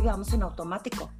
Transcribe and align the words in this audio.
vamos 0.00 0.32
en 0.32 0.42
automático. 0.42 1.10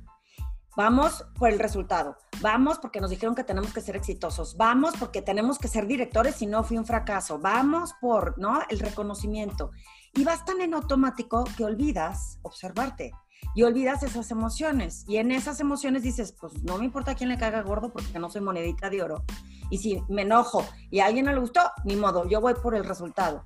Vamos 0.77 1.25
por 1.39 1.51
el 1.51 1.59
resultado. 1.59 2.17
Vamos 2.41 2.79
porque 2.79 3.01
nos 3.01 3.11
dijeron 3.11 3.35
que 3.35 3.45
tenemos 3.45 3.73
que 3.73 3.81
ser 3.81 3.97
exitosos. 3.97 4.57
Vamos 4.57 4.95
porque 4.99 5.21
tenemos 5.21 5.59
que 5.59 5.69
ser 5.69 5.87
directores 5.87 6.41
y 6.43 6.47
no 6.47 6.63
fui 6.63 6.79
un 6.79 6.87
fracaso. 6.87 7.39
Vamos 7.39 7.95
por, 8.01 8.39
¿no? 8.39 8.61
El 8.69 8.79
reconocimiento. 8.79 9.73
Y 10.15 10.25
vas 10.25 10.45
tan 10.45 10.61
en 10.61 10.75
automático 10.75 11.45
que 11.57 11.65
olvidas 11.65 12.39
observarte 12.43 13.13
y 13.55 13.65
olvidas 13.65 14.03
esas 14.03 14.31
emociones. 14.31 15.05
Y 15.09 15.17
en 15.17 15.33
esas 15.33 15.61
emociones 15.61 16.03
dices, 16.03 16.35
pues 16.41 16.63
no 16.63 16.79
me 16.79 16.85
importa 16.85 17.15
quién 17.15 17.29
le 17.29 17.39
caga 17.39 17.63
gordo 17.63 17.93
porque 17.93 18.19
no 18.19 18.31
soy 18.31 18.41
monedita 18.41 18.91
de 18.91 19.03
oro. 19.03 19.25
Y 19.71 19.79
si 19.79 20.03
me 20.09 20.23
enojo 20.23 20.65
y 20.91 21.01
a 21.01 21.07
alguien 21.07 21.27
no 21.27 21.33
le 21.33 21.41
gustó, 21.41 21.61
ni 21.85 21.97
modo, 21.97 22.29
yo 22.29 22.41
voy 22.41 22.55
por 22.55 22.75
el 22.75 22.85
resultado. 22.85 23.45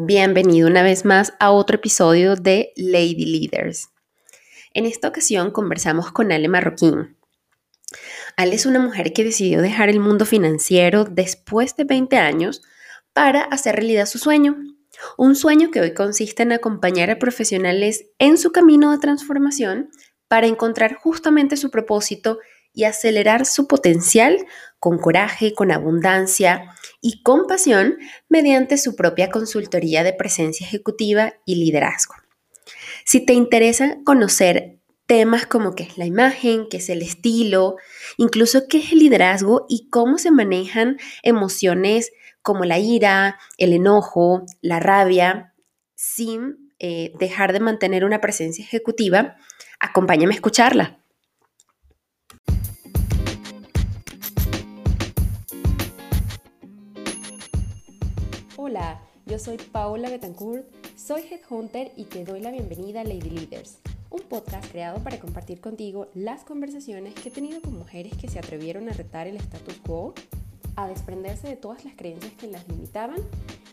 Bienvenido 0.00 0.68
una 0.68 0.84
vez 0.84 1.04
más 1.04 1.34
a 1.40 1.50
otro 1.50 1.74
episodio 1.74 2.36
de 2.36 2.72
Lady 2.76 3.26
Leaders. 3.26 3.88
En 4.72 4.86
esta 4.86 5.08
ocasión 5.08 5.50
conversamos 5.50 6.12
con 6.12 6.30
Ale 6.30 6.46
Marroquín. 6.46 7.16
Ale 8.36 8.54
es 8.54 8.64
una 8.64 8.78
mujer 8.78 9.12
que 9.12 9.24
decidió 9.24 9.60
dejar 9.60 9.88
el 9.88 9.98
mundo 9.98 10.24
financiero 10.24 11.04
después 11.04 11.74
de 11.74 11.82
20 11.82 12.16
años 12.16 12.62
para 13.12 13.42
hacer 13.42 13.74
realidad 13.74 14.06
su 14.06 14.18
sueño. 14.18 14.56
Un 15.16 15.34
sueño 15.34 15.72
que 15.72 15.80
hoy 15.80 15.94
consiste 15.94 16.44
en 16.44 16.52
acompañar 16.52 17.10
a 17.10 17.18
profesionales 17.18 18.04
en 18.20 18.38
su 18.38 18.52
camino 18.52 18.92
de 18.92 18.98
transformación 18.98 19.90
para 20.28 20.46
encontrar 20.46 20.94
justamente 20.94 21.56
su 21.56 21.72
propósito 21.72 22.38
y 22.78 22.84
acelerar 22.84 23.44
su 23.44 23.66
potencial 23.66 24.46
con 24.78 24.98
coraje, 24.98 25.52
con 25.52 25.72
abundancia 25.72 26.72
y 27.00 27.24
con 27.24 27.48
pasión 27.48 27.98
mediante 28.28 28.78
su 28.78 28.94
propia 28.94 29.30
consultoría 29.30 30.04
de 30.04 30.12
presencia 30.12 30.64
ejecutiva 30.64 31.34
y 31.44 31.56
liderazgo. 31.56 32.14
Si 33.04 33.26
te 33.26 33.32
interesa 33.32 33.98
conocer 34.04 34.78
temas 35.06 35.44
como 35.44 35.74
qué 35.74 35.82
es 35.82 35.98
la 35.98 36.06
imagen, 36.06 36.68
qué 36.70 36.76
es 36.76 36.88
el 36.88 37.02
estilo, 37.02 37.78
incluso 38.16 38.68
qué 38.68 38.78
es 38.78 38.92
el 38.92 39.00
liderazgo 39.00 39.66
y 39.68 39.88
cómo 39.90 40.16
se 40.16 40.30
manejan 40.30 40.98
emociones 41.24 42.12
como 42.42 42.64
la 42.64 42.78
ira, 42.78 43.40
el 43.56 43.72
enojo, 43.72 44.46
la 44.60 44.78
rabia, 44.78 45.52
sin 45.96 46.72
eh, 46.78 47.10
dejar 47.18 47.52
de 47.52 47.58
mantener 47.58 48.04
una 48.04 48.20
presencia 48.20 48.64
ejecutiva, 48.64 49.34
acompáñame 49.80 50.34
a 50.34 50.36
escucharla. 50.36 51.00
Hola, 58.70 59.00
yo 59.24 59.38
soy 59.38 59.56
Paola 59.56 60.10
Betancourt, 60.10 60.66
soy 60.94 61.22
Headhunter 61.22 61.90
y 61.96 62.04
te 62.04 62.26
doy 62.26 62.42
la 62.42 62.50
bienvenida 62.50 63.00
a 63.00 63.04
Lady 63.04 63.30
Leaders, 63.30 63.78
un 64.10 64.20
podcast 64.20 64.70
creado 64.70 65.02
para 65.02 65.18
compartir 65.18 65.62
contigo 65.62 66.10
las 66.12 66.44
conversaciones 66.44 67.14
que 67.14 67.30
he 67.30 67.32
tenido 67.32 67.62
con 67.62 67.78
mujeres 67.78 68.12
que 68.20 68.28
se 68.28 68.38
atrevieron 68.38 68.86
a 68.90 68.92
retar 68.92 69.26
el 69.26 69.36
status 69.36 69.78
quo, 69.78 70.12
a 70.76 70.86
desprenderse 70.86 71.48
de 71.48 71.56
todas 71.56 71.86
las 71.86 71.94
creencias 71.94 72.34
que 72.34 72.46
las 72.46 72.68
limitaban 72.68 73.22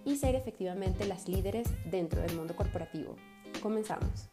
y 0.05 0.15
ser 0.15 0.33
efectivamente 0.33 1.05
las 1.05 1.27
líderes 1.27 1.67
dentro 1.91 2.21
del 2.21 2.33
mundo 2.37 2.55
corporativo. 2.55 3.17
Comenzamos. 3.61 4.29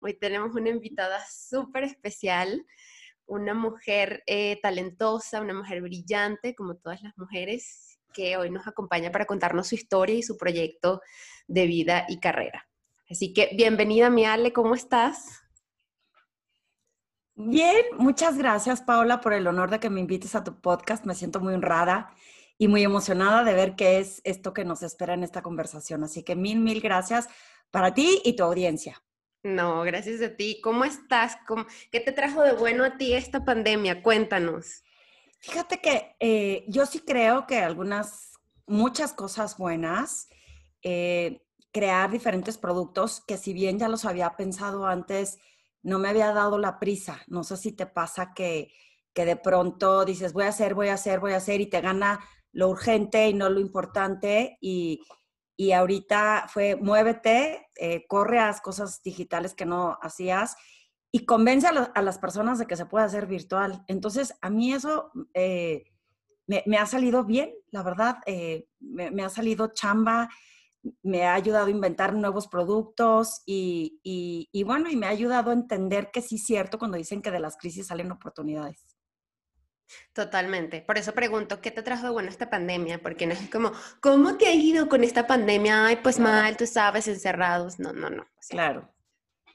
Hoy 0.00 0.14
tenemos 0.14 0.54
una 0.54 0.70
invitada 0.70 1.22
súper 1.30 1.84
especial 1.84 2.64
una 3.26 3.54
mujer 3.54 4.22
eh, 4.26 4.58
talentosa, 4.62 5.40
una 5.40 5.54
mujer 5.54 5.82
brillante, 5.82 6.54
como 6.54 6.76
todas 6.76 7.02
las 7.02 7.16
mujeres, 7.16 7.98
que 8.12 8.36
hoy 8.36 8.50
nos 8.50 8.66
acompaña 8.66 9.10
para 9.10 9.26
contarnos 9.26 9.68
su 9.68 9.74
historia 9.74 10.14
y 10.14 10.22
su 10.22 10.36
proyecto 10.36 11.00
de 11.46 11.66
vida 11.66 12.04
y 12.08 12.20
carrera. 12.20 12.68
Así 13.10 13.32
que 13.32 13.50
bienvenida, 13.56 14.10
mi 14.10 14.24
Ale, 14.24 14.52
¿cómo 14.52 14.74
estás? 14.74 15.42
Bien, 17.34 17.84
muchas 17.96 18.36
gracias, 18.36 18.82
Paola, 18.82 19.20
por 19.20 19.32
el 19.32 19.46
honor 19.46 19.70
de 19.70 19.80
que 19.80 19.90
me 19.90 20.00
invites 20.00 20.34
a 20.34 20.44
tu 20.44 20.60
podcast. 20.60 21.06
Me 21.06 21.14
siento 21.14 21.40
muy 21.40 21.54
honrada 21.54 22.14
y 22.58 22.68
muy 22.68 22.82
emocionada 22.82 23.42
de 23.42 23.54
ver 23.54 23.74
qué 23.74 23.98
es 23.98 24.20
esto 24.24 24.52
que 24.52 24.64
nos 24.64 24.82
espera 24.82 25.14
en 25.14 25.24
esta 25.24 25.42
conversación. 25.42 26.04
Así 26.04 26.22
que 26.22 26.36
mil, 26.36 26.60
mil 26.60 26.80
gracias 26.80 27.28
para 27.70 27.94
ti 27.94 28.20
y 28.24 28.36
tu 28.36 28.44
audiencia. 28.44 29.02
No, 29.42 29.82
gracias 29.82 30.22
a 30.22 30.36
ti. 30.36 30.60
¿Cómo 30.62 30.84
estás? 30.84 31.36
¿Qué 31.90 32.00
te 32.00 32.12
trajo 32.12 32.42
de 32.42 32.52
bueno 32.52 32.84
a 32.84 32.96
ti 32.96 33.12
esta 33.12 33.44
pandemia? 33.44 34.02
Cuéntanos. 34.02 34.84
Fíjate 35.40 35.80
que 35.80 36.14
eh, 36.20 36.64
yo 36.68 36.86
sí 36.86 37.00
creo 37.00 37.46
que 37.48 37.58
algunas, 37.58 38.34
muchas 38.66 39.12
cosas 39.12 39.56
buenas, 39.58 40.28
eh, 40.82 41.42
crear 41.72 42.10
diferentes 42.12 42.56
productos 42.56 43.20
que 43.26 43.36
si 43.36 43.52
bien 43.52 43.80
ya 43.80 43.88
los 43.88 44.04
había 44.04 44.36
pensado 44.36 44.86
antes, 44.86 45.38
no 45.82 45.98
me 45.98 46.08
había 46.08 46.32
dado 46.32 46.58
la 46.58 46.78
prisa. 46.78 47.20
No 47.26 47.42
sé 47.42 47.56
si 47.56 47.72
te 47.72 47.86
pasa 47.86 48.34
que, 48.34 48.72
que 49.12 49.24
de 49.24 49.34
pronto 49.34 50.04
dices, 50.04 50.32
voy 50.32 50.44
a 50.44 50.50
hacer, 50.50 50.74
voy 50.74 50.88
a 50.88 50.94
hacer, 50.94 51.18
voy 51.18 51.32
a 51.32 51.38
hacer 51.38 51.60
y 51.60 51.66
te 51.66 51.80
gana 51.80 52.20
lo 52.52 52.68
urgente 52.68 53.28
y 53.28 53.34
no 53.34 53.48
lo 53.48 53.58
importante 53.58 54.58
y 54.60 55.00
y 55.62 55.70
ahorita 55.70 56.46
fue 56.48 56.74
muévete, 56.74 57.68
eh, 57.76 58.04
corre 58.08 58.40
a 58.40 58.48
las 58.48 58.60
cosas 58.60 59.00
digitales 59.00 59.54
que 59.54 59.64
no 59.64 59.96
hacías 60.02 60.56
y 61.12 61.24
convence 61.24 61.68
a, 61.68 62.02
las 62.02 62.18
personas 62.18 62.58
de 62.58 62.66
que 62.66 62.74
se 62.74 62.86
puede 62.86 63.04
hacer 63.04 63.26
virtual. 63.28 63.84
Entonces, 63.86 64.34
a 64.40 64.50
mí 64.50 64.72
eso 64.72 65.12
eh, 65.34 65.84
me, 66.48 66.76
ha 66.76 66.86
salido 66.86 67.22
bien, 67.22 67.52
la 67.70 67.84
verdad, 67.84 68.16
eh, 68.26 68.66
me, 68.80 69.22
ha 69.22 69.28
salido 69.28 69.68
chamba, 69.72 70.28
me 71.04 71.26
ha 71.26 71.34
ayudado 71.34 71.66
a 71.66 71.70
inventar 71.70 72.12
nuevos 72.12 72.48
productos 72.48 73.42
y, 73.46 74.00
y 74.02 74.64
bueno, 74.64 74.90
y 74.90 74.96
me 74.96 75.06
ha 75.06 75.10
ayudado 75.10 75.50
a 75.50 75.54
entender 75.54 76.10
que 76.10 76.22
sí 76.22 76.34
es 76.36 76.44
cierto 76.44 76.76
cuando 76.76 76.98
dicen 76.98 77.22
que 77.22 77.30
de 77.30 77.38
las 77.38 77.56
crisis 77.56 77.86
salen 77.86 78.10
oportunidades. 78.10 78.91
Totalmente. 80.12 80.82
Por 80.82 80.98
eso 80.98 81.12
pregunto, 81.12 81.60
¿qué 81.60 81.70
te 81.70 81.82
trajo 81.82 82.06
de 82.06 82.12
bueno 82.12 82.28
esta 82.28 82.50
pandemia? 82.50 83.00
Porque 83.00 83.26
no 83.26 83.32
es 83.32 83.50
como, 83.50 83.72
¿cómo 84.00 84.36
te 84.36 84.46
ha 84.46 84.52
ido 84.52 84.88
con 84.88 85.04
esta 85.04 85.26
pandemia? 85.26 85.86
Ay, 85.86 85.96
pues 86.02 86.18
mal, 86.18 86.56
tú 86.56 86.66
sabes, 86.66 87.08
encerrados. 87.08 87.78
No, 87.78 87.92
no, 87.92 88.10
no. 88.10 88.26
claro. 88.48 88.88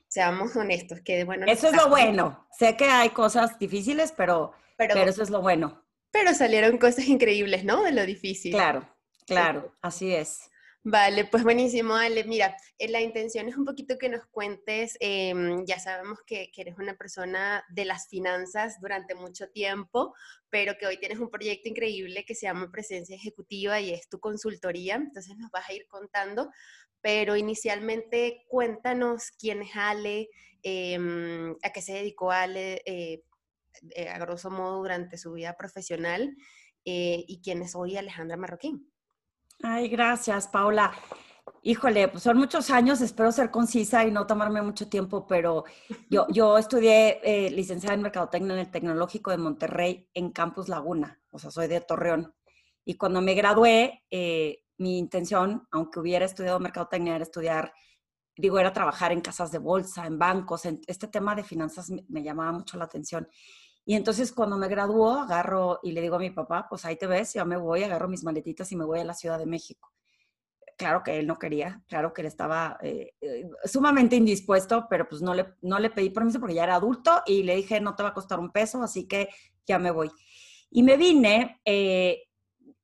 Seamos 0.08 0.56
honestos, 0.56 1.02
que 1.02 1.26
bueno. 1.26 1.46
Eso 1.48 1.68
es 1.68 1.76
lo 1.76 1.90
bueno. 1.90 2.48
Sé 2.58 2.78
que 2.78 2.86
hay 2.86 3.10
cosas 3.10 3.60
difíciles, 3.60 4.14
pero, 4.16 4.54
pero, 4.78 4.94
pero, 4.94 5.10
eso 5.10 5.22
es 5.22 5.30
lo 5.30 5.42
bueno. 5.42 5.84
Pero 6.12 6.34
salieron 6.34 6.78
cosas 6.78 7.08
increíbles, 7.08 7.66
¿no? 7.66 7.84
De 7.84 7.92
lo 7.92 8.06
difícil. 8.06 8.54
Claro, 8.54 8.88
claro, 9.26 9.76
así 9.82 10.16
es. 10.16 10.50
Vale, 10.90 11.26
pues 11.26 11.44
buenísimo, 11.44 11.96
Ale. 11.96 12.24
Mira, 12.24 12.56
eh, 12.78 12.88
la 12.88 13.02
intención 13.02 13.50
es 13.50 13.58
un 13.58 13.66
poquito 13.66 13.98
que 13.98 14.08
nos 14.08 14.26
cuentes, 14.28 14.96
em, 15.02 15.66
ya 15.66 15.80
sabemos 15.80 16.20
que, 16.26 16.50
eres 16.56 16.78
una 16.78 16.96
persona 16.96 17.62
de 17.70 17.84
las 17.84 18.08
finanzas 18.08 18.80
durante 18.80 19.14
mucho 19.14 19.50
tiempo, 19.50 20.16
pero 20.50 20.78
que 20.80 20.88
hoy 20.88 20.98
tienes 20.98 21.20
un 21.20 21.30
proyecto 21.30 21.68
increíble 21.68 22.24
que 22.24 22.36
se 22.36 22.46
llama 22.46 22.72
Presencia 22.72 23.18
Ejecutiva 23.18 23.82
y 23.82 23.92
es 23.92 24.08
tu 24.08 24.22
consultoría, 24.22 24.96
entonces 24.96 25.36
nos 25.36 25.52
vas 25.52 25.68
a 25.68 25.74
ir 25.74 25.88
contando, 25.88 26.52
pero 27.02 27.36
inicialmente 27.36 28.46
cuéntanos 28.48 29.32
quién 29.32 29.64
es 29.64 29.76
Ale, 29.76 30.30
em, 30.64 31.52
a 31.64 31.74
qué 31.74 31.82
se 31.82 31.96
dedicó 31.96 32.32
Ale, 32.32 32.82
eh, 32.86 33.24
eh, 33.92 34.08
a 34.08 34.18
grosso 34.20 34.50
modo, 34.52 34.78
durante 34.78 35.18
su 35.18 35.34
vida 35.34 35.58
profesional 35.58 36.34
y 36.86 37.42
quién 37.44 37.62
es 37.62 37.76
hoy 37.76 37.98
Alejandra 37.98 38.38
Marroquín. 38.38 38.90
Ay, 39.64 39.90
gracias, 39.90 40.48
Paula. 40.48 40.92
Híjole, 41.64 42.08
pues 42.08 42.24
son 42.24 42.38
muchos 42.38 42.70
años, 42.70 43.02
espero 43.02 43.32
ser 43.32 43.52
concisa 43.52 44.06
y 44.06 44.12
no 44.12 44.28
tomarme 44.28 44.62
mucho 44.62 44.88
tiempo, 44.88 45.26
pero 45.28 45.66
yo, 46.10 46.28
yo 46.30 46.58
estudié 46.58 47.20
eh, 47.24 47.50
licenciada 47.52 47.96
en 47.96 48.04
Mercadotecnia 48.04 48.54
en 48.54 48.60
el 48.60 48.72
Tecnológico 48.72 49.32
de 49.32 49.38
Monterrey 49.38 50.08
en 50.14 50.32
Campus 50.32 50.70
Laguna, 50.70 51.20
o 51.32 51.40
sea, 51.40 51.52
soy 51.52 51.68
de 51.68 51.82
Torreón. 51.82 52.34
Y 52.86 52.96
cuando 52.96 53.22
me 53.22 53.34
gradué, 53.34 54.04
eh, 54.12 54.64
mi 54.78 54.98
intención, 54.98 55.68
aunque 55.72 56.00
hubiera 56.00 56.26
estudiado 56.26 56.60
Mercadotecnia, 56.60 57.16
era 57.16 57.24
estudiar, 57.24 57.74
digo, 58.36 58.60
era 58.60 58.72
trabajar 58.72 59.12
en 59.12 59.22
casas 59.22 59.52
de 59.52 59.58
bolsa, 59.58 60.06
en 60.06 60.20
bancos, 60.20 60.66
en, 60.66 60.80
este 60.88 61.08
tema 61.08 61.36
de 61.36 61.44
finanzas 61.44 61.92
me 62.08 62.24
llamaba 62.24 62.52
mucho 62.52 62.78
la 62.78 62.86
atención. 62.86 63.28
Y 63.88 63.96
entonces 63.96 64.34
cuando 64.34 64.58
me 64.58 64.68
graduó, 64.68 65.12
agarro 65.12 65.80
y 65.82 65.94
le 65.94 66.02
digo 66.02 66.18
a 66.18 66.20
mi 66.20 66.30
papá, 66.30 66.68
pues 66.70 66.84
ahí 66.84 66.98
te 66.98 67.08
ves, 67.08 67.34
ya 67.34 67.46
me 67.46 67.56
voy, 67.56 67.84
agarro 67.84 68.10
mis 68.10 68.22
maletitas 68.22 68.70
y 68.74 68.76
me 68.76 68.84
voy 68.84 69.00
a 69.00 69.06
la 69.06 69.14
Ciudad 69.14 69.40
de 69.40 69.46
México. 69.46 69.94
Claro 70.76 71.04
que 71.04 71.18
él 71.18 71.26
no 71.26 71.40
quería, 71.40 71.82
claro 71.88 72.14
que 72.14 72.20
él 72.20 72.28
estaba 72.28 72.78
eh, 72.82 73.14
eh, 73.22 73.50
sumamente 73.64 74.18
indispuesto, 74.18 74.88
pero 74.90 75.08
pues 75.08 75.22
no 75.22 75.34
le, 75.34 75.54
no 75.62 75.80
le 75.80 75.90
pedí 75.90 76.10
permiso 76.10 76.38
porque 76.38 76.56
ya 76.56 76.66
era 76.66 76.76
adulto 76.76 77.22
y 77.26 77.44
le 77.44 77.56
dije, 77.56 77.80
no 77.80 77.96
te 77.96 78.04
va 78.04 78.10
a 78.10 78.14
costar 78.14 78.42
un 78.42 78.52
peso, 78.52 78.84
así 78.84 79.08
que 79.08 79.30
ya 79.66 79.80
me 79.80 79.92
voy. 79.92 80.12
Y 80.70 80.84
me 80.84 80.98
vine, 80.98 81.62
eh, 81.64 82.24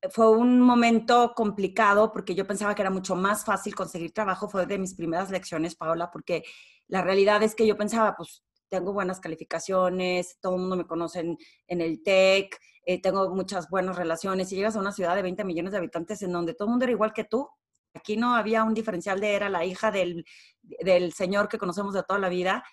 fue 0.10 0.30
un 0.32 0.62
momento 0.62 1.34
complicado 1.36 2.14
porque 2.14 2.34
yo 2.34 2.48
pensaba 2.48 2.76
que 2.76 2.82
era 2.82 2.92
mucho 2.92 3.18
más 3.18 3.44
fácil 3.44 3.76
conseguir 3.76 4.14
trabajo, 4.14 4.48
fue 4.48 4.66
de 4.68 4.78
mis 4.78 4.94
primeras 4.94 5.30
lecciones, 5.32 5.76
Paola, 5.76 6.10
porque 6.10 6.46
la 6.88 7.02
realidad 7.02 7.44
es 7.44 7.56
que 7.56 7.68
yo 7.68 7.76
pensaba, 7.76 8.16
pues 8.16 8.42
tengo 8.74 8.92
buenas 8.92 9.20
calificaciones, 9.20 10.40
todo 10.42 10.56
el 10.56 10.62
mundo 10.62 10.76
me 10.76 10.88
conoce 10.88 11.20
en, 11.20 11.38
en 11.68 11.80
el 11.80 12.02
TEC, 12.02 12.60
eh, 12.88 13.00
tengo 13.00 13.30
muchas 13.30 13.70
buenas 13.70 13.96
relaciones. 13.96 14.52
Y 14.52 14.56
llegas 14.56 14.76
a 14.76 14.80
una 14.80 14.92
ciudad 14.92 15.16
de 15.16 15.22
20 15.22 15.44
millones 15.44 15.74
de 15.74 15.78
habitantes 15.78 16.24
en 16.24 16.32
donde 16.32 16.56
todo 16.56 16.66
el 16.66 16.72
mundo 16.72 16.86
era 16.86 16.92
igual 16.92 17.14
que 17.14 17.24
tú. 17.24 17.48
Aquí 17.94 18.18
no 18.18 18.34
había 18.36 18.64
un 18.64 18.74
diferencial 18.74 19.20
de 19.20 19.36
era 19.36 19.48
la 19.48 19.64
hija 19.64 19.92
del, 19.92 20.26
del 20.62 21.14
señor 21.14 21.50
que 21.50 21.60
conocemos 21.60 21.94
de 21.94 22.02
toda 22.02 22.20
la 22.20 22.30
vida. 22.30 22.64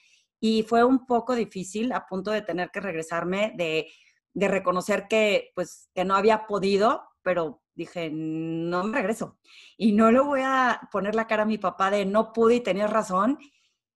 Y 0.40 0.62
fue 0.62 0.84
un 0.84 1.04
poco 1.04 1.34
difícil 1.34 1.92
a 1.92 2.06
punto 2.06 2.30
de 2.30 2.40
tener 2.40 2.70
que 2.70 2.80
regresarme, 2.80 3.52
de, 3.58 3.86
de 4.32 4.48
reconocer 4.48 5.06
que, 5.06 5.52
pues, 5.54 5.90
que 5.94 6.06
no 6.06 6.16
había 6.16 6.46
podido, 6.46 7.02
pero 7.20 7.60
dije, 7.74 8.08
no 8.10 8.84
me 8.84 8.96
regreso. 8.96 9.38
Y 9.76 9.92
no 9.92 10.10
le 10.10 10.20
voy 10.20 10.40
a 10.44 10.80
poner 10.90 11.14
la 11.14 11.26
cara 11.26 11.42
a 11.42 11.46
mi 11.46 11.58
papá 11.58 11.90
de 11.90 12.06
no 12.06 12.32
pude 12.32 12.54
y 12.54 12.60
tenías 12.60 12.90
razón. 12.90 13.38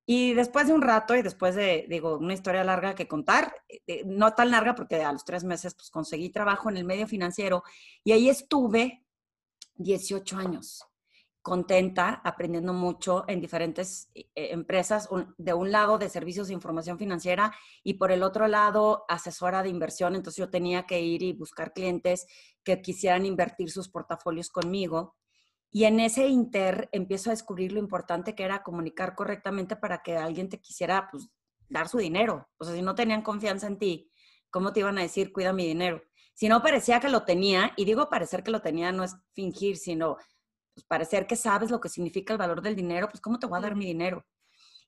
Y 0.06 0.34
después 0.34 0.66
de 0.66 0.74
un 0.74 0.82
rato 0.82 1.16
y 1.16 1.22
después 1.22 1.54
de, 1.54 1.86
digo, 1.88 2.18
una 2.18 2.34
historia 2.34 2.64
larga 2.64 2.94
que 2.94 3.08
contar, 3.08 3.54
eh, 3.86 4.02
no 4.04 4.34
tan 4.34 4.50
larga 4.50 4.74
porque 4.74 5.02
a 5.02 5.12
los 5.12 5.24
tres 5.24 5.44
meses 5.44 5.74
pues 5.74 5.90
conseguí 5.90 6.30
trabajo 6.30 6.68
en 6.68 6.76
el 6.76 6.84
medio 6.84 7.06
financiero 7.06 7.62
y 8.04 8.12
ahí 8.12 8.28
estuve 8.28 9.02
18 9.76 10.36
años 10.36 10.86
contenta, 11.44 12.22
aprendiendo 12.24 12.72
mucho 12.72 13.26
en 13.28 13.38
diferentes 13.38 14.08
eh, 14.14 14.24
empresas, 14.34 15.10
de 15.36 15.52
un 15.52 15.70
lado 15.70 15.98
de 15.98 16.08
servicios 16.08 16.48
de 16.48 16.54
información 16.54 16.98
financiera 16.98 17.52
y 17.82 17.94
por 17.94 18.10
el 18.12 18.22
otro 18.22 18.48
lado 18.48 19.04
asesora 19.10 19.62
de 19.62 19.68
inversión. 19.68 20.16
Entonces 20.16 20.38
yo 20.38 20.48
tenía 20.48 20.86
que 20.86 21.02
ir 21.02 21.22
y 21.22 21.34
buscar 21.34 21.74
clientes 21.74 22.26
que 22.64 22.80
quisieran 22.80 23.26
invertir 23.26 23.70
sus 23.70 23.90
portafolios 23.90 24.48
conmigo. 24.48 25.16
Y 25.74 25.86
en 25.86 25.98
ese 25.98 26.28
inter 26.28 26.88
empiezo 26.92 27.30
a 27.30 27.32
descubrir 27.32 27.72
lo 27.72 27.80
importante 27.80 28.36
que 28.36 28.44
era 28.44 28.62
comunicar 28.62 29.16
correctamente 29.16 29.74
para 29.74 30.02
que 30.02 30.16
alguien 30.16 30.48
te 30.48 30.60
quisiera 30.60 31.08
pues, 31.10 31.28
dar 31.68 31.88
su 31.88 31.98
dinero. 31.98 32.48
O 32.58 32.64
sea, 32.64 32.76
si 32.76 32.80
no 32.80 32.94
tenían 32.94 33.22
confianza 33.22 33.66
en 33.66 33.80
ti, 33.80 34.08
¿cómo 34.50 34.72
te 34.72 34.78
iban 34.78 34.98
a 34.98 35.02
decir, 35.02 35.32
cuida 35.32 35.52
mi 35.52 35.66
dinero? 35.66 36.00
Si 36.32 36.48
no 36.48 36.62
parecía 36.62 37.00
que 37.00 37.08
lo 37.08 37.24
tenía, 37.24 37.72
y 37.76 37.86
digo 37.86 38.08
parecer 38.08 38.44
que 38.44 38.52
lo 38.52 38.62
tenía 38.62 38.92
no 38.92 39.02
es 39.02 39.16
fingir, 39.32 39.76
sino 39.76 40.16
pues, 40.74 40.86
parecer 40.86 41.26
que 41.26 41.34
sabes 41.34 41.72
lo 41.72 41.80
que 41.80 41.88
significa 41.88 42.32
el 42.32 42.38
valor 42.38 42.62
del 42.62 42.76
dinero, 42.76 43.08
pues 43.08 43.20
¿cómo 43.20 43.40
te 43.40 43.48
voy 43.48 43.58
a 43.58 43.62
dar 43.62 43.74
mi 43.74 43.84
dinero? 43.84 44.24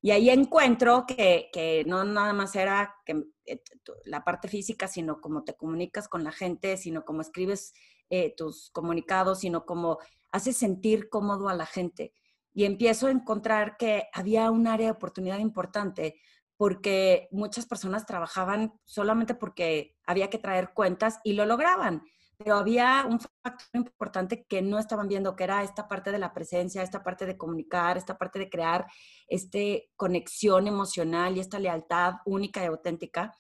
Y 0.00 0.12
ahí 0.12 0.30
encuentro 0.30 1.04
que, 1.04 1.48
que 1.52 1.82
no 1.84 2.04
nada 2.04 2.32
más 2.32 2.54
era 2.54 2.94
que, 3.04 3.24
eh, 3.44 3.60
la 4.04 4.22
parte 4.22 4.46
física, 4.46 4.86
sino 4.86 5.20
cómo 5.20 5.42
te 5.42 5.56
comunicas 5.56 6.06
con 6.06 6.22
la 6.22 6.30
gente, 6.30 6.76
sino 6.76 7.04
cómo 7.04 7.22
escribes 7.22 7.74
eh, 8.08 8.34
tus 8.36 8.70
comunicados, 8.70 9.40
sino 9.40 9.66
cómo 9.66 9.98
haces 10.36 10.56
sentir 10.56 11.08
cómodo 11.08 11.48
a 11.48 11.54
la 11.54 11.66
gente. 11.66 12.12
Y 12.54 12.64
empiezo 12.64 13.08
a 13.08 13.10
encontrar 13.10 13.76
que 13.76 14.08
había 14.12 14.50
un 14.50 14.66
área 14.66 14.86
de 14.86 14.92
oportunidad 14.92 15.38
importante 15.38 16.20
porque 16.56 17.28
muchas 17.30 17.66
personas 17.66 18.06
trabajaban 18.06 18.72
solamente 18.84 19.34
porque 19.34 19.96
había 20.06 20.30
que 20.30 20.38
traer 20.38 20.72
cuentas 20.72 21.20
y 21.22 21.34
lo 21.34 21.44
lograban, 21.44 22.02
pero 22.38 22.56
había 22.56 23.06
un 23.08 23.20
factor 23.20 23.66
importante 23.74 24.46
que 24.46 24.62
no 24.62 24.78
estaban 24.78 25.08
viendo, 25.08 25.36
que 25.36 25.44
era 25.44 25.62
esta 25.62 25.88
parte 25.88 26.12
de 26.12 26.18
la 26.18 26.32
presencia, 26.32 26.82
esta 26.82 27.02
parte 27.02 27.26
de 27.26 27.36
comunicar, 27.36 27.96
esta 27.96 28.16
parte 28.16 28.38
de 28.38 28.50
crear 28.50 28.86
este 29.26 29.90
conexión 29.96 30.66
emocional 30.66 31.36
y 31.36 31.40
esta 31.40 31.58
lealtad 31.58 32.14
única 32.24 32.62
y 32.62 32.66
auténtica. 32.66 33.34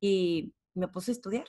Y 0.00 0.54
me 0.74 0.88
puse 0.88 1.12
a 1.12 1.14
estudiar, 1.14 1.46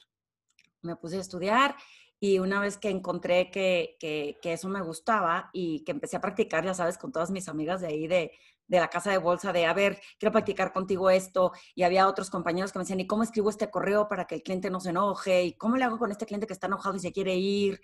me 0.81 0.95
puse 0.95 1.18
a 1.18 1.21
estudiar 1.21 1.75
y 2.24 2.38
una 2.38 2.60
vez 2.62 2.78
que 2.78 2.90
encontré 2.90 3.50
que, 3.50 3.98
que, 4.00 4.54
eso 4.54 4.70
me 4.70 4.82
gustaba 4.84 5.50
y 5.54 5.84
que 5.84 5.92
empecé 5.92 6.18
a 6.18 6.22
practicar, 6.22 6.64
ya 6.64 6.76
sabes, 6.76 7.00
con 7.00 7.12
todas 7.12 7.32
mis 7.32 7.50
amigas 7.50 7.82
de 7.82 7.88
ahí 7.88 8.06
de, 8.08 8.32
de 8.68 8.80
la 8.80 8.90
casa 8.90 9.10
de 9.10 9.18
bolsa, 9.18 9.52
de, 9.52 9.66
a 9.66 9.74
ver, 9.74 10.00
quiero 10.20 10.32
practicar 10.32 10.72
contigo 10.72 11.10
esto. 11.10 11.52
Y 11.74 11.82
había 11.82 12.08
otros 12.08 12.30
compañeros 12.30 12.72
que 12.72 12.78
me 12.78 12.84
decían, 12.84 13.00
¿y 13.00 13.08
cómo 13.08 13.24
escribo 13.24 13.50
este 13.50 13.72
correo 13.72 14.08
para 14.08 14.28
que 14.28 14.36
el 14.36 14.44
cliente 14.44 14.70
no 14.70 14.80
se 14.80 14.92
enoje? 14.92 15.44
¿Y 15.46 15.54
cómo 15.54 15.78
le 15.78 15.84
hago 15.84 15.98
con 15.98 16.12
este 16.12 16.28
cliente 16.28 16.46
que 16.46 16.54
está 16.54 16.68
enojado 16.68 16.96
y 16.96 17.00
se 17.00 17.12
quiere 17.12 17.36
ir? 17.36 17.82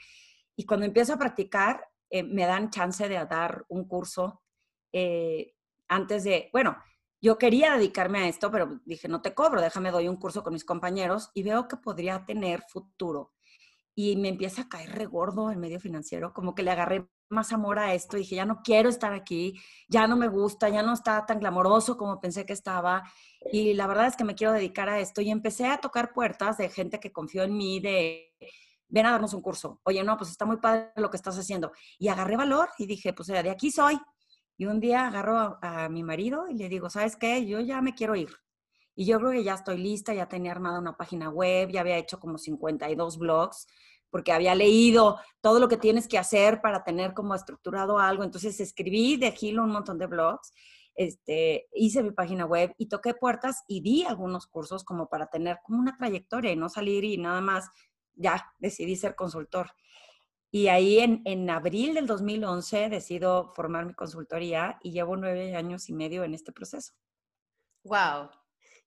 Y 0.55 0.67
cuando 0.67 0.85
empiezo 0.85 1.13
a 1.13 1.17
practicar, 1.17 1.87
eh, 2.11 2.21
me 2.21 2.45
dan 2.45 2.69
chance 2.69 3.09
de 3.09 3.15
dar 3.25 3.65
un 3.69 3.87
curso 3.87 4.43
eh, 4.93 5.55
antes 5.87 6.23
de, 6.25 6.51
bueno, 6.53 6.77
yo 7.19 7.39
quería 7.39 7.73
dedicarme 7.75 8.19
a 8.19 8.27
esto, 8.27 8.51
pero 8.51 8.81
dije, 8.85 9.07
no 9.07 9.23
te 9.23 9.33
cobro, 9.33 9.61
déjame 9.61 9.89
doy 9.89 10.07
un 10.07 10.17
curso 10.17 10.43
con 10.43 10.53
mis 10.53 10.63
compañeros 10.63 11.31
y 11.33 11.41
veo 11.41 11.67
que 11.67 11.77
podría 11.77 12.23
tener 12.23 12.61
futuro 12.61 13.33
y 13.99 14.15
me 14.15 14.29
empieza 14.29 14.61
a 14.61 14.69
caer 14.69 14.91
regordo 14.91 15.49
el 15.49 15.57
medio 15.57 15.79
financiero, 15.79 16.31
como 16.31 16.53
que 16.53 16.61
le 16.61 16.69
agarré 16.69 17.09
más 17.29 17.51
amor 17.51 17.79
a 17.79 17.95
esto, 17.95 18.15
dije, 18.15 18.35
ya 18.35 18.45
no 18.45 18.61
quiero 18.63 18.89
estar 18.89 19.11
aquí, 19.11 19.59
ya 19.89 20.05
no 20.05 20.15
me 20.15 20.27
gusta, 20.27 20.69
ya 20.69 20.83
no 20.83 20.93
está 20.93 21.25
tan 21.25 21.39
glamoroso 21.39 21.97
como 21.97 22.21
pensé 22.21 22.45
que 22.45 22.53
estaba, 22.53 23.01
y 23.51 23.73
la 23.73 23.87
verdad 23.87 24.05
es 24.05 24.15
que 24.15 24.23
me 24.23 24.35
quiero 24.35 24.53
dedicar 24.53 24.87
a 24.87 24.99
esto, 24.99 25.19
y 25.21 25.31
empecé 25.31 25.65
a 25.65 25.79
tocar 25.79 26.13
puertas 26.13 26.59
de 26.59 26.69
gente 26.69 26.99
que 26.99 27.11
confió 27.11 27.41
en 27.41 27.57
mí, 27.57 27.79
de, 27.79 28.35
ven 28.87 29.07
a 29.07 29.11
darnos 29.13 29.33
un 29.33 29.41
curso, 29.41 29.81
oye, 29.83 30.03
no, 30.03 30.15
pues 30.15 30.29
está 30.29 30.45
muy 30.45 30.57
padre 30.57 30.91
lo 30.97 31.09
que 31.09 31.17
estás 31.17 31.35
haciendo, 31.35 31.71
y 31.97 32.09
agarré 32.09 32.37
valor 32.37 32.69
y 32.77 32.85
dije, 32.85 33.13
pues 33.13 33.29
de 33.29 33.49
aquí 33.49 33.71
soy, 33.71 33.99
y 34.57 34.67
un 34.67 34.79
día 34.79 35.07
agarro 35.07 35.39
a, 35.39 35.85
a 35.85 35.89
mi 35.89 36.03
marido 36.03 36.47
y 36.47 36.53
le 36.53 36.69
digo, 36.69 36.91
¿sabes 36.91 37.15
qué? 37.15 37.47
Yo 37.47 37.61
ya 37.61 37.81
me 37.81 37.95
quiero 37.95 38.15
ir. 38.15 38.29
Y 38.99 39.05
yo 39.05 39.19
creo 39.19 39.31
que 39.31 39.43
ya 39.43 39.53
estoy 39.53 39.77
lista, 39.77 40.11
ya 40.15 40.27
tenía 40.27 40.51
armada 40.51 40.79
una 40.79 40.97
página 40.97 41.29
web, 41.29 41.69
ya 41.69 41.81
había 41.81 41.99
hecho 41.99 42.19
como 42.19 42.39
52 42.39 43.19
blogs, 43.19 43.67
porque 44.09 44.31
había 44.31 44.55
leído 44.55 45.19
todo 45.39 45.59
lo 45.59 45.67
que 45.67 45.77
tienes 45.77 46.07
que 46.07 46.17
hacer 46.17 46.61
para 46.61 46.83
tener 46.83 47.13
como 47.13 47.35
estructurado 47.35 47.99
algo. 47.99 48.23
Entonces 48.23 48.59
escribí 48.59 49.15
de 49.17 49.31
Gilo 49.33 49.63
un 49.63 49.69
montón 49.69 49.99
de 49.99 50.07
blogs, 50.07 50.51
este, 50.95 51.67
hice 51.75 52.01
mi 52.01 52.09
página 52.09 52.45
web 52.45 52.73
y 52.79 52.87
toqué 52.87 53.13
puertas 53.13 53.63
y 53.67 53.81
di 53.81 54.03
algunos 54.03 54.47
cursos 54.47 54.83
como 54.83 55.07
para 55.07 55.27
tener 55.27 55.59
como 55.63 55.77
una 55.77 55.95
trayectoria 55.95 56.51
y 56.51 56.55
no 56.55 56.67
salir 56.67 57.03
y 57.03 57.19
nada 57.19 57.39
más, 57.39 57.69
ya 58.15 58.51
decidí 58.57 58.95
ser 58.95 59.13
consultor. 59.13 59.73
Y 60.49 60.69
ahí 60.69 60.97
en, 60.97 61.21
en 61.25 61.47
abril 61.51 61.93
del 61.93 62.07
2011 62.07 62.89
decido 62.89 63.53
formar 63.53 63.85
mi 63.85 63.93
consultoría 63.93 64.79
y 64.81 64.91
llevo 64.91 65.15
nueve 65.17 65.55
años 65.55 65.87
y 65.87 65.93
medio 65.93 66.23
en 66.23 66.33
este 66.33 66.51
proceso. 66.51 66.93
Wow, 67.83 68.31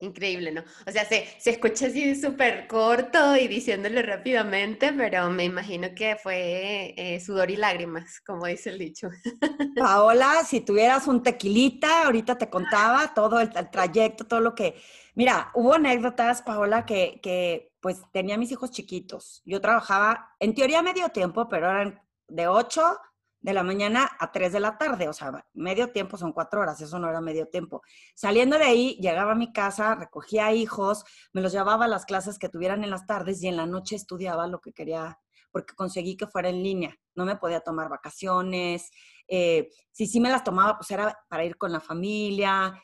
Increíble, 0.03 0.51
¿no? 0.51 0.65
O 0.87 0.91
sea, 0.91 1.05
se, 1.05 1.27
se 1.39 1.51
escucha 1.51 1.87
así 1.87 2.19
súper 2.19 2.67
corto 2.67 3.37
y 3.37 3.49
diciéndole 3.49 4.01
rápidamente, 4.01 4.95
pero 4.95 5.29
me 5.29 5.45
imagino 5.45 5.89
que 5.95 6.17
fue 6.17 6.95
eh, 6.97 7.21
sudor 7.21 7.51
y 7.51 7.57
lágrimas, 7.57 8.19
como 8.23 8.47
dice 8.47 8.71
el 8.71 8.79
dicho. 8.79 9.11
Paola, 9.77 10.43
si 10.47 10.63
tuvieras 10.63 11.07
un 11.07 11.23
tequilita, 11.23 12.07
ahorita 12.07 12.39
te 12.39 12.49
contaba 12.49 13.13
todo 13.13 13.41
el, 13.41 13.51
trayecto, 13.71 14.25
todo 14.25 14.41
lo 14.41 14.55
que... 14.55 14.81
Mira, 15.15 15.51
hubo 15.53 15.75
anécdotas, 15.75 16.41
Paola, 16.41 16.87
que, 16.87 17.21
que 17.23 17.75
pues 17.81 18.01
tenía 18.11 18.39
mis 18.39 18.53
hijos 18.53 18.71
chiquitos. 18.71 19.43
Yo 19.45 19.61
trabajaba, 19.61 20.35
en 20.41 20.55
teoría 20.55 20.81
medio 20.81 21.11
tiempo, 21.11 21.47
pero 21.47 21.69
eran 21.69 22.01
de 22.27 22.49
8 22.49 22.99
de 23.41 23.55
la 23.55 23.63
mañana 23.63 24.11
a 24.19 24.33
3 24.33 24.53
de 24.53 24.61
la 24.61 24.77
tarde, 24.77 25.09
o 25.09 25.13
sea, 25.13 25.47
medio 25.55 25.91
tiempo 25.93 26.17
son 26.17 26.33
cuatro 26.33 26.61
horas, 26.61 26.81
eso 26.81 26.99
no 26.99 27.09
era 27.09 27.21
medio 27.21 27.49
tiempo. 27.49 27.83
Saliendo 28.15 28.59
de 28.59 28.65
ahí, 28.65 28.99
llegaba 29.01 29.33
a 29.33 29.37
mi 29.37 29.53
casa, 29.53 29.95
recogía 29.95 30.53
hijos, 30.53 31.05
me 31.33 31.41
los 31.41 31.53
llevaba 31.53 31.87
a 31.87 31.89
las 31.89 32.05
clases 32.05 32.39
que 32.39 32.49
tuvieran 32.49 32.85
en 32.85 32.91
las 32.91 33.07
tardes 33.07 33.43
y 33.43 33.49
en 33.49 33.57
la 33.57 33.67
noche 33.67 33.97
estudiaba 33.97 34.47
lo 34.47 34.61
que 34.61 34.73
quería, 34.73 35.19
porque 35.51 35.75
conseguí 35.75 36.17
que 36.17 36.27
fuera 36.27 36.51
en 36.51 36.63
línea, 36.63 36.95
no 37.15 37.25
me 37.25 37.37
podía 37.37 37.61
tomar 37.61 37.89
vacaciones, 37.89 38.91
eh, 39.27 39.69
si 39.91 40.07
sí 40.07 40.21
me 40.21 40.31
las 40.31 40.45
tomaba, 40.45 40.77
pues 40.77 40.91
era 40.91 41.17
para 41.29 41.45
ir 41.45 41.57
con 41.57 41.73
la 41.73 41.81
familia, 41.81 42.75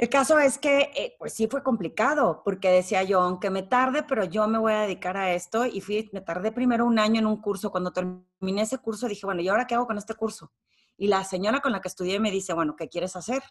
el 0.00 0.08
caso 0.08 0.38
es 0.38 0.56
que, 0.56 0.90
eh, 0.96 1.14
pues 1.18 1.34
sí 1.34 1.46
fue 1.46 1.62
complicado, 1.62 2.40
porque 2.42 2.70
decía 2.70 3.02
yo, 3.02 3.20
aunque 3.20 3.50
me 3.50 3.62
tarde, 3.62 4.02
pero 4.02 4.24
yo 4.24 4.48
me 4.48 4.56
voy 4.56 4.72
a 4.72 4.80
dedicar 4.80 5.18
a 5.18 5.34
esto. 5.34 5.66
Y 5.66 5.82
fui, 5.82 6.08
me 6.14 6.22
tardé 6.22 6.52
primero 6.52 6.86
un 6.86 6.98
año 6.98 7.20
en 7.20 7.26
un 7.26 7.36
curso. 7.36 7.70
Cuando 7.70 7.92
terminé 7.92 8.62
ese 8.62 8.78
curso, 8.78 9.08
dije, 9.08 9.26
bueno, 9.26 9.42
¿y 9.42 9.48
ahora 9.48 9.66
qué 9.66 9.74
hago 9.74 9.86
con 9.86 9.98
este 9.98 10.14
curso? 10.14 10.52
Y 10.96 11.08
la 11.08 11.22
señora 11.24 11.60
con 11.60 11.72
la 11.72 11.82
que 11.82 11.88
estudié 11.88 12.18
me 12.18 12.30
dice, 12.30 12.54
bueno, 12.54 12.76
¿qué 12.76 12.88
quieres 12.88 13.14
hacer? 13.14 13.42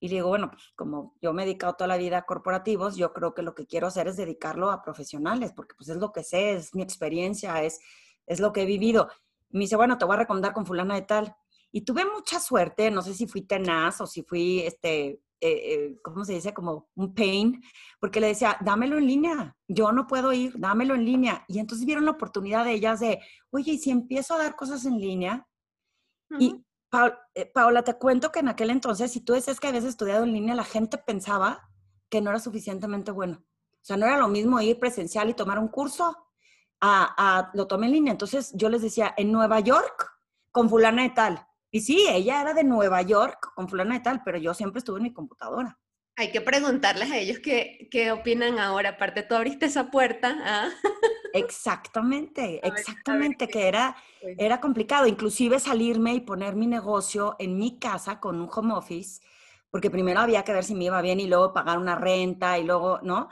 Y 0.00 0.08
digo, 0.08 0.28
bueno, 0.28 0.50
pues 0.50 0.62
como 0.76 1.14
yo 1.20 1.34
me 1.34 1.42
he 1.42 1.44
dedicado 1.44 1.74
toda 1.74 1.88
la 1.88 1.98
vida 1.98 2.16
a 2.16 2.22
corporativos, 2.24 2.96
yo 2.96 3.12
creo 3.12 3.34
que 3.34 3.42
lo 3.42 3.54
que 3.54 3.66
quiero 3.66 3.88
hacer 3.88 4.08
es 4.08 4.16
dedicarlo 4.16 4.70
a 4.70 4.80
profesionales, 4.80 5.52
porque 5.54 5.74
pues 5.76 5.90
es 5.90 5.98
lo 5.98 6.10
que 6.10 6.24
sé, 6.24 6.52
es 6.52 6.74
mi 6.74 6.80
experiencia, 6.80 7.62
es, 7.62 7.80
es 8.24 8.40
lo 8.40 8.54
que 8.54 8.62
he 8.62 8.64
vivido. 8.64 9.10
Y 9.50 9.58
me 9.58 9.64
dice, 9.64 9.76
bueno, 9.76 9.98
te 9.98 10.06
voy 10.06 10.14
a 10.14 10.20
recomendar 10.20 10.54
con 10.54 10.64
fulana 10.64 10.94
de 10.94 11.02
tal. 11.02 11.36
Y 11.70 11.82
tuve 11.82 12.06
mucha 12.06 12.40
suerte, 12.40 12.90
no 12.90 13.02
sé 13.02 13.12
si 13.12 13.26
fui 13.26 13.42
tenaz 13.42 14.00
o 14.00 14.06
si 14.06 14.22
fui, 14.22 14.60
este, 14.60 15.20
eh, 15.40 15.74
eh, 15.74 15.98
¿cómo 16.02 16.24
se 16.24 16.34
dice? 16.34 16.52
Como 16.52 16.90
un 16.94 17.14
pain, 17.14 17.62
porque 17.98 18.20
le 18.20 18.28
decía, 18.28 18.56
dámelo 18.60 18.98
en 18.98 19.06
línea, 19.06 19.56
yo 19.68 19.90
no 19.92 20.06
puedo 20.06 20.32
ir, 20.32 20.58
dámelo 20.58 20.94
en 20.94 21.04
línea. 21.04 21.44
Y 21.48 21.58
entonces 21.58 21.86
vieron 21.86 22.04
la 22.04 22.10
oportunidad 22.12 22.64
de 22.64 22.72
ellas 22.72 23.00
de, 23.00 23.20
oye, 23.50 23.72
¿y 23.72 23.78
si 23.78 23.90
empiezo 23.90 24.34
a 24.34 24.38
dar 24.38 24.56
cosas 24.56 24.84
en 24.84 24.98
línea? 24.98 25.46
Y 26.38 26.64
eh, 27.34 27.46
Paula, 27.46 27.82
te 27.82 27.94
cuento 27.94 28.30
que 28.30 28.40
en 28.40 28.48
aquel 28.48 28.70
entonces, 28.70 29.10
si 29.10 29.20
tú 29.20 29.32
decías 29.32 29.58
que 29.58 29.68
habías 29.68 29.84
estudiado 29.84 30.24
en 30.24 30.32
línea, 30.32 30.54
la 30.54 30.64
gente 30.64 30.98
pensaba 30.98 31.68
que 32.08 32.20
no 32.20 32.30
era 32.30 32.38
suficientemente 32.38 33.10
bueno. 33.10 33.42
O 33.72 33.82
sea, 33.84 33.96
no 33.96 34.06
era 34.06 34.18
lo 34.18 34.28
mismo 34.28 34.60
ir 34.60 34.78
presencial 34.78 35.30
y 35.30 35.34
tomar 35.34 35.58
un 35.58 35.68
curso 35.68 36.16
a, 36.80 37.14
a 37.16 37.50
lo 37.54 37.66
tomé 37.66 37.86
en 37.86 37.92
línea. 37.92 38.12
Entonces 38.12 38.52
yo 38.54 38.68
les 38.68 38.82
decía, 38.82 39.14
en 39.16 39.32
Nueva 39.32 39.60
York, 39.60 40.10
con 40.52 40.68
fulana 40.68 41.02
de 41.02 41.10
tal. 41.10 41.46
Y 41.70 41.80
sí, 41.80 42.06
ella 42.10 42.40
era 42.40 42.54
de 42.54 42.64
Nueva 42.64 43.02
York, 43.02 43.52
con 43.54 43.68
fulana 43.68 43.94
de 43.94 44.00
tal, 44.00 44.22
pero 44.24 44.38
yo 44.38 44.54
siempre 44.54 44.78
estuve 44.78 44.98
en 44.98 45.04
mi 45.04 45.12
computadora. 45.12 45.78
Hay 46.16 46.32
que 46.32 46.40
preguntarles 46.40 47.10
a 47.10 47.18
ellos 47.18 47.38
qué, 47.38 47.88
qué 47.90 48.12
opinan 48.12 48.58
ahora. 48.58 48.90
Aparte, 48.90 49.22
tú 49.22 49.34
abriste 49.34 49.66
esa 49.66 49.90
puerta. 49.90 50.36
¿ah? 50.42 50.68
Exactamente, 51.32 52.60
exactamente, 52.66 53.46
que 53.46 53.68
era, 53.68 53.96
pues 54.20 54.36
era 54.36 54.60
complicado. 54.60 55.06
Inclusive 55.06 55.60
salirme 55.60 56.14
y 56.14 56.20
poner 56.20 56.56
mi 56.56 56.66
negocio 56.66 57.36
en 57.38 57.56
mi 57.56 57.78
casa 57.78 58.18
con 58.18 58.40
un 58.40 58.48
home 58.52 58.74
office, 58.74 59.20
porque 59.70 59.90
primero 59.90 60.20
había 60.20 60.42
que 60.42 60.52
ver 60.52 60.64
si 60.64 60.74
me 60.74 60.84
iba 60.84 61.00
bien 61.00 61.20
y 61.20 61.28
luego 61.28 61.52
pagar 61.52 61.78
una 61.78 61.94
renta 61.94 62.58
y 62.58 62.64
luego, 62.64 62.98
¿no? 63.02 63.28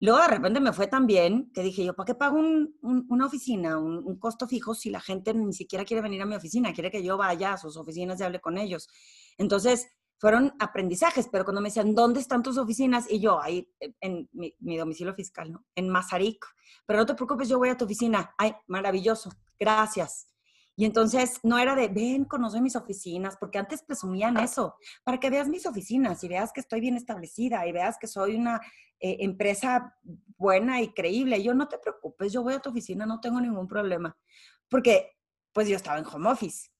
Luego 0.00 0.20
de 0.20 0.28
repente 0.28 0.60
me 0.60 0.72
fue 0.72 0.86
tan 0.86 1.06
bien 1.06 1.50
que 1.52 1.62
dije 1.62 1.84
yo, 1.84 1.94
¿para 1.94 2.06
qué 2.06 2.14
pago 2.14 2.38
una 2.38 3.26
oficina, 3.26 3.78
un, 3.78 4.18
costo 4.18 4.46
fijo 4.46 4.74
si 4.74 4.90
la 4.90 5.00
gente 5.00 5.34
ni 5.34 5.52
siquiera 5.52 5.84
quiere 5.84 6.02
venir 6.02 6.22
a 6.22 6.26
mi 6.26 6.36
oficina, 6.36 6.72
quiere 6.72 6.90
que 6.90 7.02
yo 7.02 7.16
vaya 7.16 7.54
a 7.54 7.56
sus 7.56 7.76
oficinas 7.76 8.20
y 8.20 8.22
hable 8.22 8.40
con 8.40 8.58
ellos? 8.58 8.88
Entonces, 9.38 9.88
fueron 10.18 10.52
aprendizajes, 10.58 11.28
pero 11.30 11.44
cuando 11.44 11.60
me 11.60 11.68
decían, 11.68 11.94
¿dónde 11.94 12.20
están 12.20 12.42
tus 12.42 12.58
oficinas? 12.58 13.10
Y 13.10 13.20
yo, 13.20 13.40
ahí, 13.40 13.68
en 14.00 14.28
mi, 14.32 14.76
domicilio 14.76 15.14
fiscal, 15.14 15.52
¿no? 15.52 15.64
En 15.74 15.88
Mazarik. 15.88 16.44
Pero 16.86 16.98
no 16.98 17.06
te 17.06 17.14
preocupes, 17.14 17.48
yo 17.48 17.58
voy 17.58 17.68
a 17.68 17.76
tu 17.76 17.84
oficina. 17.84 18.34
Ay, 18.36 18.52
maravilloso, 18.66 19.30
gracias. 19.58 20.26
Y 20.78 20.84
entonces 20.84 21.40
no 21.42 21.58
era 21.58 21.74
de, 21.74 21.88
ven, 21.88 22.24
conoce 22.24 22.60
mis 22.60 22.76
oficinas, 22.76 23.36
porque 23.36 23.58
antes 23.58 23.82
presumían 23.82 24.36
eso, 24.38 24.76
para 25.02 25.18
que 25.18 25.28
veas 25.28 25.48
mis 25.48 25.66
oficinas 25.66 26.22
y 26.22 26.28
veas 26.28 26.52
que 26.52 26.60
estoy 26.60 26.80
bien 26.80 26.94
establecida 26.94 27.66
y 27.66 27.72
veas 27.72 27.98
que 27.98 28.06
soy 28.06 28.36
una 28.36 28.60
eh, 29.00 29.16
empresa 29.18 29.98
buena 30.36 30.80
y 30.80 30.92
creíble. 30.92 31.42
yo, 31.42 31.52
no 31.52 31.66
te 31.66 31.78
preocupes, 31.78 32.32
yo 32.32 32.44
voy 32.44 32.54
a 32.54 32.60
tu 32.60 32.70
oficina, 32.70 33.06
no 33.06 33.18
tengo 33.18 33.40
ningún 33.40 33.66
problema. 33.66 34.16
Porque, 34.68 35.16
pues 35.52 35.66
yo 35.66 35.74
estaba 35.74 35.98
en 35.98 36.06
home 36.06 36.30
office. 36.30 36.70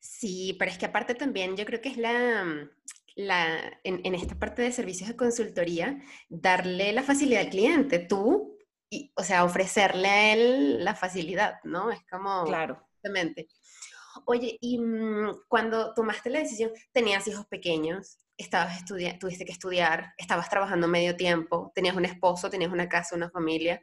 Sí, 0.00 0.56
pero 0.58 0.72
es 0.72 0.76
que 0.76 0.86
aparte 0.86 1.14
también 1.14 1.56
yo 1.56 1.64
creo 1.64 1.80
que 1.80 1.90
es 1.90 1.96
la, 1.98 2.68
la 3.14 3.78
en, 3.84 4.14
esta 4.16 4.36
parte 4.36 4.60
de 4.60 4.72
servicios 4.72 5.08
de 5.08 5.14
consultoría, 5.14 6.02
darle 6.28 6.92
la 6.92 7.04
facilidad 7.04 7.42
al 7.42 7.50
cliente. 7.50 8.00
Tú 8.00 8.51
o 9.14 9.22
sea, 9.22 9.44
ofrecerle 9.44 10.08
a 10.08 10.32
él 10.32 10.84
la 10.84 10.94
facilidad, 10.94 11.54
¿no? 11.64 11.90
Es 11.90 12.00
como... 12.10 12.44
Claro. 12.44 12.86
Exactamente. 12.96 13.48
Oye, 14.26 14.58
y 14.60 14.78
mm, 14.78 15.44
cuando 15.48 15.94
tomaste 15.94 16.30
la 16.30 16.40
decisión, 16.40 16.70
tenías 16.92 17.26
hijos 17.26 17.46
pequeños, 17.46 18.18
estabas 18.36 18.76
estudiando, 18.76 19.18
tuviste 19.18 19.44
que 19.44 19.52
estudiar, 19.52 20.12
estabas 20.18 20.48
trabajando 20.48 20.88
medio 20.88 21.16
tiempo, 21.16 21.72
tenías 21.74 21.96
un 21.96 22.04
esposo, 22.04 22.50
tenías 22.50 22.72
una 22.72 22.88
casa, 22.88 23.16
una 23.16 23.30
familia. 23.30 23.80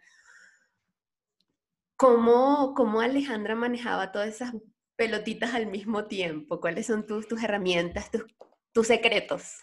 ¿Cómo, 1.96 2.74
cómo 2.76 3.02
Alejandra 3.02 3.56
manejaba 3.56 4.12
todas 4.12 4.30
esas 4.30 4.54
pelotitas 4.96 5.54
al 5.54 5.68
mismo 5.68 6.06
tiempo? 6.06 6.62
¿Cuáles 6.62 6.86
son 6.86 7.06
tus, 7.06 7.28
tus 7.28 7.44
herramientas, 7.44 8.12
tus, 8.12 8.24
tus 8.72 8.88
secretos? 8.88 9.60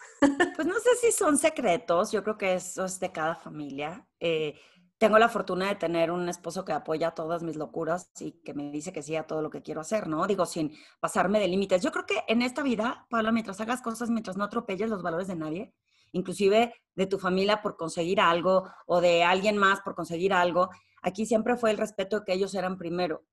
Pues 0.55 0.67
no 0.67 0.79
sé 0.79 0.95
si 0.99 1.11
son 1.11 1.37
secretos, 1.37 2.11
yo 2.11 2.23
creo 2.23 2.37
que 2.37 2.55
eso 2.55 2.85
es 2.85 2.99
de 2.99 3.11
cada 3.11 3.35
familia. 3.35 4.07
Eh, 4.19 4.59
tengo 4.97 5.19
la 5.19 5.29
fortuna 5.29 5.67
de 5.67 5.75
tener 5.75 6.11
un 6.11 6.27
esposo 6.27 6.65
que 6.65 6.73
apoya 6.73 7.11
todas 7.11 7.43
mis 7.43 7.55
locuras 7.55 8.11
y 8.19 8.31
que 8.31 8.53
me 8.53 8.71
dice 8.71 8.91
que 8.91 9.03
sí 9.03 9.15
a 9.15 9.27
todo 9.27 9.41
lo 9.41 9.49
que 9.49 9.61
quiero 9.61 9.81
hacer, 9.81 10.07
¿no? 10.07 10.25
Digo, 10.25 10.45
sin 10.45 10.75
pasarme 10.99 11.39
de 11.39 11.47
límites. 11.47 11.83
Yo 11.83 11.91
creo 11.91 12.05
que 12.05 12.23
en 12.27 12.41
esta 12.41 12.63
vida, 12.63 13.05
Paula, 13.09 13.31
mientras 13.31 13.61
hagas 13.61 13.81
cosas, 13.81 14.09
mientras 14.09 14.37
no 14.37 14.43
atropelles 14.43 14.89
los 14.89 15.03
valores 15.03 15.27
de 15.27 15.35
nadie, 15.35 15.73
inclusive 16.13 16.73
de 16.95 17.05
tu 17.05 17.19
familia 17.19 17.61
por 17.61 17.77
conseguir 17.77 18.19
algo 18.19 18.69
o 18.87 18.99
de 18.99 19.23
alguien 19.23 19.57
más 19.57 19.81
por 19.81 19.93
conseguir 19.93 20.33
algo, 20.33 20.69
aquí 21.03 21.25
siempre 21.27 21.57
fue 21.57 21.71
el 21.71 21.77
respeto 21.77 22.23
que 22.25 22.33
ellos 22.33 22.55
eran 22.55 22.77
primero. 22.77 23.23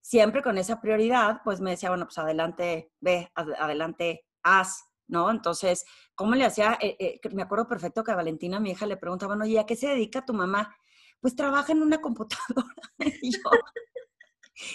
Siempre 0.00 0.42
con 0.42 0.56
esa 0.56 0.80
prioridad, 0.80 1.40
pues 1.42 1.60
me 1.60 1.70
decía, 1.70 1.88
bueno, 1.88 2.04
pues 2.06 2.18
adelante, 2.18 2.92
ve, 3.00 3.32
adelante, 3.34 4.24
haz, 4.44 4.84
¿no? 5.08 5.30
Entonces, 5.30 5.84
¿cómo 6.14 6.36
le 6.36 6.44
hacía? 6.44 6.78
Eh, 6.80 6.96
eh, 7.00 7.20
me 7.32 7.42
acuerdo 7.42 7.66
perfecto 7.66 8.04
que 8.04 8.12
a 8.12 8.16
Valentina, 8.16 8.60
mi 8.60 8.70
hija, 8.70 8.86
le 8.86 8.96
preguntaba, 8.96 9.34
bueno, 9.34 9.46
¿y 9.50 9.58
a 9.58 9.66
qué 9.66 9.74
se 9.74 9.88
dedica 9.88 10.24
tu 10.24 10.32
mamá? 10.32 10.76
Pues 11.20 11.36
trabaja 11.36 11.72
en 11.72 11.82
una 11.82 12.00
computadora. 12.00 12.74
y 13.22 13.32
yo 13.32 13.40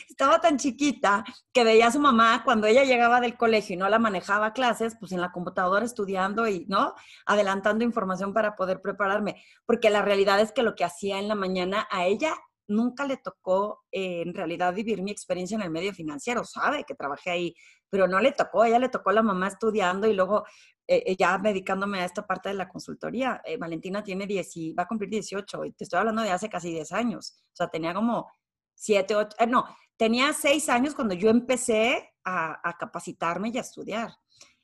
estaba 0.10 0.40
tan 0.40 0.58
chiquita 0.58 1.24
que 1.52 1.64
veía 1.64 1.88
a 1.88 1.92
su 1.92 2.00
mamá 2.00 2.44
cuando 2.44 2.68
ella 2.68 2.84
llegaba 2.84 3.20
del 3.20 3.38
colegio 3.38 3.76
y 3.76 3.78
no 3.78 3.90
la 3.90 4.00
manejaba 4.00 4.54
clases, 4.54 4.96
pues 5.00 5.12
en 5.12 5.22
la 5.22 5.32
computadora 5.32 5.86
estudiando 5.86 6.48
y, 6.48 6.66
¿no? 6.68 6.96
Adelantando 7.26 7.84
información 7.84 8.34
para 8.34 8.56
poder 8.56 8.82
prepararme. 8.82 9.44
Porque 9.66 9.90
la 9.90 10.02
realidad 10.02 10.40
es 10.40 10.52
que 10.52 10.64
lo 10.64 10.76
que 10.76 10.86
hacía 10.86 11.20
en 11.20 11.28
la 11.28 11.36
mañana 11.36 11.88
a 11.92 12.06
ella 12.06 12.36
nunca 12.68 13.06
le 13.06 13.18
tocó 13.18 13.84
eh, 13.92 14.22
en 14.22 14.34
realidad 14.34 14.74
vivir 14.74 15.02
mi 15.02 15.12
experiencia 15.12 15.56
en 15.56 15.62
el 15.62 15.72
medio 15.72 15.94
financiero, 15.94 16.44
sabe 16.46 16.84
que 16.84 16.96
trabajé 16.96 17.32
ahí, 17.32 17.56
pero 17.90 18.08
no 18.08 18.20
le 18.20 18.32
tocó, 18.32 18.64
a 18.64 18.68
ella 18.68 18.80
le 18.80 18.90
tocó 18.90 19.12
la 19.12 19.22
mamá 19.22 19.48
estudiando 19.48 20.08
y 20.08 20.14
luego 20.14 20.46
eh, 20.88 21.04
eh, 21.06 21.16
ya 21.18 21.38
dedicándome 21.38 22.02
a 22.02 22.06
esta 22.06 22.26
parte 22.26 22.50
de 22.50 22.56
la 22.56 22.70
consultoría. 22.70 23.42
Valentina 23.60 24.04
tiene 24.04 24.26
10 24.26 24.58
y 24.58 24.74
va 24.74 24.84
a 24.84 24.88
cumplir 24.88 25.10
18, 25.10 25.66
y 25.66 25.72
te 25.74 25.84
estoy 25.84 26.00
hablando 26.00 26.22
de 26.22 26.32
hace 26.32 26.50
casi 26.50 26.72
10 26.72 26.92
años, 26.92 27.44
o 27.54 27.56
sea, 27.56 27.68
tenía 27.68 27.94
como 27.94 28.32
7, 28.76 29.16
8, 29.16 29.38
no, 29.48 29.66
tenía 29.98 30.34
6 30.34 30.70
años 30.70 30.96
cuando 30.96 31.14
yo 31.14 31.30
empecé 31.30 32.12
a, 32.24 32.68
a 32.68 32.78
capacitarme 32.78 33.50
y 33.50 33.58
a 33.58 33.62
estudiar. 33.62 34.12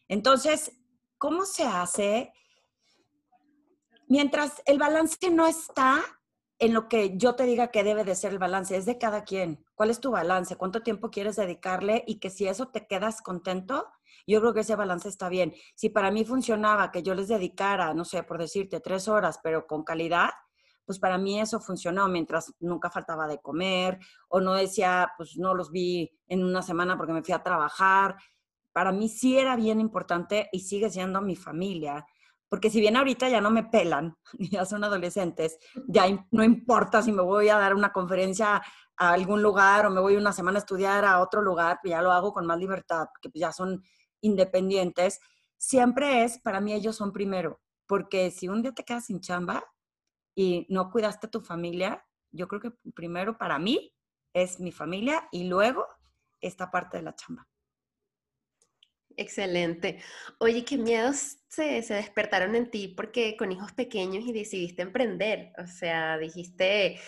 Entonces, 0.08 0.72
¿cómo 1.18 1.46
se 1.46 1.64
hace? 1.64 2.34
Mientras 4.08 4.64
el 4.66 4.80
balance 4.80 5.30
no 5.30 5.46
está, 5.46 6.02
en 6.60 6.74
lo 6.74 6.90
que 6.90 7.18
yo 7.18 7.36
te 7.36 7.46
diga 7.46 7.70
que 7.70 7.86
debe 7.86 8.04
de 8.04 8.16
ser 8.16 8.34
el 8.34 8.40
balance, 8.40 8.76
es 8.76 8.86
de 8.86 8.98
cada 8.98 9.24
quien. 9.24 9.66
¿Cuál 9.76 9.90
es 9.90 10.02
tu 10.02 10.12
balance? 10.12 10.58
¿Cuánto 10.58 10.84
tiempo 10.84 11.10
quieres 11.10 11.38
dedicarle? 11.38 12.04
Y 12.06 12.20
que 12.20 12.30
si 12.30 12.48
eso 12.48 12.68
te 12.68 12.86
quedas 12.86 13.22
contento, 13.22 13.88
yo 14.28 14.42
creo 14.42 14.54
que 14.54 14.60
ese 14.60 14.76
balance 14.76 15.08
está 15.08 15.30
bien. 15.30 15.54
Si 15.76 15.90
para 15.90 16.12
mí 16.12 16.26
funcionaba 16.26 16.92
que 16.92 17.02
yo 17.02 17.16
les 17.16 17.30
dedicara, 17.30 17.94
no 17.94 18.04
sé, 18.04 18.24
por 18.24 18.38
decirte, 18.38 18.82
tres 18.82 19.08
horas, 19.08 19.40
pero 19.42 19.68
con 19.68 19.84
calidad, 19.84 20.32
pues 20.86 21.00
para 21.00 21.18
mí 21.18 21.40
eso 21.40 21.62
funcionó 21.62 22.10
mientras 22.10 22.54
nunca 22.60 22.90
faltaba 22.90 23.26
de 23.28 23.40
comer 23.40 24.00
o 24.28 24.42
no 24.42 24.54
decía, 24.54 25.14
pues 25.18 25.38
no 25.38 25.54
los 25.54 25.72
vi 25.72 26.12
en 26.28 26.44
una 26.44 26.62
semana 26.62 26.98
porque 26.98 27.14
me 27.14 27.24
fui 27.24 27.34
a 27.34 27.44
trabajar. 27.44 28.18
Para 28.74 28.92
mí 28.92 29.08
sí 29.08 29.38
era 29.38 29.56
bien 29.56 29.80
importante 29.80 30.50
y 30.52 30.60
sigue 30.60 30.90
siendo 30.90 31.22
mi 31.22 31.36
familia 31.36 32.06
porque 32.50 32.70
si 32.70 32.82
bien 32.82 32.98
ahorita 32.98 33.30
ya 33.30 33.42
no 33.42 33.52
me 33.52 33.64
pelan, 33.64 34.16
ya 34.40 34.66
son 34.66 34.84
adolescentes, 34.84 35.58
ya 35.88 36.06
no 36.32 36.44
importa 36.44 37.02
si 37.02 37.12
me 37.12 37.22
voy 37.22 37.50
a 37.50 37.58
dar 37.58 37.76
una 37.76 37.94
conferencia 37.94 38.62
a 38.98 39.14
algún 39.14 39.42
lugar 39.42 39.86
o 39.86 39.92
me 39.92 40.02
voy 40.02 40.16
una 40.16 40.34
semana 40.34 40.58
a 40.58 40.60
estudiar 40.60 41.06
a 41.06 41.22
otro 41.22 41.42
lugar, 41.42 41.80
pues 41.82 41.92
ya 41.92 42.02
lo 42.02 42.12
hago 42.12 42.34
con 42.34 42.46
más 42.46 42.58
libertad, 42.60 43.08
porque 43.14 43.30
pues 43.30 43.40
ya 43.40 43.52
son 43.54 43.82
independientes. 44.22 45.20
Siempre 45.58 46.24
es, 46.24 46.40
para 46.40 46.60
mí 46.60 46.74
ellos 46.74 46.98
son 46.98 47.14
primero, 47.14 47.62
porque 47.88 48.32
si 48.32 48.50
un 48.50 48.62
día 48.62 48.74
te 48.74 48.84
quedas 48.84 49.06
sin 49.06 49.22
chamba 49.22 49.64
y 50.36 50.66
no 50.70 50.90
cuidaste 50.92 51.28
a 51.28 51.32
tu 51.32 51.42
familia, 51.42 52.06
yo 52.32 52.48
creo 52.48 52.62
que 52.62 52.72
primero 52.94 53.38
para 53.38 53.58
mí 53.58 53.94
es 54.34 54.60
mi 54.60 54.72
familia 54.72 55.28
y 55.32 55.46
luego 55.46 55.86
esta 56.42 56.70
parte 56.72 56.98
de 56.98 57.04
la 57.04 57.16
chamba. 57.16 57.48
Excelente. 59.20 60.00
Oye, 60.38 60.64
¿qué 60.64 60.78
miedos 60.78 61.40
se, 61.50 61.82
despertaron 61.82 62.56
en 62.56 62.72
ti 62.72 62.88
porque 62.88 63.36
con 63.36 63.52
hijos 63.52 63.74
pequeños 63.74 64.24
y 64.26 64.32
decidiste 64.32 64.82
emprender? 64.82 65.52
O 65.62 65.68
sea, 65.68 66.18
dijiste, 66.18 67.02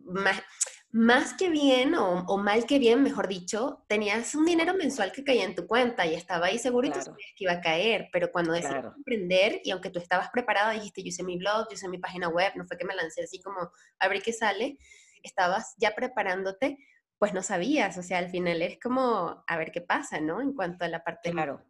más, 0.00 0.42
más 0.90 1.34
que 1.34 1.50
bien 1.50 1.94
o, 1.94 2.38
mal 2.38 2.66
que 2.66 2.80
bien, 2.80 3.04
mejor 3.04 3.28
dicho, 3.28 3.84
tenías 3.88 4.34
un 4.34 4.44
dinero 4.44 4.74
mensual 4.74 5.12
que 5.12 5.22
caía 5.22 5.44
en 5.44 5.54
tu 5.54 5.68
cuenta 5.68 6.04
y 6.06 6.14
estaba 6.14 6.46
ahí 6.46 6.58
seguro 6.58 6.88
y 6.88 6.90
tú 6.90 7.00
sabías 7.00 7.30
que 7.36 7.44
iba 7.44 7.52
a 7.52 7.60
caer, 7.60 8.08
pero 8.12 8.32
cuando 8.32 8.52
decidiste 8.52 8.88
emprender 8.96 9.60
y 9.62 9.70
aunque 9.70 9.90
tú 9.90 10.00
estabas 10.00 10.30
preparada, 10.30 10.72
dijiste, 10.72 11.02
yo 11.02 11.08
hice 11.10 11.22
mi 11.22 11.38
blog, 11.38 11.68
yo 11.68 11.74
hice 11.74 11.88
mi 11.88 11.98
página 11.98 12.28
web, 12.28 12.50
no 12.56 12.66
fue 12.66 12.76
que 12.76 12.84
me 12.84 12.96
lancé 12.96 13.22
así 13.22 13.40
como 13.40 13.70
a 14.00 14.08
ver 14.08 14.22
qué 14.22 14.32
sale, 14.32 14.76
estabas 15.22 15.76
ya 15.78 15.94
preparándote 15.94 16.78
pues 17.24 17.32
no 17.32 17.42
sabías, 17.42 17.96
o 17.96 18.02
sea, 18.02 18.18
al 18.18 18.28
final 18.28 18.60
es 18.60 18.78
como 18.78 19.42
a 19.46 19.56
ver 19.56 19.72
qué 19.72 19.80
pasa, 19.80 20.20
¿no? 20.20 20.42
En 20.42 20.52
cuanto 20.52 20.84
a 20.84 20.88
la 20.88 21.02
parte 21.02 21.30
claro. 21.30 21.62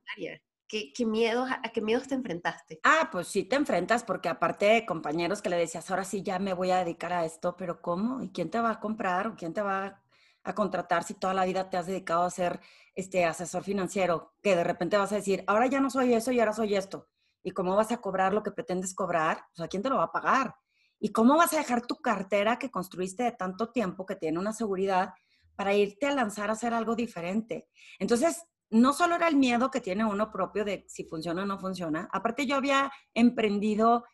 ¿Qué, 0.67 0.93
qué 0.93 1.07
miedos, 1.07 1.49
¿A 1.49 1.69
qué 1.71 1.81
miedos 1.81 2.09
te 2.09 2.17
enfrentaste? 2.17 2.81
Ah, 2.83 3.09
pues 3.13 3.29
sí 3.29 3.45
te 3.45 3.55
enfrentas 3.55 4.03
porque 4.03 4.29
aparte 4.29 4.67
de 4.67 4.85
compañeros 4.85 5.43
que 5.43 5.51
le 5.51 5.57
decías, 5.57 5.89
ahora 5.91 6.03
sí 6.03 6.25
ya 6.25 6.41
me 6.41 6.55
voy 6.55 6.73
a 6.73 6.79
dedicar 6.79 7.13
a 7.13 7.25
esto, 7.25 7.57
pero 7.57 7.81
¿cómo? 7.81 8.21
¿Y 8.21 8.31
quién 8.31 8.51
te 8.51 8.59
va 8.59 8.71
a 8.71 8.81
comprar 8.81 9.29
o 9.29 9.37
quién 9.37 9.53
te 9.53 9.63
va 9.63 10.03
a 10.43 10.55
contratar 10.55 11.05
si 11.05 11.15
toda 11.15 11.35
la 11.35 11.45
vida 11.45 11.71
te 11.71 11.77
has 11.77 11.87
dedicado 11.87 12.25
a 12.25 12.31
ser 12.31 12.59
este 12.97 13.25
asesor 13.25 13.63
financiero? 13.63 14.35
Que 14.43 14.57
de 14.57 14.65
repente 14.65 14.97
vas 14.97 15.13
a 15.13 15.17
decir, 15.17 15.45
ahora 15.47 15.69
ya 15.69 15.79
no 15.79 15.89
soy 15.89 16.15
eso 16.15 16.33
y 16.33 16.41
ahora 16.41 16.53
soy 16.53 16.75
esto. 16.75 17.09
¿Y 17.45 17.53
cómo 17.53 17.77
vas 17.77 17.93
a 17.93 17.99
cobrar 17.99 18.35
lo 18.35 18.43
que 18.43 18.51
pretendes 18.51 18.93
cobrar? 18.93 19.45
O 19.53 19.57
sea, 19.57 19.69
¿quién 19.69 19.85
te 19.85 19.91
lo 19.91 19.99
va 19.99 20.05
a 20.05 20.13
pagar? 20.13 20.57
¿Y 20.99 21.13
cómo 21.13 21.37
vas 21.37 21.53
a 21.53 21.59
dejar 21.59 21.87
tu 21.87 21.97
cartera 21.97 22.59
que 22.59 22.71
construiste 22.71 23.23
de 23.25 23.33
tanto 23.33 23.71
tiempo, 23.71 24.07
que 24.07 24.17
tiene 24.17 24.39
una 24.39 24.53
seguridad, 24.53 25.13
para 25.57 25.75
irte 25.75 26.07
a 26.07 26.15
lanzar 26.15 26.51
a 26.51 26.55
hacer 26.55 26.75
algo 26.75 26.95
diferente. 26.95 27.69
Entonces, 27.99 28.45
no 28.71 28.93
solo 28.93 29.15
era 29.15 29.29
el 29.29 29.37
miedo 29.37 29.71
que 29.71 29.81
tiene 29.81 30.05
uno 30.05 30.31
propio 30.31 30.65
de 30.65 30.85
si 30.89 31.05
funciona 31.05 31.43
o 31.43 31.47
no 31.47 31.59
funciona, 31.59 32.09
aparte 32.13 32.47
yo 32.47 32.57
había 32.57 32.91
emprendido 33.15 34.05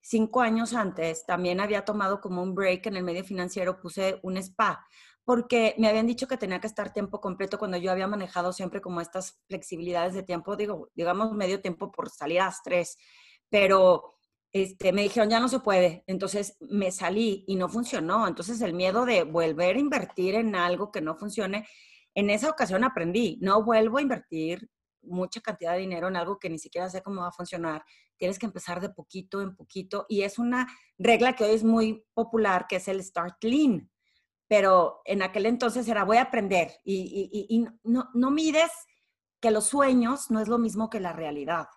cinco 0.00 0.40
años 0.40 0.74
antes, 0.74 1.26
también 1.26 1.60
había 1.60 1.84
tomado 1.84 2.20
como 2.20 2.42
un 2.42 2.54
break 2.54 2.86
en 2.86 2.96
el 2.96 3.04
medio 3.04 3.24
financiero, 3.24 3.80
puse 3.80 4.18
un 4.22 4.36
spa, 4.38 4.84
porque 5.24 5.74
me 5.78 5.88
habían 5.88 6.06
dicho 6.06 6.26
que 6.26 6.38
tenía 6.38 6.60
que 6.60 6.66
estar 6.66 6.92
tiempo 6.92 7.20
completo 7.20 7.58
cuando 7.58 7.76
yo 7.76 7.92
había 7.92 8.06
manejado 8.06 8.52
siempre 8.52 8.80
como 8.80 9.00
estas 9.00 9.40
flexibilidades 9.46 10.14
de 10.14 10.22
tiempo, 10.22 10.56
digo, 10.56 10.88
digamos 10.94 11.32
medio 11.32 11.60
tiempo 11.60 11.92
por 11.92 12.08
las 12.26 12.62
tres, 12.62 12.96
pero 13.50 14.17
este, 14.62 14.92
me 14.92 15.02
dijeron, 15.02 15.30
ya 15.30 15.40
no 15.40 15.48
se 15.48 15.60
puede. 15.60 16.04
Entonces 16.06 16.56
me 16.60 16.90
salí 16.90 17.44
y 17.46 17.56
no 17.56 17.68
funcionó. 17.68 18.26
Entonces 18.26 18.60
el 18.60 18.74
miedo 18.74 19.04
de 19.04 19.24
volver 19.24 19.76
a 19.76 19.80
invertir 19.80 20.34
en 20.34 20.54
algo 20.54 20.90
que 20.90 21.00
no 21.00 21.16
funcione, 21.16 21.66
en 22.14 22.30
esa 22.30 22.50
ocasión 22.50 22.84
aprendí, 22.84 23.38
no 23.40 23.62
vuelvo 23.62 23.98
a 23.98 24.02
invertir 24.02 24.68
mucha 25.02 25.40
cantidad 25.40 25.72
de 25.72 25.80
dinero 25.80 26.08
en 26.08 26.16
algo 26.16 26.38
que 26.38 26.50
ni 26.50 26.58
siquiera 26.58 26.90
sé 26.90 27.02
cómo 27.02 27.22
va 27.22 27.28
a 27.28 27.32
funcionar. 27.32 27.84
Tienes 28.16 28.38
que 28.38 28.46
empezar 28.46 28.80
de 28.80 28.90
poquito 28.90 29.40
en 29.40 29.54
poquito. 29.54 30.06
Y 30.08 30.22
es 30.22 30.38
una 30.38 30.66
regla 30.98 31.34
que 31.34 31.44
hoy 31.44 31.54
es 31.54 31.64
muy 31.64 32.04
popular, 32.14 32.66
que 32.68 32.76
es 32.76 32.88
el 32.88 33.02
start 33.02 33.42
lean. 33.42 33.90
Pero 34.48 35.02
en 35.04 35.22
aquel 35.22 35.46
entonces 35.46 35.86
era, 35.88 36.04
voy 36.04 36.16
a 36.16 36.22
aprender. 36.22 36.72
Y, 36.84 37.66
no, 37.84 38.08
no 38.14 38.30
mides 38.30 38.70
que 39.40 39.50
los 39.50 39.66
sueños 39.66 40.30
no 40.30 40.40
es 40.40 40.48
lo 40.48 40.58
mismo 40.58 40.90
que 40.90 41.00
la 41.00 41.12
realidad. 41.12 41.68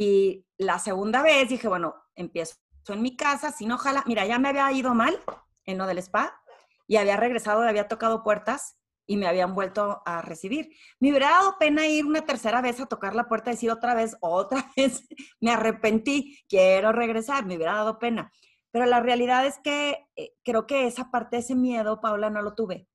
Y 0.00 0.46
la 0.58 0.78
segunda 0.78 1.22
vez 1.22 1.48
dije, 1.48 1.66
bueno, 1.66 1.96
empiezo 2.14 2.54
en 2.86 3.02
mi 3.02 3.16
casa, 3.16 3.50
si 3.50 3.66
no, 3.66 3.74
ojalá, 3.74 4.04
mira, 4.06 4.24
ya 4.24 4.38
me 4.38 4.48
había 4.48 4.70
ido 4.70 4.94
mal 4.94 5.20
en 5.64 5.76
lo 5.76 5.88
del 5.88 5.98
spa 5.98 6.40
y 6.86 6.98
había 6.98 7.16
regresado, 7.16 7.62
había 7.62 7.88
tocado 7.88 8.22
puertas 8.22 8.78
y 9.08 9.16
me 9.16 9.26
habían 9.26 9.56
vuelto 9.56 10.00
a 10.06 10.22
recibir. 10.22 10.70
Me 11.00 11.10
hubiera 11.10 11.30
dado 11.30 11.58
pena 11.58 11.88
ir 11.88 12.06
una 12.06 12.24
tercera 12.24 12.60
vez 12.60 12.78
a 12.78 12.86
tocar 12.86 13.16
la 13.16 13.26
puerta 13.26 13.50
y 13.50 13.54
decir 13.54 13.72
otra 13.72 13.94
vez, 13.94 14.16
otra 14.20 14.70
vez, 14.76 15.02
me 15.40 15.50
arrepentí, 15.50 16.38
quiero 16.48 16.92
regresar, 16.92 17.44
me 17.44 17.56
hubiera 17.56 17.74
dado 17.74 17.98
pena. 17.98 18.30
Pero 18.70 18.86
la 18.86 19.00
realidad 19.00 19.46
es 19.46 19.58
que 19.64 20.06
eh, 20.14 20.34
creo 20.44 20.64
que 20.68 20.86
esa 20.86 21.10
parte, 21.10 21.38
ese 21.38 21.56
miedo, 21.56 22.00
Paula, 22.00 22.30
no 22.30 22.40
lo 22.40 22.54
tuve. 22.54 22.86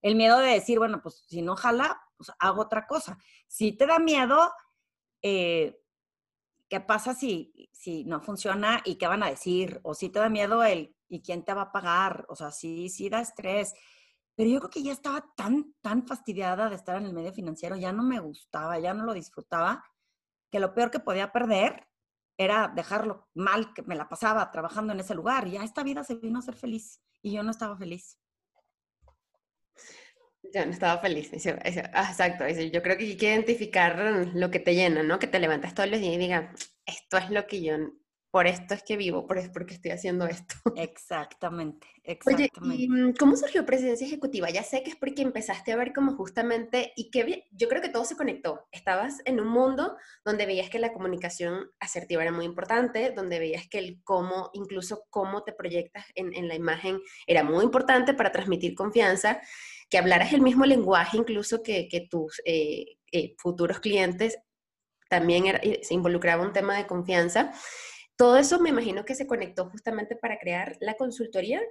El 0.00 0.14
miedo 0.14 0.38
de 0.38 0.52
decir, 0.52 0.78
bueno, 0.78 1.02
pues 1.02 1.24
si 1.26 1.42
no 1.42 1.56
jala, 1.56 2.00
pues 2.16 2.30
hago 2.38 2.62
otra 2.62 2.86
cosa. 2.86 3.18
Si 3.48 3.72
te 3.72 3.84
da 3.84 3.98
miedo, 3.98 4.52
eh, 5.22 5.76
¿qué 6.68 6.80
pasa 6.80 7.14
si, 7.14 7.70
si 7.72 8.04
no 8.04 8.20
funciona 8.20 8.80
y 8.84 8.96
qué 8.96 9.06
van 9.06 9.22
a 9.22 9.30
decir? 9.30 9.80
O 9.82 9.94
si 9.94 10.10
te 10.10 10.18
da 10.18 10.28
miedo 10.28 10.62
el, 10.62 10.94
¿y 11.08 11.22
quién 11.22 11.44
te 11.44 11.54
va 11.54 11.62
a 11.62 11.72
pagar? 11.72 12.26
O 12.28 12.36
sea, 12.36 12.50
sí, 12.50 12.88
sí 12.88 13.08
da 13.08 13.20
estrés. 13.20 13.74
Pero 14.36 14.50
yo 14.50 14.58
creo 14.60 14.70
que 14.70 14.82
ya 14.82 14.92
estaba 14.92 15.24
tan, 15.36 15.74
tan 15.80 16.06
fastidiada 16.06 16.68
de 16.68 16.76
estar 16.76 16.96
en 16.96 17.06
el 17.06 17.12
medio 17.12 17.32
financiero, 17.32 17.76
ya 17.76 17.92
no 17.92 18.02
me 18.04 18.20
gustaba, 18.20 18.78
ya 18.78 18.94
no 18.94 19.04
lo 19.04 19.12
disfrutaba, 19.12 19.84
que 20.50 20.60
lo 20.60 20.74
peor 20.74 20.90
que 20.90 21.00
podía 21.00 21.32
perder 21.32 21.88
era 22.38 22.68
dejarlo 22.68 23.28
mal, 23.34 23.74
que 23.74 23.82
me 23.82 23.96
la 23.96 24.08
pasaba 24.08 24.50
trabajando 24.50 24.92
en 24.92 25.00
ese 25.00 25.14
lugar. 25.14 25.48
Ya 25.48 25.64
esta 25.64 25.82
vida 25.82 26.04
se 26.04 26.14
vino 26.14 26.38
a 26.38 26.42
ser 26.42 26.54
feliz 26.54 27.02
y 27.20 27.32
yo 27.32 27.42
no 27.42 27.50
estaba 27.50 27.76
feliz. 27.76 28.18
Ya 30.52 30.64
no 30.64 30.72
estaba 30.72 31.00
feliz. 31.00 31.30
Ah, 31.92 32.08
exacto. 32.10 32.48
Yo 32.48 32.82
creo 32.82 32.96
que 32.96 33.04
hay 33.04 33.16
que 33.16 33.26
identificar 33.26 33.98
lo 34.34 34.50
que 34.50 34.60
te 34.60 34.74
llena, 34.74 35.02
¿no? 35.02 35.18
Que 35.18 35.26
te 35.26 35.38
levantas 35.40 35.74
todos 35.74 35.90
los 35.90 36.00
días 36.00 36.14
y 36.14 36.18
digas, 36.18 36.72
esto 36.86 37.18
es 37.18 37.30
lo 37.30 37.46
que 37.46 37.62
yo, 37.62 37.76
por 38.38 38.46
esto 38.46 38.72
es 38.72 38.84
que 38.84 38.96
vivo, 38.96 39.26
por 39.26 39.36
es 39.36 39.48
porque 39.48 39.74
estoy 39.74 39.90
haciendo 39.90 40.24
esto. 40.24 40.54
Exactamente, 40.76 41.88
exactamente. 42.04 42.60
Oye, 42.60 43.10
¿y 43.10 43.14
cómo 43.14 43.34
surgió 43.34 43.66
Presencia 43.66 44.06
Ejecutiva? 44.06 44.48
Ya 44.48 44.62
sé 44.62 44.84
que 44.84 44.90
es 44.90 44.96
porque 44.96 45.22
empezaste 45.22 45.72
a 45.72 45.76
ver 45.76 45.92
como 45.92 46.14
justamente, 46.14 46.92
y 46.94 47.10
que 47.10 47.48
yo 47.50 47.68
creo 47.68 47.82
que 47.82 47.88
todo 47.88 48.04
se 48.04 48.16
conectó. 48.16 48.68
Estabas 48.70 49.22
en 49.24 49.40
un 49.40 49.48
mundo 49.48 49.96
donde 50.24 50.46
veías 50.46 50.70
que 50.70 50.78
la 50.78 50.92
comunicación 50.92 51.68
asertiva 51.80 52.22
era 52.22 52.30
muy 52.30 52.44
importante, 52.44 53.10
donde 53.10 53.40
veías 53.40 53.66
que 53.66 53.80
el 53.80 54.00
cómo, 54.04 54.50
incluso 54.52 55.02
cómo 55.10 55.42
te 55.42 55.52
proyectas 55.52 56.04
en, 56.14 56.32
en 56.32 56.46
la 56.46 56.54
imagen, 56.54 57.00
era 57.26 57.42
muy 57.42 57.64
importante 57.64 58.14
para 58.14 58.30
transmitir 58.30 58.76
confianza 58.76 59.40
que 59.90 59.98
hablaras 59.98 60.32
el 60.32 60.42
mismo 60.42 60.64
lenguaje 60.64 61.16
incluso 61.16 61.60
que, 61.64 61.88
tus 62.08 62.40
eh, 62.44 62.98
eh, 63.10 63.34
futuros 63.36 63.80
clientes, 63.80 64.38
también 65.08 65.46
eh, 65.46 65.80
se 65.82 65.94
involucraba 65.94 66.44
un 66.44 66.52
tema 66.52 66.76
de 66.76 66.86
confianza. 66.86 67.52
Todo 68.18 68.36
eso 68.36 68.58
me 68.58 68.70
imagino 68.70 69.04
que 69.04 69.14
se 69.14 69.28
conectó 69.28 69.70
justamente 69.70 70.16
para 70.16 70.40
crear 70.40 70.76
la 70.80 70.94
consultoría 70.94 71.62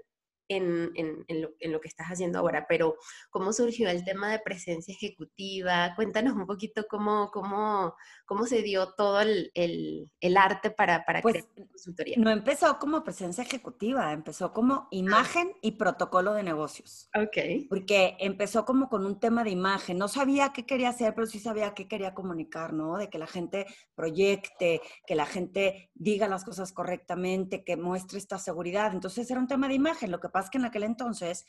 en, 0.47 1.25
lo, 1.71 1.81
que 1.81 1.87
estás 1.87 2.07
haciendo 2.07 2.39
ahora, 2.39 2.65
pero 2.67 2.95
¿cómo 3.29 3.53
surgió 3.53 3.89
el 3.89 4.03
tema 4.03 4.31
de 4.31 4.39
presencia 4.39 4.93
ejecutiva? 4.93 5.93
Cuéntanos 5.95 6.33
un 6.33 6.45
poquito 6.45 6.85
cómo, 6.89 7.29
cómo, 7.31 7.95
cómo 8.25 8.45
se 8.45 8.61
dio 8.61 8.93
todo 8.93 9.21
el, 9.21 10.09
arte 10.37 10.71
para, 10.71 11.05
para 11.05 11.21
pues, 11.21 11.45
crear 11.45 11.67
consultoría. 11.67 12.15
No 12.17 12.29
empezó 12.29 12.77
como 12.79 13.03
presencia 13.03 13.43
ejecutiva, 13.43 14.13
empezó 14.13 14.53
como 14.53 14.73
ah. 14.73 14.87
imagen 14.91 15.53
y 15.61 15.71
protocolo 15.73 16.33
de 16.33 16.43
negocios. 16.43 17.09
Ok. 17.15 17.67
Porque 17.69 18.15
empezó 18.19 18.65
como 18.65 18.89
con 18.89 19.05
un 19.05 19.19
tema 19.19 19.43
de 19.43 19.51
imagen. 19.51 19.97
No 19.97 20.07
sabía 20.07 20.53
qué 20.53 20.65
quería 20.65 20.89
hacer, 20.89 21.13
pero 21.15 21.27
sí 21.27 21.39
sabía 21.39 21.73
qué 21.73 21.87
quería 21.87 22.13
comunicar, 22.13 22.73
¿no? 22.73 22.97
De 22.97 23.09
que 23.09 23.17
la 23.17 23.27
gente 23.27 23.65
proyecte, 23.95 24.81
que 25.05 25.15
la 25.15 25.25
gente 25.25 25.91
diga 25.93 26.27
las 26.27 26.43
cosas 26.43 26.71
correctamente, 26.71 27.63
que 27.63 27.77
muestre 27.77 28.17
esta 28.17 28.37
seguridad. 28.37 28.93
Entonces 28.93 29.29
era 29.29 29.39
un 29.39 29.47
tema 29.47 29.67
de 29.67 29.75
imagen. 29.75 30.11
Lo 30.11 30.19
que 30.19 30.29
que 30.49 30.57
en 30.57 30.65
aquel 30.65 30.83
entonces, 30.83 31.45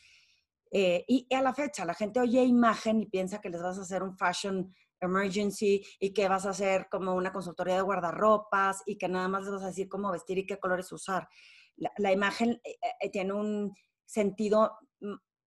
eh, 0.70 1.04
y, 1.08 1.26
a 1.34 1.42
la 1.42 1.54
fecha, 1.54 1.84
la 1.84 1.94
gente 1.94 2.20
oye 2.20 2.42
imagen 2.42 3.02
y 3.02 3.06
piensa 3.06 3.40
que 3.40 3.48
les 3.48 3.62
vas 3.62 3.78
a 3.78 3.82
hacer 3.82 4.02
un 4.02 4.16
fashion 4.16 4.74
emergency 5.00 5.84
y 6.00 6.12
que 6.12 6.28
vas 6.28 6.44
a 6.46 6.50
hacer 6.50 6.88
como 6.90 7.14
una 7.14 7.32
consultoría 7.32 7.76
de 7.76 7.82
guardarropas 7.82 8.82
y 8.84 8.98
que 8.98 9.08
nada 9.08 9.28
más 9.28 9.44
les 9.44 9.52
vas 9.52 9.62
a 9.62 9.68
decir 9.68 9.88
cómo 9.88 10.10
vestir 10.10 10.38
y 10.38 10.46
qué 10.46 10.58
colores 10.58 10.90
usar. 10.92 11.28
La, 11.76 12.12
imagen 12.12 12.60
eh, 12.64 12.76
eh, 13.00 13.10
tiene 13.10 13.32
un 13.32 13.72
sentido 14.04 14.78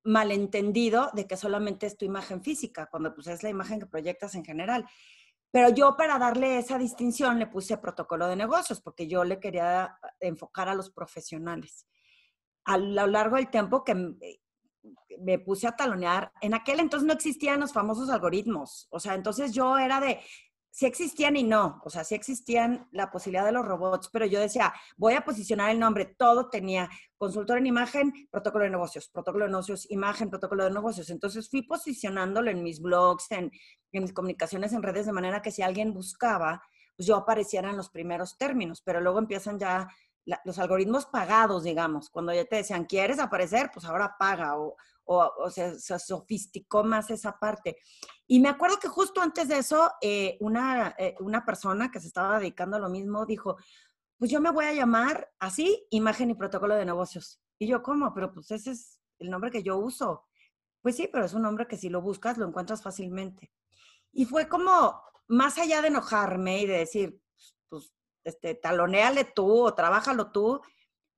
malentendido 0.04 1.10
de 1.14 1.28
que 1.28 1.36
solamente 1.36 1.86
es 1.86 1.98
tu 1.98 2.06
imagen 2.06 2.42
física, 2.42 2.88
cuando 2.90 3.14
pues 3.14 3.28
es 3.28 3.44
la 3.44 3.50
imagen 3.50 3.80
que 3.80 3.86
proyectas 3.86 4.34
en 4.36 4.46
general. 4.46 4.86
Pero 5.52 5.70
yo 5.70 5.98
para 5.98 6.18
darle 6.18 6.58
esa 6.58 6.78
distinción 6.78 7.38
le 7.38 7.48
puse 7.48 7.78
protocolo 7.78 8.28
de 8.28 8.38
negocios, 8.38 8.80
porque 8.80 9.08
yo 9.08 9.26
le 9.26 9.40
quería 9.40 9.98
enfocar 10.22 10.70
a 10.70 10.76
los 10.76 10.90
profesionales 10.90 11.86
a 12.66 12.78
lo 12.78 13.08
largo 13.08 13.36
del 13.36 13.50
tiempo 13.50 13.84
que 13.84 13.96
me 15.20 15.40
puse 15.40 15.68
a 15.68 15.76
talonear, 15.76 16.32
en 16.42 16.54
aquel 16.54 16.80
entonces 16.80 17.06
no 17.06 17.14
existían 17.14 17.60
los 17.60 17.74
famosos 17.74 18.10
algoritmos, 18.10 18.88
o 18.90 19.00
sea, 19.00 19.14
entonces 19.14 19.54
yo 19.54 19.78
era 19.78 20.00
de, 20.00 20.20
sí 20.72 20.86
existían 20.86 21.36
y 21.36 21.44
no, 21.44 21.82
o 21.84 21.90
sea, 21.90 22.04
sí 22.04 22.16
existían 22.16 22.88
la 22.92 23.12
posibilidad 23.12 23.46
de 23.46 23.52
los 23.52 23.66
robots, 23.66 24.10
pero 24.12 24.26
yo 24.26 24.40
decía, 24.40 24.74
voy 24.98 25.14
a 25.14 25.26
posicionar 25.26 25.70
el 25.70 25.80
nombre, 25.80 26.06
todo 26.06 26.50
tenía 26.50 26.90
consultor 27.18 27.58
en 27.58 27.68
imagen, 27.68 28.14
protocolo 28.32 28.64
de 28.64 28.72
negocios, 28.72 29.10
protocolo 29.10 29.46
de 29.46 29.52
negocios, 29.52 29.90
imagen, 29.92 30.30
protocolo 30.30 30.64
de 30.64 30.72
negocios, 30.72 31.10
entonces 31.10 31.50
fui 31.50 31.62
posicionándolo 31.64 32.50
en 32.50 32.64
mis 32.64 32.82
blogs, 32.82 33.30
en, 33.32 33.52
en 33.92 34.02
mis 34.02 34.14
comunicaciones 34.14 34.74
en 34.74 34.82
redes, 34.82 35.06
de 35.06 35.12
manera 35.12 35.42
que 35.42 35.52
si 35.52 35.62
alguien 35.62 35.94
buscaba, 35.94 36.64
pues 36.96 37.06
yo 37.06 37.18
apareciera 37.18 37.70
en 37.70 37.78
los 37.78 37.90
primeros 37.90 38.38
términos, 38.38 38.82
pero 38.82 39.02
luego 39.02 39.20
empiezan 39.20 39.60
ya 39.60 39.88
los 40.46 40.60
algoritmos 40.60 41.06
pagados, 41.08 41.64
digamos, 41.64 42.10
cuando 42.10 42.34
ya 42.34 42.46
te 42.46 42.58
decían, 42.58 42.86
¿quieres 42.86 43.20
aparecer? 43.20 43.72
Pues 43.74 43.86
ahora 43.86 44.16
paga 44.20 44.58
o, 44.58 44.76
o, 45.06 45.50
se, 45.50 45.80
sofisticó 45.80 46.84
más 46.84 47.10
esa 47.10 47.38
parte. 47.38 47.78
Y 48.28 48.40
me 48.40 48.50
acuerdo 48.50 48.80
que 48.80 48.88
justo 48.88 49.22
antes 49.22 49.48
de 49.48 49.58
eso, 49.58 49.92
eh, 50.02 50.38
una, 50.40 50.96
eh, 50.98 51.16
una 51.20 51.46
persona 51.46 51.92
que 51.92 52.00
se 52.00 52.08
estaba 52.08 52.40
dedicando 52.40 52.78
a 52.78 52.80
lo 52.80 52.90
mismo 52.90 53.26
dijo, 53.26 53.58
pues 54.18 54.32
yo 54.32 54.40
me 54.40 54.52
voy 54.52 54.66
a 54.66 54.74
llamar 54.74 55.30
así, 55.40 55.86
imagen 55.90 56.30
y 56.30 56.36
protocolo 56.36 56.76
de 56.76 56.86
negocios. 56.86 57.42
Y 57.58 57.68
yo, 57.68 57.82
¿cómo? 57.82 58.14
Pero 58.14 58.32
pues 58.32 58.52
ese 58.52 58.72
es 58.72 59.02
el 59.20 59.30
nombre 59.30 59.52
que 59.52 59.64
yo 59.64 59.78
uso. 59.78 60.26
Pues 60.82 60.96
sí, 60.96 61.10
pero 61.12 61.26
es 61.26 61.34
un 61.34 61.44
nombre 61.44 61.68
que 61.68 61.78
si 61.78 61.90
lo 61.90 62.02
buscas 62.02 62.38
lo 62.38 62.48
encuentras 62.48 62.82
fácilmente. 62.82 63.52
Y 64.12 64.26
fue 64.26 64.48
como, 64.48 65.02
más 65.28 65.58
allá 65.58 65.82
de 65.82 65.90
enojarme 65.90 66.62
y 66.62 66.66
de 66.66 66.80
decir, 66.80 67.21
este, 68.24 68.56
taloneale 68.56 69.24
tú 69.26 69.66
o 69.66 69.74
trabájalo 69.74 70.32
tú, 70.32 70.62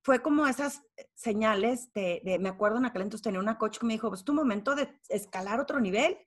fue 0.04 0.20
como 0.20 0.46
esas 0.46 0.82
señales 1.14 1.92
de, 1.94 2.20
me 2.38 2.50
acuerdo 2.50 2.76
en 2.76 2.84
aquel 2.84 3.02
entonces 3.02 3.24
tenía 3.24 3.40
una 3.40 3.56
coach 3.56 3.78
que 3.78 3.86
me 3.86 3.94
dijo, 3.94 4.10
pues 4.10 4.22
tu 4.22 4.34
momento 4.34 4.74
de 4.74 5.00
escalar 5.08 5.60
otro 5.60 5.80
nivel. 5.80 6.18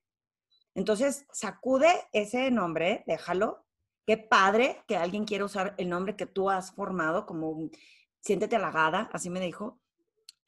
Entonces, 0.73 1.25
sacude 1.31 1.87
ese 2.11 2.49
nombre, 2.49 3.03
déjalo. 3.05 3.65
Qué 4.05 4.17
padre 4.17 4.83
que 4.87 4.97
alguien 4.97 5.25
quiera 5.25 5.45
usar 5.45 5.75
el 5.77 5.89
nombre 5.89 6.15
que 6.15 6.25
tú 6.25 6.49
has 6.49 6.71
formado 6.71 7.25
como 7.25 7.69
siéntete 8.21 8.55
halagada, 8.55 9.09
así 9.13 9.29
me 9.29 9.39
dijo. 9.39 9.79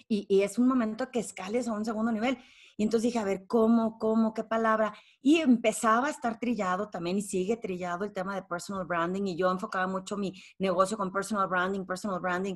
Y, 0.07 0.25
y 0.29 0.41
es 0.41 0.57
un 0.57 0.67
momento 0.67 1.11
que 1.11 1.19
escales 1.19 1.67
a 1.67 1.73
un 1.73 1.85
segundo 1.85 2.11
nivel. 2.11 2.37
Y 2.77 2.83
entonces 2.83 3.09
dije, 3.09 3.19
a 3.19 3.25
ver, 3.25 3.45
¿cómo, 3.45 3.99
cómo, 3.99 4.33
qué 4.33 4.45
palabra? 4.45 4.93
Y 5.21 5.37
empezaba 5.37 6.07
a 6.07 6.11
estar 6.11 6.39
trillado 6.39 6.89
también 6.89 7.17
y 7.17 7.21
sigue 7.21 7.57
trillado 7.57 8.05
el 8.05 8.13
tema 8.13 8.35
de 8.35 8.43
personal 8.43 8.85
branding 8.85 9.23
y 9.23 9.35
yo 9.35 9.51
enfocaba 9.51 9.85
mucho 9.85 10.15
mi 10.15 10.33
negocio 10.57 10.95
con 10.95 11.11
personal 11.11 11.49
branding, 11.49 11.85
personal 11.85 12.21
branding. 12.21 12.55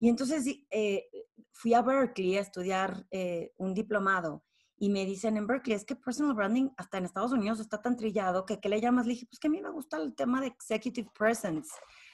Y 0.00 0.08
entonces 0.08 0.44
eh, 0.70 1.08
fui 1.52 1.74
a 1.74 1.82
Berkeley 1.82 2.36
a 2.36 2.40
estudiar 2.40 3.06
eh, 3.12 3.52
un 3.58 3.72
diplomado 3.72 4.42
y 4.82 4.88
me 4.88 5.04
dicen 5.04 5.36
en 5.36 5.46
Berkeley, 5.46 5.76
es 5.76 5.84
que 5.84 5.94
personal 5.94 6.34
branding 6.34 6.70
hasta 6.78 6.96
en 6.96 7.04
Estados 7.04 7.32
Unidos 7.32 7.60
está 7.60 7.82
tan 7.82 7.98
trillado 7.98 8.46
que 8.46 8.58
¿qué 8.58 8.70
le 8.70 8.80
llamas? 8.80 9.06
Le 9.06 9.12
dije, 9.12 9.26
pues 9.26 9.38
que 9.38 9.48
a 9.48 9.50
mí 9.50 9.60
me 9.60 9.70
gusta 9.70 9.98
el 9.98 10.14
tema 10.14 10.40
de 10.40 10.46
executive 10.46 11.10
presence. 11.16 11.70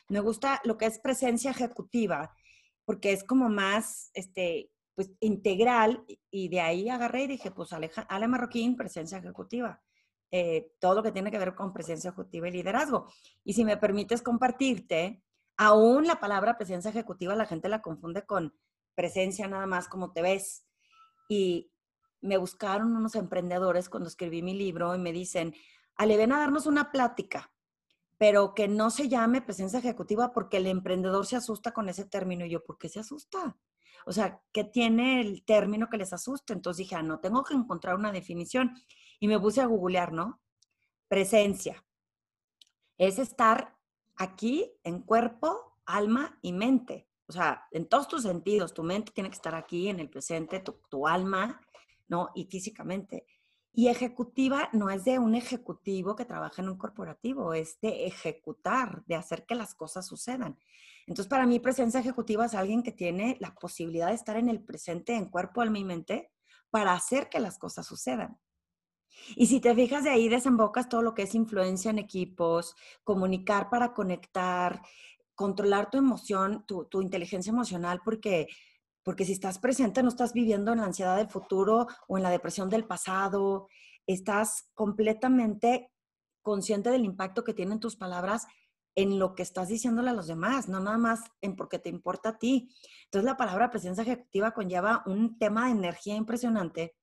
Me 0.09 0.19
gusta 0.19 0.61
lo 0.65 0.77
que 0.77 0.87
es 0.87 0.99
presencia 0.99 1.53
ejecutiva, 1.53 2.35
porque 2.87 3.13
es 3.13 3.23
como 3.25 3.51
más, 3.51 4.11
este, 4.15 4.71
pues 4.95 5.11
integral 5.21 6.07
y 6.31 6.49
de 6.49 6.63
ahí 6.63 6.89
agarré 6.89 7.25
y 7.25 7.27
dije, 7.27 7.51
pues 7.51 7.71
Ale 7.75 8.29
Marroquín, 8.29 8.77
presencia 8.77 9.19
ejecutiva. 9.19 9.83
eh, 10.31 10.73
todo 10.81 10.95
lo 10.95 11.03
que 11.03 11.13
tiene 11.13 11.31
que 11.31 11.39
ver 11.39 11.55
con 11.55 11.73
presencia 11.73 12.11
ejecutiva 12.11 12.49
y 12.49 12.53
liderazgo. 12.53 13.07
Y 13.45 13.53
si 13.53 13.65
me 13.65 13.77
permites 13.77 14.23
compartirte, 14.23 15.23
aún 15.57 16.07
la 16.07 16.21
palabra 16.21 16.57
presencia 16.57 16.91
ejecutiva 16.91 17.35
la 17.37 17.47
gente 17.47 17.69
la 17.69 17.83
confunde 17.83 18.27
con 18.27 18.55
presencia 18.95 19.47
nada 19.49 19.67
más 19.67 19.89
como 19.89 20.13
te 20.13 20.23
ves. 20.23 20.67
Y 21.29 21.71
me 22.21 22.39
buscaron 22.39 22.97
unos 22.97 23.15
emprendedores 23.15 23.89
cuando 23.89 24.09
escribí 24.09 24.43
mi 24.43 24.55
libro 24.55 24.95
y 24.95 24.99
me 24.99 25.13
dicen, 25.13 25.55
Ale, 25.97 26.17
ven 26.17 26.33
a 26.33 26.39
darnos 26.39 26.67
una 26.67 26.91
plática, 26.91 27.53
pero 28.19 28.55
que 28.55 28.69
no 28.69 28.91
se 28.91 29.09
llame 29.09 29.43
presencia 29.43 29.79
ejecutiva 29.79 30.33
porque 30.33 30.57
el 30.57 30.67
emprendedor 30.67 31.27
se 31.27 31.37
asusta 31.37 31.73
con 31.73 31.89
ese 31.89 32.05
término. 32.05 32.47
Y 32.47 32.51
yo, 32.51 32.65
¿por 32.65 32.79
qué 32.79 32.89
se 32.89 33.01
asusta? 33.01 33.57
O 34.07 34.13
sea, 34.13 34.41
¿qué 34.53 34.65
tiene 34.65 35.21
el 35.21 35.45
término 35.45 35.89
que 35.91 35.99
les 35.99 36.13
asusta? 36.13 36.53
Entonces 36.53 36.79
dije, 36.79 36.95
ah, 36.95 37.03
no, 37.03 37.21
tengo 37.21 37.43
que 37.45 37.55
encontrar 37.55 37.97
una 37.97 38.13
definición. 38.13 38.75
Y 39.21 39.29
me 39.29 39.39
puse 39.39 39.61
a 39.61 39.67
googlear, 39.67 40.13
¿no? 40.13 40.41
Presencia. 41.09 41.85
Es 42.97 43.19
estar 43.19 43.77
aquí 44.17 44.73
en 44.83 45.03
cuerpo, 45.03 45.79
alma 45.85 46.39
y 46.41 46.53
mente. 46.53 47.09
O 47.27 47.33
sea, 47.33 47.67
en 47.73 47.87
todos 47.87 48.09
tus 48.09 48.23
sentidos, 48.23 48.73
tu 48.73 48.83
mente 48.83 49.13
tiene 49.13 49.29
que 49.29 49.37
estar 49.37 49.55
aquí 49.55 49.89
en 49.89 50.01
el 50.01 50.09
presente, 50.09 50.61
tu, 50.61 50.81
tu 50.89 51.07
alma, 51.07 51.61
¿no? 52.09 52.31
Y 52.35 52.45
físicamente. 52.47 53.27
Y 53.79 53.89
ejecutiva 53.89 54.71
no 54.73 54.89
es 54.89 55.05
de 55.05 55.19
un 55.19 55.35
ejecutivo 55.35 56.17
que 56.17 56.25
trabaja 56.25 56.63
en 56.63 56.71
un 56.71 56.79
corporativo, 56.79 57.53
es 57.53 57.79
de 57.83 58.07
ejecutar, 58.07 59.05
de 59.05 59.17
hacer 59.17 59.45
que 59.45 59.55
las 59.55 59.75
cosas 59.75 60.07
sucedan. 60.07 60.59
Entonces, 61.07 61.29
para 61.29 61.45
mí, 61.45 61.61
presencia 61.61 62.01
ejecutiva 62.01 62.47
es 62.47 62.55
alguien 62.55 62.83
que 62.83 62.91
tiene 62.91 63.37
la 63.39 63.55
posibilidad 63.55 64.09
de 64.09 64.15
estar 64.15 64.39
en 64.39 64.49
el 64.49 64.65
presente, 64.65 65.15
en 65.15 65.27
cuerpo, 65.27 65.61
alma 65.61 65.79
y 65.79 65.85
mente, 65.85 66.33
para 66.71 66.95
hacer 66.95 67.29
que 67.29 67.39
las 67.39 67.59
cosas 67.59 67.87
sucedan. 67.87 68.39
Y 69.37 69.49
si 69.49 69.61
te 69.61 69.75
fijas 69.75 70.05
de 70.05 70.11
ahí, 70.11 70.31
desembocas 70.31 70.89
todo 70.89 71.03
lo 71.03 71.13
que 71.13 71.25
es 71.25 71.35
influencia 71.35 71.91
en 71.91 71.99
equipos, 71.99 72.75
comunicar 73.05 73.69
para 73.69 73.93
conectar, 73.93 74.81
controlar 75.35 75.91
tu 75.91 75.99
emoción, 75.99 76.65
tu, 76.67 76.87
tu 76.87 77.03
inteligencia 77.03 77.51
emocional, 77.51 78.01
porque 78.03 78.47
porque 79.07 79.25
si 79.25 79.31
estás 79.31 79.61
presente 79.61 80.03
no 80.03 80.09
estás 80.09 80.33
viviendo 80.33 80.73
en 80.73 80.79
la 80.79 80.87
ansiedad 80.87 81.17
del 81.17 81.29
futuro 81.29 81.87
o 82.09 82.17
en 82.17 82.25
la 82.25 82.31
depresión 82.31 82.69
del 82.69 82.89
pasado, 82.89 83.69
estás 84.05 84.69
completamente 84.75 85.93
consciente 86.43 86.91
del 86.91 87.05
impacto 87.05 87.45
que 87.45 87.55
tienen 87.55 87.79
tus 87.79 87.95
palabras 87.95 88.49
en 88.97 89.21
lo 89.21 89.37
que 89.37 89.45
estás 89.45 89.69
diciéndole 89.69 90.11
a 90.11 90.13
los 90.13 90.27
demás, 90.27 90.69
no 90.69 90.81
nada 90.81 90.99
más 90.99 91.21
en 91.41 91.55
porque 91.55 91.79
te 91.79 91.89
importa 91.89 92.31
a 92.31 92.39
ti. 92.39 92.75
Entonces 93.05 93.25
la 93.25 93.37
palabra 93.37 93.71
presencia 93.71 94.03
ejecutiva 94.03 94.51
conlleva 94.51 95.05
un 95.07 95.39
tema 95.39 95.67
de 95.67 95.73
energía 95.73 96.17
impresionante 96.17 96.97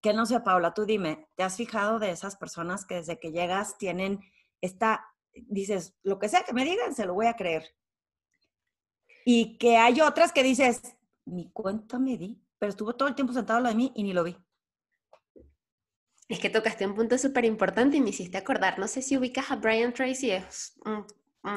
que 0.00 0.14
no 0.14 0.26
sé, 0.26 0.38
Paula, 0.38 0.74
tú 0.74 0.84
dime, 0.84 1.26
¿te 1.34 1.42
has 1.42 1.56
fijado 1.56 1.98
de 1.98 2.10
esas 2.12 2.36
personas 2.36 2.86
que 2.86 2.94
desde 2.94 3.18
que 3.18 3.32
llegas 3.32 3.78
tienen 3.78 4.20
esta, 4.60 5.04
dices, 5.32 5.96
lo 6.04 6.20
que 6.20 6.28
sea 6.28 6.44
que 6.44 6.52
me 6.52 6.64
digan, 6.64 6.94
se 6.94 7.04
lo 7.04 7.14
voy 7.14 7.26
a 7.26 7.34
creer? 7.34 7.74
Y 9.24 9.58
que 9.58 9.76
hay 9.76 10.00
otras 10.00 10.30
que 10.30 10.44
dices, 10.44 10.96
ni 11.26 11.50
cuenta 11.50 11.98
me 11.98 12.16
di, 12.16 12.40
pero 12.58 12.70
estuvo 12.70 12.94
todo 12.94 13.08
el 13.08 13.14
tiempo 13.14 13.32
sentado 13.32 13.58
al 13.58 13.64
lado 13.64 13.74
de 13.74 13.82
mí 13.82 13.92
y 13.94 14.02
ni 14.02 14.12
lo 14.12 14.24
vi. 14.24 14.36
Es 16.28 16.40
que 16.40 16.50
tocaste 16.50 16.86
un 16.86 16.94
punto 16.94 17.18
súper 17.18 17.44
importante 17.44 17.96
y 17.96 18.00
me 18.00 18.10
hiciste 18.10 18.38
acordar, 18.38 18.78
no 18.78 18.88
sé 18.88 19.02
si 19.02 19.16
ubicas 19.16 19.50
a 19.50 19.56
Brian 19.56 19.92
Tracy, 19.92 20.30
es 20.30 20.74
un, 20.84 21.06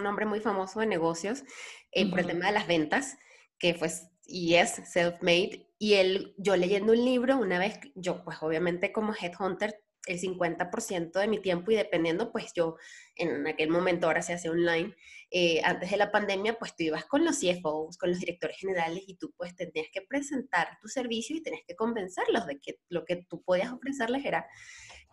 hombre 0.06 0.26
muy 0.28 0.40
famoso 0.42 0.80
de 0.80 0.86
negocios 0.86 1.44
eh, 1.92 2.08
por 2.08 2.20
el 2.20 2.28
tema 2.28 2.48
de 2.48 2.52
las 2.52 2.68
ventas, 2.68 3.18
que 3.58 3.74
pues, 3.74 4.08
y 4.26 4.56
es 4.56 4.80
self-made, 4.94 5.68
y 5.80 5.94
él, 5.96 6.36
yo 6.38 6.56
leyendo 6.56 6.94
un 6.94 7.04
libro, 7.04 7.38
una 7.38 7.58
vez, 7.58 7.80
yo 7.96 8.24
pues 8.24 8.38
obviamente 8.44 8.92
como 8.92 9.14
headhunter 9.20 9.82
el 10.06 10.20
50% 10.20 11.20
de 11.20 11.28
mi 11.28 11.40
tiempo 11.40 11.72
y 11.72 11.76
dependiendo, 11.76 12.32
pues 12.32 12.52
yo 12.54 12.76
en 13.16 13.46
aquel 13.48 13.70
momento, 13.70 14.08
ahora 14.08 14.22
se 14.22 14.34
hace 14.34 14.50
online, 14.50 14.96
eh, 15.32 15.62
antes 15.64 15.92
de 15.92 15.98
la 15.98 16.12
pandemia, 16.12 16.58
pues 16.58 16.76
tú 16.76 16.84
ibas 16.84 17.06
con 17.06 17.24
los 17.24 17.40
CFOs, 17.40 17.98
con 17.98 18.10
los 18.10 18.20
directores 18.20 18.58
generales 18.58 19.04
y 19.06 19.16
tú 19.16 19.34
pues 19.38 19.56
tenías 19.56 19.88
que 19.92 20.02
presentar 20.02 20.78
tu 20.82 20.88
servicio 20.88 21.36
y 21.36 21.44
tenías 21.44 21.64
que 21.68 21.76
convencerlos 21.76 22.48
de 22.48 22.60
que 22.60 22.80
lo 22.90 23.06
que 23.06 23.18
tú 23.30 23.44
podías 23.44 23.72
ofrecerles 23.72 24.26
era, 24.26 24.48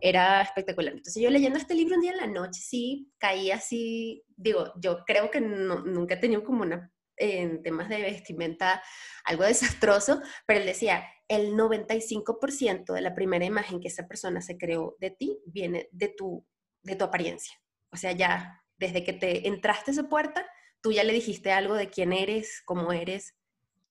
era 0.00 0.40
espectacular. 0.40 0.94
Entonces 0.94 1.22
yo 1.22 1.30
leyendo 1.30 1.58
este 1.58 1.74
libro 1.74 1.96
un 1.96 2.02
día 2.02 2.12
en 2.12 2.18
la 2.18 2.26
noche, 2.26 2.60
sí, 2.62 3.10
caí 3.18 3.50
así, 3.50 4.24
digo, 4.36 4.72
yo 4.80 5.04
creo 5.04 5.30
que 5.30 5.40
nunca 5.40 6.14
he 6.14 6.18
tenido 6.18 6.44
como 6.44 6.62
una 6.62 6.90
en 7.16 7.62
temas 7.62 7.88
de 7.88 8.00
vestimenta 8.00 8.82
algo 9.24 9.44
desastroso, 9.44 10.20
pero 10.46 10.60
él 10.60 10.66
decía, 10.66 11.04
el 11.28 11.54
95% 11.54 12.92
de 12.92 13.00
la 13.00 13.14
primera 13.14 13.44
imagen 13.44 13.80
que 13.80 13.88
esa 13.88 14.06
persona 14.06 14.40
se 14.40 14.56
creó 14.56 14.96
de 15.00 15.10
ti 15.10 15.40
viene 15.46 15.88
de 15.92 16.08
tu, 16.08 16.46
de 16.82 16.96
tu 16.96 17.04
apariencia. 17.04 17.54
O 17.90 17.96
sea, 17.96 18.12
ya 18.12 18.62
desde 18.78 19.04
que 19.04 19.12
te 19.12 19.48
entraste 19.48 19.90
a 19.90 19.92
esa 19.92 20.08
puerta, 20.08 20.46
tú 20.80 20.92
ya 20.92 21.04
le 21.04 21.12
dijiste 21.12 21.52
algo 21.52 21.74
de 21.74 21.90
quién 21.90 22.12
eres, 22.12 22.62
cómo 22.64 22.92
eres. 22.92 23.34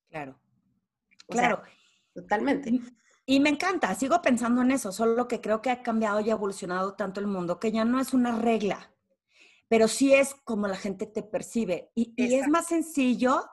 Claro. 0.08 0.40
claro. 1.28 1.62
totalmente. 2.14 2.80
Y 3.26 3.40
me 3.40 3.50
encanta, 3.50 3.94
sigo 3.94 4.22
pensando 4.22 4.62
en 4.62 4.70
eso, 4.70 4.92
solo 4.92 5.26
que 5.26 5.40
creo 5.40 5.60
que 5.60 5.70
ha 5.70 5.82
cambiado 5.82 6.20
y 6.20 6.30
evolucionado 6.30 6.94
tanto 6.94 7.20
el 7.20 7.26
mundo 7.26 7.58
que 7.58 7.72
ya 7.72 7.84
no 7.84 8.00
es 8.00 8.14
una 8.14 8.38
regla, 8.38 8.94
pero 9.68 9.88
sí 9.88 10.14
es 10.14 10.34
como 10.44 10.68
la 10.68 10.76
gente 10.76 11.06
te 11.06 11.22
percibe. 11.22 11.90
Y, 11.94 12.14
y 12.16 12.34
es 12.34 12.48
más 12.48 12.66
sencillo, 12.68 13.44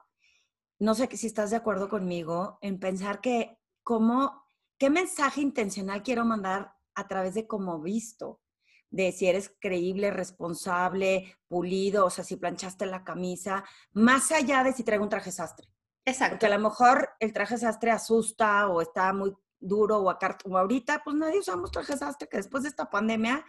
no 0.80 0.96
sé 0.96 1.08
si 1.16 1.28
estás 1.28 1.50
de 1.50 1.58
acuerdo 1.58 1.90
conmigo, 1.90 2.58
en 2.62 2.80
pensar 2.80 3.22
que 3.22 3.58
cómo, 3.84 4.50
qué 4.78 4.90
mensaje 4.90 5.42
intencional 5.42 6.04
quiero 6.04 6.26
mandar 6.26 6.74
a 6.96 7.08
través 7.08 7.34
de 7.34 7.48
cómo 7.48 7.82
visto, 7.82 8.42
de 8.90 9.12
si 9.12 9.28
eres 9.28 9.56
creíble, 9.60 10.12
responsable, 10.12 11.38
pulido, 11.48 12.06
o 12.06 12.10
sea, 12.10 12.24
si 12.24 12.36
planchaste 12.36 12.86
la 12.86 13.04
camisa, 13.04 13.64
más 13.94 14.32
allá 14.32 14.64
de 14.64 14.74
si 14.74 14.84
traigo 14.84 15.04
un 15.04 15.10
traje 15.10 15.32
sastre. 15.32 15.68
Exacto. 16.06 16.36
Porque 16.36 16.46
a 16.46 16.58
lo 16.58 16.64
mejor 16.64 17.10
el 17.20 17.34
traje 17.34 17.58
sastre 17.58 17.90
asusta 17.90 18.68
o 18.68 18.82
está 18.82 19.12
muy 19.14 19.34
duro 19.60 20.00
o, 20.00 20.12
o 20.12 20.58
ahorita, 20.58 21.02
pues 21.04 21.16
nadie 21.16 21.40
usamos 21.40 21.72
traje 21.72 21.98
sastre, 21.98 22.28
que 22.30 22.38
después 22.38 22.64
de 22.64 22.70
esta 22.70 22.90
pandemia, 22.90 23.44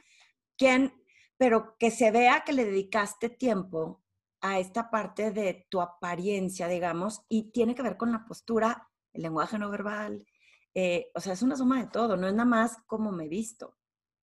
¿quién? 0.56 0.94
Pero 1.36 1.76
que 1.78 1.90
se 1.90 2.10
vea 2.10 2.42
que 2.44 2.52
le 2.52 2.64
dedicaste 2.64 3.28
tiempo 3.28 4.02
a 4.40 4.58
esta 4.58 4.90
parte 4.90 5.30
de 5.30 5.66
tu 5.70 5.80
apariencia, 5.80 6.68
digamos, 6.68 7.22
y 7.28 7.50
tiene 7.50 7.74
que 7.74 7.82
ver 7.82 7.96
con 7.96 8.12
la 8.12 8.24
postura 8.26 8.88
el 9.14 9.22
lenguaje 9.22 9.58
no 9.58 9.70
verbal. 9.70 10.26
Eh, 10.74 11.10
o 11.14 11.20
sea, 11.20 11.32
es 11.32 11.42
una 11.42 11.56
suma 11.56 11.80
de 11.80 11.90
todo, 11.90 12.16
no 12.16 12.26
es 12.26 12.34
nada 12.34 12.44
más 12.44 12.76
como 12.86 13.12
me 13.12 13.28
visto. 13.28 13.78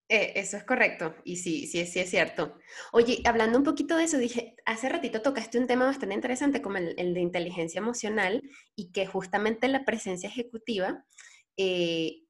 Eh, 0.10 0.34
eso 0.36 0.58
es 0.58 0.66
correcto, 0.66 1.16
y 1.24 1.38
sí, 1.38 1.66
sí, 1.68 1.86
sí 1.86 2.02
es 2.02 2.10
cierto. 2.10 2.58
Oye, 2.92 3.22
hablando 3.26 3.58
un 3.58 3.64
poquito 3.64 3.96
de 3.96 4.04
eso, 4.04 4.18
dije, 4.18 4.56
hace 4.66 4.90
ratito 4.90 5.22
tocaste 5.22 5.58
un 5.58 5.68
tema 5.68 5.86
bastante 5.86 6.14
interesante 6.14 6.62
como 6.62 6.78
el, 6.78 7.14
de 7.14 7.20
inteligencia 7.22 7.80
emocional 7.80 8.44
y 8.76 8.92
que 8.92 9.06
justamente 9.08 9.70
la 9.70 9.86
presencia 9.86 10.28
ejecutiva 10.28 11.06
eh, 11.56 12.26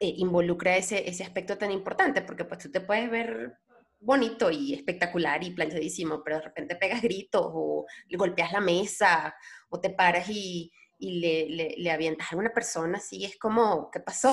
involucra 0.00 0.76
ese, 0.76 1.08
ese 1.08 1.24
aspecto 1.24 1.56
tan 1.56 1.70
importante, 1.70 2.20
porque 2.20 2.44
pues 2.44 2.60
tú 2.60 2.70
te 2.70 2.82
puedes 2.82 3.10
ver 3.10 3.56
bonito 4.00 4.50
y 4.50 4.74
espectacular 4.74 5.44
y 5.44 5.50
planchadísimo, 5.50 6.22
pero 6.24 6.36
de 6.36 6.42
repente 6.42 6.76
pegas 6.76 7.02
gritos 7.02 7.46
o 7.46 7.86
golpeas 8.10 8.52
la 8.52 8.60
mesa 8.60 9.34
o 9.68 9.78
te 9.80 9.90
paras 9.90 10.28
y, 10.28 10.72
y 10.98 11.20
le, 11.20 11.48
le, 11.50 11.74
le, 11.76 11.90
avientas 11.90 12.26
a 12.26 12.30
alguna 12.30 12.52
persona 12.52 12.98
así, 12.98 13.24
es 13.24 13.38
como, 13.38 13.90
¿qué 13.90 14.00
pasó? 14.00 14.32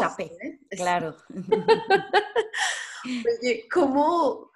Claro. 0.70 1.16
Oye, 3.06 3.68
¿cómo, 3.72 4.52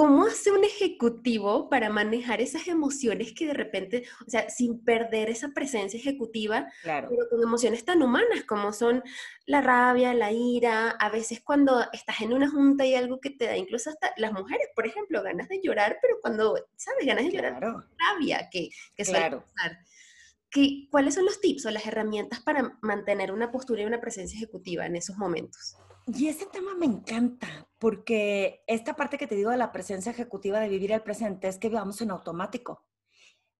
¿cómo 0.00 0.24
hace 0.24 0.50
un 0.50 0.64
ejecutivo 0.64 1.68
para 1.68 1.90
manejar 1.90 2.40
esas 2.40 2.68
emociones 2.68 3.34
que 3.34 3.46
de 3.46 3.52
repente, 3.52 4.04
o 4.26 4.30
sea, 4.30 4.48
sin 4.48 4.82
perder 4.82 5.28
esa 5.28 5.50
presencia 5.50 6.00
ejecutiva, 6.00 6.72
claro. 6.80 7.08
pero 7.10 7.28
con 7.28 7.42
emociones 7.42 7.84
tan 7.84 8.02
humanas 8.02 8.44
como 8.44 8.72
son 8.72 9.02
la 9.44 9.60
rabia, 9.60 10.14
la 10.14 10.32
ira, 10.32 10.92
a 10.92 11.10
veces 11.10 11.42
cuando 11.42 11.84
estás 11.92 12.22
en 12.22 12.32
una 12.32 12.48
junta 12.48 12.86
y 12.86 12.94
algo 12.94 13.20
que 13.20 13.28
te 13.28 13.44
da, 13.44 13.58
incluso 13.58 13.90
hasta 13.90 14.14
las 14.16 14.32
mujeres, 14.32 14.68
por 14.74 14.86
ejemplo, 14.86 15.22
ganas 15.22 15.50
de 15.50 15.60
llorar, 15.62 15.98
pero 16.00 16.14
cuando, 16.22 16.56
¿sabes? 16.76 17.04
Ganas 17.04 17.26
de 17.26 17.32
llorar, 17.32 17.60
rabia, 17.60 18.48
que, 18.50 18.70
que 18.96 19.04
claro. 19.04 19.44
pasar. 19.54 19.80
¿Cuáles 20.90 21.14
son 21.14 21.24
los 21.24 21.40
tips 21.40 21.66
o 21.66 21.70
las 21.70 21.86
herramientas 21.86 22.40
para 22.40 22.78
mantener 22.82 23.32
una 23.32 23.50
postura 23.50 23.82
y 23.82 23.86
una 23.86 24.00
presencia 24.00 24.36
ejecutiva 24.36 24.86
en 24.86 24.96
esos 24.96 25.16
momentos? 25.16 25.76
Y 26.06 26.28
ese 26.28 26.46
tema 26.46 26.74
me 26.74 26.86
encanta, 26.86 27.68
porque 27.78 28.64
esta 28.66 28.96
parte 28.96 29.18
que 29.18 29.26
te 29.26 29.36
digo 29.36 29.50
de 29.50 29.56
la 29.56 29.70
presencia 29.72 30.10
ejecutiva, 30.10 30.58
de 30.58 30.68
vivir 30.68 30.92
el 30.92 31.02
presente, 31.02 31.48
es 31.48 31.58
que 31.58 31.68
vamos 31.68 32.00
en 32.00 32.10
automático. 32.10 32.84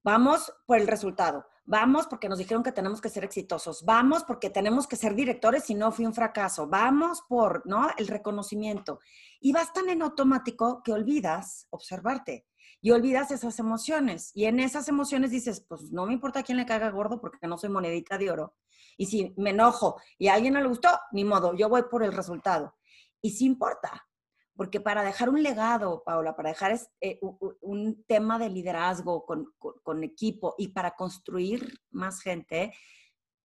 Vamos 0.03 0.53
por 0.66 0.79
el 0.79 0.88
resultado, 0.88 1.46
vamos 1.66 2.07
porque 2.07 2.29
nos 2.29 2.38
dijeron 2.38 2.62
que 2.62 2.72
tenemos 2.72 3.03
que 3.03 3.11
ser 3.11 3.22
exitosos, 3.22 3.85
vamos 3.85 4.24
porque 4.24 4.48
tenemos 4.48 4.87
que 4.87 4.96
ser 4.96 5.14
directores 5.14 5.64
si 5.64 5.74
no 5.74 5.92
fui 5.92 6.07
un 6.07 6.14
fracaso, 6.14 6.66
vamos 6.66 7.22
por, 7.29 7.66
¿no? 7.66 7.90
El 7.98 8.09
reconocimiento. 8.09 9.00
Y 9.40 9.53
vas 9.53 9.72
tan 9.72 9.90
en 9.90 10.00
automático 10.03 10.83
que 10.83 10.92
olvidas 10.92 11.66
observarte 11.70 12.46
y 12.80 12.90
olvidas 12.90 13.30
esas 13.30 13.58
emociones. 13.58 14.30
Y 14.34 14.46
en 14.46 14.60
esas 14.60 14.88
emociones 14.88 15.30
dices, 15.30 15.64
pues 15.68 15.90
no 15.90 16.06
me 16.06 16.12
importa 16.12 16.42
quién 16.42 16.58
le 16.58 16.66
caiga 16.66 16.90
gordo 16.90 17.20
porque 17.20 17.46
no 17.46 17.58
soy 17.58 17.70
monedita 17.70 18.18
de 18.18 18.30
oro. 18.30 18.56
Y 18.96 19.06
si 19.06 19.34
me 19.36 19.50
enojo 19.50 20.00
y 20.18 20.28
a 20.28 20.34
alguien 20.34 20.54
no 20.54 20.60
le 20.60 20.68
gustó, 20.68 20.88
ni 21.12 21.24
modo, 21.24 21.54
yo 21.54 21.68
voy 21.68 21.82
por 21.90 22.02
el 22.02 22.12
resultado. 22.12 22.74
y 23.22 23.32
sí 23.32 23.44
importa, 23.44 24.08
porque 24.56 24.80
para 24.80 25.02
dejar 25.02 25.30
un 25.30 25.42
legado, 25.42 26.02
Paula, 26.04 26.36
para 26.36 26.50
dejar 26.50 26.78
eh, 27.00 27.18
un 27.62 28.04
tema 28.04 28.38
de 28.38 28.50
liderazgo 28.50 29.24
con, 29.24 29.54
con, 29.58 30.04
equipo 30.04 30.54
y 30.58 30.68
para 30.68 30.96
construir 30.96 31.80
más 31.90 32.20
gente, 32.20 32.72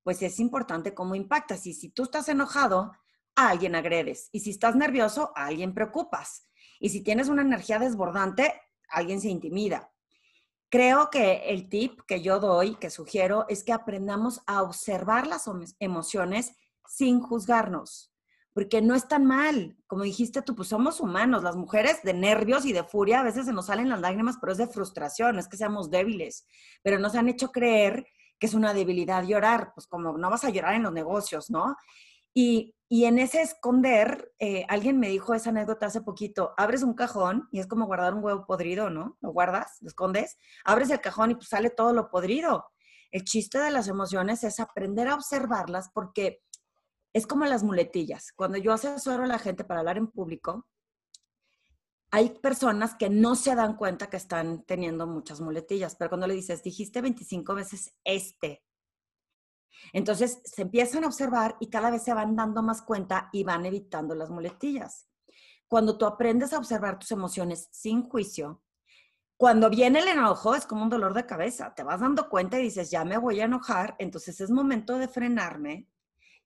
pues 0.04 0.22
es 0.22 0.42
importante 0.42 0.94
cómo 0.94 1.16
impactas. 1.16 1.68
Y 1.68 1.74
si 1.74 1.90
tú 1.90 2.04
estás 2.04 2.28
enojado, 2.28 2.92
a 3.36 3.50
alguien 3.50 3.76
agredes. 3.76 4.30
Y 4.34 4.42
si 4.42 4.50
estás 4.50 4.76
nervioso, 4.76 5.32
a 5.36 5.46
alguien 5.46 5.74
preocupas. 5.74 6.50
Y 6.80 6.90
si 6.90 7.02
tienes 7.02 7.30
una 7.30 7.44
energía 7.44 7.80
desbordante, 7.80 8.54
alguien 8.90 9.22
se 9.22 9.30
intimida. 9.30 9.92
Creo 10.70 11.10
que 11.10 11.50
el 11.50 11.70
tip 11.70 12.02
que 12.08 12.22
yo 12.22 12.40
doy, 12.40 12.76
que 12.76 12.90
sugiero, 12.90 13.46
es 13.48 13.64
que 13.64 13.72
aprendamos 13.72 14.42
a 14.48 14.62
observar 14.62 15.28
las 15.28 15.50
emociones 15.80 16.56
sin 16.88 17.22
juzgarnos, 17.22 18.12
porque 18.54 18.82
no 18.82 18.96
es 18.96 19.08
tan 19.08 19.26
mal. 19.26 19.78
Como 19.88 20.04
dijiste 20.04 20.42
tú, 20.42 20.56
pues 20.56 20.70
somos 20.70 21.00
humanos, 21.00 21.44
las 21.44 21.56
mujeres 21.56 22.02
de 22.04 22.14
nervios 22.14 22.66
y 22.66 22.74
de 22.74 22.84
furia, 22.84 23.20
a 23.20 23.24
veces 23.24 23.46
se 23.46 23.54
nos 23.54 23.68
salen 23.68 23.90
las 23.90 24.02
lágrimas, 24.02 24.38
pero 24.40 24.52
es 24.52 24.58
de 24.58 24.68
frustración, 24.68 25.40
es 25.40 25.48
que 25.48 25.58
seamos 25.58 25.90
débiles, 25.90 26.46
pero 26.82 27.00
nos 27.00 27.16
han 27.16 27.30
hecho 27.30 27.52
creer 27.52 28.06
que 28.40 28.48
es 28.48 28.54
una 28.54 28.74
debilidad 28.74 29.24
llorar, 29.24 29.72
pues 29.74 29.88
como 29.88 30.18
no 30.18 30.30
vas 30.30 30.44
a 30.44 30.50
llorar 30.50 30.76
en 30.76 30.84
los 30.84 30.94
negocios, 30.94 31.50
¿no? 31.50 31.76
Y, 32.38 32.76
en 32.90 33.18
ese 33.18 33.42
esconder, 33.42 34.34
eh, 34.40 34.66
alguien 34.70 35.00
me 35.00 35.10
dijo 35.10 35.34
esa 35.34 35.50
anécdota 35.50 35.88
hace 35.88 36.02
poquito, 36.02 36.54
abres 36.58 36.84
un 36.84 36.94
cajón 36.94 37.48
y 37.52 37.60
es 37.60 37.68
como 37.68 37.88
guardar 37.88 38.14
un 38.14 38.24
huevo 38.24 38.46
podrido, 38.46 38.90
¿no? 38.90 39.18
Lo 39.22 39.32
guardas, 39.32 39.78
lo 39.82 39.88
escondes, 39.88 40.38
abres 40.64 40.90
el 40.92 41.02
cajón 41.02 41.32
y 41.32 41.36
pues 41.36 41.48
sale 41.48 41.70
todo 41.70 41.94
lo 41.94 42.10
podrido. 42.10 42.66
El 43.12 43.24
chiste 43.24 43.58
de 43.58 43.72
las 43.72 43.88
emociones 43.88 44.44
es 44.44 44.60
aprender 44.60 45.08
a 45.08 45.16
observarlas 45.16 45.90
porque 45.94 46.42
es 47.14 47.26
como 47.26 47.46
las 47.46 47.64
muletillas. 47.64 48.34
Cuando 48.34 48.58
yo 48.58 48.74
asesoro 48.74 49.24
a 49.24 49.28
la 49.28 49.40
gente 49.40 49.64
para 49.64 49.80
hablar 49.80 49.98
en 49.98 50.08
público, 50.08 50.68
hay 52.12 52.30
personas 52.40 52.96
que 52.96 53.10
no 53.10 53.36
se 53.36 53.56
dan 53.56 53.78
cuenta 53.78 54.10
que 54.10 54.18
están 54.18 54.64
teniendo 54.66 55.08
muchas 55.08 55.42
muletillas, 55.42 55.96
pero 55.96 56.10
cuando 56.10 56.28
le 56.28 56.34
dices, 56.34 56.62
dijiste 56.62 57.02
25 57.02 57.56
veces 57.56 57.94
este, 58.04 58.64
entonces 59.94 60.42
se 60.44 60.64
empiezan 60.64 61.04
a 61.04 61.08
observar 61.08 61.56
y 61.60 61.70
cada 61.70 61.90
vez 61.90 62.04
se 62.04 62.14
van 62.14 62.36
dando 62.36 62.62
más 62.62 62.82
cuenta 62.82 63.30
y 63.32 63.44
van 63.44 63.66
evitando 63.66 64.16
las 64.16 64.30
muletillas. 64.30 65.08
Cuando 65.68 65.98
tú 65.98 66.06
aprendes 66.06 66.54
a 66.54 66.58
observar 66.58 67.00
tus 67.00 67.12
emociones 67.12 67.70
sin 67.72 68.04
juicio, 68.04 68.62
cuando 69.38 69.70
viene 69.70 70.00
el 70.00 70.08
enojo 70.08 70.56
es 70.56 70.66
como 70.66 70.84
un 70.84 70.90
dolor 70.90 71.14
de 71.14 71.26
cabeza, 71.26 71.74
te 71.76 71.84
vas 71.84 72.00
dando 72.00 72.30
cuenta 72.30 72.60
y 72.60 72.64
dices, 72.64 72.90
ya 72.90 73.04
me 73.04 73.18
voy 73.18 73.42
a 73.42 73.46
enojar, 73.46 73.96
entonces 74.00 74.40
es 74.40 74.50
momento 74.50 74.98
de 74.98 75.08
frenarme, 75.08 75.90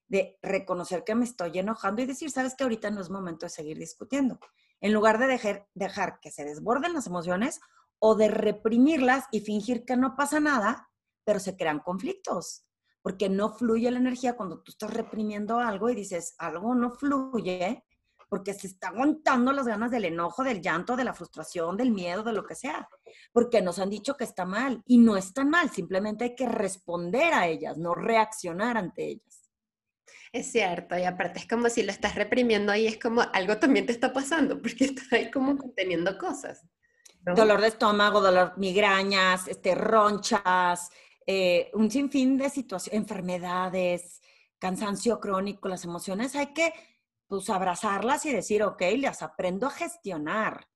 de 0.08 0.40
reconocer 0.42 1.04
que 1.04 1.14
me 1.14 1.26
estoy 1.26 1.60
enojando 1.60 2.02
y 2.02 2.08
decir, 2.08 2.32
sabes 2.32 2.56
que 2.56 2.64
ahorita 2.64 2.90
no 2.90 3.02
es 3.02 3.12
momento 3.12 3.46
de 3.46 3.52
seguir 3.52 3.78
discutiendo, 3.78 4.40
en 4.82 4.94
lugar 4.94 5.20
de 5.20 5.28
dejar, 5.28 5.68
dejar 5.76 6.20
que 6.20 6.32
se 6.32 6.46
desborden 6.46 6.94
las 6.94 7.06
emociones 7.06 7.60
o 8.00 8.16
de 8.16 8.30
reprimirlas 8.30 9.26
y 9.32 9.42
fingir 9.42 9.86
que 9.86 9.96
no 9.96 10.16
pasa 10.16 10.40
nada, 10.40 10.90
pero 11.26 11.40
se 11.40 11.56
crean 11.56 11.80
conflictos 11.80 12.66
porque 13.02 13.30
no 13.30 13.54
fluye 13.54 13.90
la 13.92 14.00
energía 14.00 14.36
cuando 14.36 14.62
tú 14.62 14.72
estás 14.72 14.94
reprimiendo 14.94 15.60
algo 15.60 15.90
y 15.90 15.96
dices, 15.96 16.36
algo 16.38 16.76
no 16.76 16.92
fluye, 16.92 17.84
porque 18.30 18.54
se 18.54 18.68
está 18.68 18.90
aguantando 18.90 19.52
las 19.52 19.68
ganas 19.68 19.92
del 19.92 20.06
enojo, 20.06 20.44
del 20.44 20.62
llanto, 20.62 20.96
de 20.96 21.04
la 21.04 21.14
frustración, 21.14 21.76
del 21.76 21.92
miedo, 21.92 22.24
de 22.24 22.34
lo 22.34 22.46
que 22.46 22.56
sea, 22.56 22.88
porque 23.32 23.62
nos 23.62 23.80
han 23.80 23.90
dicho 23.90 24.16
que 24.16 24.24
está 24.24 24.46
mal 24.46 24.84
y 24.86 25.00
no 25.00 25.18
está 25.18 25.44
mal, 25.44 25.70
simplemente 25.72 26.26
hay 26.26 26.36
que 26.36 26.48
responder 26.48 27.34
a 27.34 27.48
ellas, 27.48 27.78
no 27.78 27.96
reaccionar 27.96 28.78
ante 28.78 29.08
ellas. 29.08 29.50
Es 30.32 30.52
cierto, 30.52 30.98
y 30.98 31.04
aparte 31.04 31.40
es 31.40 31.48
como 31.48 31.70
si 31.70 31.82
lo 31.82 31.92
estás 31.92 32.14
reprimiendo 32.14 32.72
ahí, 32.72 32.86
es 32.86 33.00
como 33.00 33.22
algo 33.34 33.58
también 33.58 33.88
te 33.88 33.92
está 33.92 34.14
pasando, 34.14 34.62
porque 34.62 34.86
estás 34.86 35.12
ahí 35.12 35.32
como 35.32 35.58
conteniendo 35.58 36.18
cosas. 36.18 36.64
Dolor 37.22 37.60
de 37.60 37.68
estómago, 37.68 38.22
dolor, 38.22 38.54
migrañas, 38.58 39.48
este, 39.48 39.76
ronchas, 39.76 40.90
eh, 41.32 41.70
un 41.76 41.92
sinfín 41.92 42.40
de 42.40 42.50
situaciones, 42.50 43.00
enfermedades, 43.00 44.20
cansancio 44.58 45.20
crónico, 45.20 45.70
las 45.70 45.86
emociones, 45.86 46.36
hay 46.36 46.56
que 46.56 46.74
pues 47.28 47.52
abrazarlas 47.52 48.26
y 48.26 48.34
decir, 48.34 48.64
ok, 48.64 48.82
las 48.98 49.22
aprendo 49.22 49.68
a 49.68 49.70
gestionar. 49.70 50.68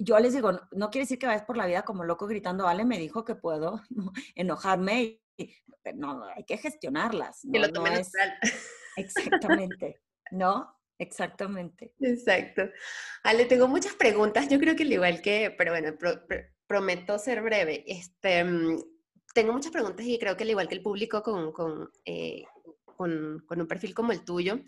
yo 0.00 0.18
les 0.18 0.34
digo, 0.34 0.50
no, 0.72 0.90
quiere 0.90 1.04
decir 1.04 1.20
que 1.20 1.28
vayas 1.28 1.44
por 1.44 1.56
la 1.56 1.66
vida 1.66 1.84
como 1.84 2.02
loco 2.02 2.26
gritando, 2.26 2.66
Ale 2.66 2.84
me 2.84 2.98
dijo 2.98 3.24
que 3.24 3.36
puedo 3.36 3.80
enojarme, 4.34 5.22
y, 5.36 5.54
no, 5.94 6.24
hay 6.24 6.42
que 6.42 6.58
gestionarlas. 6.58 7.44
No, 7.44 7.60
lo 7.60 7.68
Exactamente, 8.96 10.02
¿no? 10.32 10.76
Exactamente. 10.98 11.94
Exacto. 12.00 12.62
Ale, 13.22 13.44
tengo 13.44 13.68
muchas 13.68 13.94
preguntas, 13.94 14.48
yo 14.48 14.58
creo 14.58 14.74
que 14.74 14.82
al 14.82 14.92
igual 14.92 15.22
que, 15.22 15.54
pero 15.56 15.70
bueno, 15.70 15.96
prometo 16.66 17.16
ser 17.20 17.42
breve. 17.42 17.84
Este, 17.86 18.42
mm, 18.42 18.95
tengo 19.36 19.52
muchas 19.52 19.70
preguntas 19.70 20.06
y 20.06 20.18
creo 20.18 20.34
que 20.34 20.44
al 20.44 20.50
igual 20.50 20.66
que 20.66 20.76
el 20.76 20.82
público 20.82 21.22
con, 21.22 21.52
con, 21.52 21.90
eh, 22.06 22.44
con, 22.86 23.44
con 23.46 23.60
un 23.60 23.66
perfil 23.68 23.92
como 23.92 24.12
el 24.12 24.24
tuyo, 24.24 24.60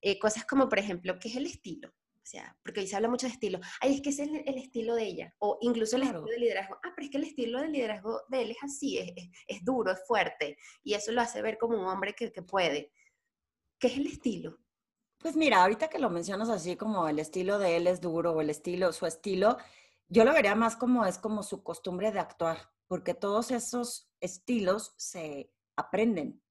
eh, 0.00 0.20
cosas 0.20 0.46
como, 0.46 0.68
por 0.68 0.78
ejemplo, 0.78 1.18
¿qué 1.18 1.28
es 1.28 1.36
el 1.36 1.46
estilo? 1.46 1.88
O 1.88 2.26
sea, 2.26 2.56
porque 2.62 2.78
hoy 2.78 2.86
se 2.86 2.94
habla 2.94 3.08
mucho 3.08 3.26
de 3.26 3.32
estilo. 3.32 3.58
Ay, 3.80 3.94
es 3.94 4.00
que 4.00 4.10
es 4.10 4.20
el, 4.20 4.36
el 4.46 4.56
estilo 4.56 4.94
de 4.94 5.04
ella. 5.04 5.34
O 5.40 5.58
incluso 5.62 5.96
el 5.96 6.04
estilo 6.04 6.26
de 6.26 6.38
liderazgo. 6.38 6.76
Ah, 6.84 6.92
pero 6.94 7.06
es 7.06 7.10
que 7.10 7.18
el 7.18 7.24
estilo 7.24 7.60
de 7.60 7.68
liderazgo 7.68 8.20
de 8.28 8.42
él 8.42 8.50
es 8.52 8.56
así, 8.62 8.98
es, 8.98 9.12
es, 9.16 9.28
es 9.48 9.64
duro, 9.64 9.90
es 9.90 10.06
fuerte. 10.06 10.58
Y 10.84 10.94
eso 10.94 11.10
lo 11.10 11.20
hace 11.20 11.42
ver 11.42 11.58
como 11.58 11.76
un 11.76 11.84
hombre 11.84 12.14
que, 12.14 12.30
que 12.30 12.42
puede. 12.42 12.92
¿Qué 13.80 13.88
es 13.88 13.96
el 13.96 14.06
estilo? 14.06 14.58
Pues 15.18 15.34
mira, 15.34 15.60
ahorita 15.60 15.88
que 15.88 15.98
lo 15.98 16.08
mencionas 16.08 16.50
así 16.50 16.76
como 16.76 17.08
el 17.08 17.18
estilo 17.18 17.58
de 17.58 17.78
él 17.78 17.88
es 17.88 18.00
duro 18.00 18.30
o 18.30 18.40
el 18.40 18.50
estilo, 18.50 18.92
su 18.92 19.06
estilo, 19.06 19.58
yo 20.08 20.24
lo 20.24 20.32
vería 20.32 20.54
más 20.54 20.76
como 20.76 21.04
es 21.04 21.18
como 21.18 21.42
su 21.42 21.64
costumbre 21.64 22.12
de 22.12 22.20
actuar 22.20 22.74
porque 22.86 23.14
todos 23.14 23.50
esos 23.50 24.10
estilos 24.20 24.94
se 24.96 25.50
aprenden. 25.76 26.42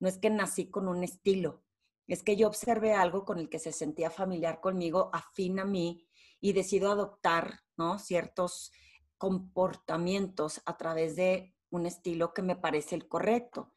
No 0.00 0.08
es 0.08 0.18
que 0.18 0.30
nací 0.30 0.70
con 0.70 0.88
un 0.88 1.04
estilo, 1.04 1.62
es 2.08 2.22
que 2.22 2.36
yo 2.36 2.46
observé 2.46 2.94
algo 2.94 3.24
con 3.24 3.38
el 3.38 3.48
que 3.48 3.58
se 3.58 3.72
sentía 3.72 4.10
familiar 4.10 4.60
conmigo, 4.60 5.10
afín 5.12 5.60
a 5.60 5.64
mí, 5.64 6.06
y 6.40 6.52
decido 6.52 6.90
adoptar 6.90 7.60
¿no? 7.76 7.98
ciertos 7.98 8.72
comportamientos 9.16 10.60
a 10.66 10.76
través 10.76 11.16
de 11.16 11.54
un 11.70 11.86
estilo 11.86 12.34
que 12.34 12.42
me 12.42 12.56
parece 12.56 12.96
el 12.96 13.08
correcto. 13.08 13.72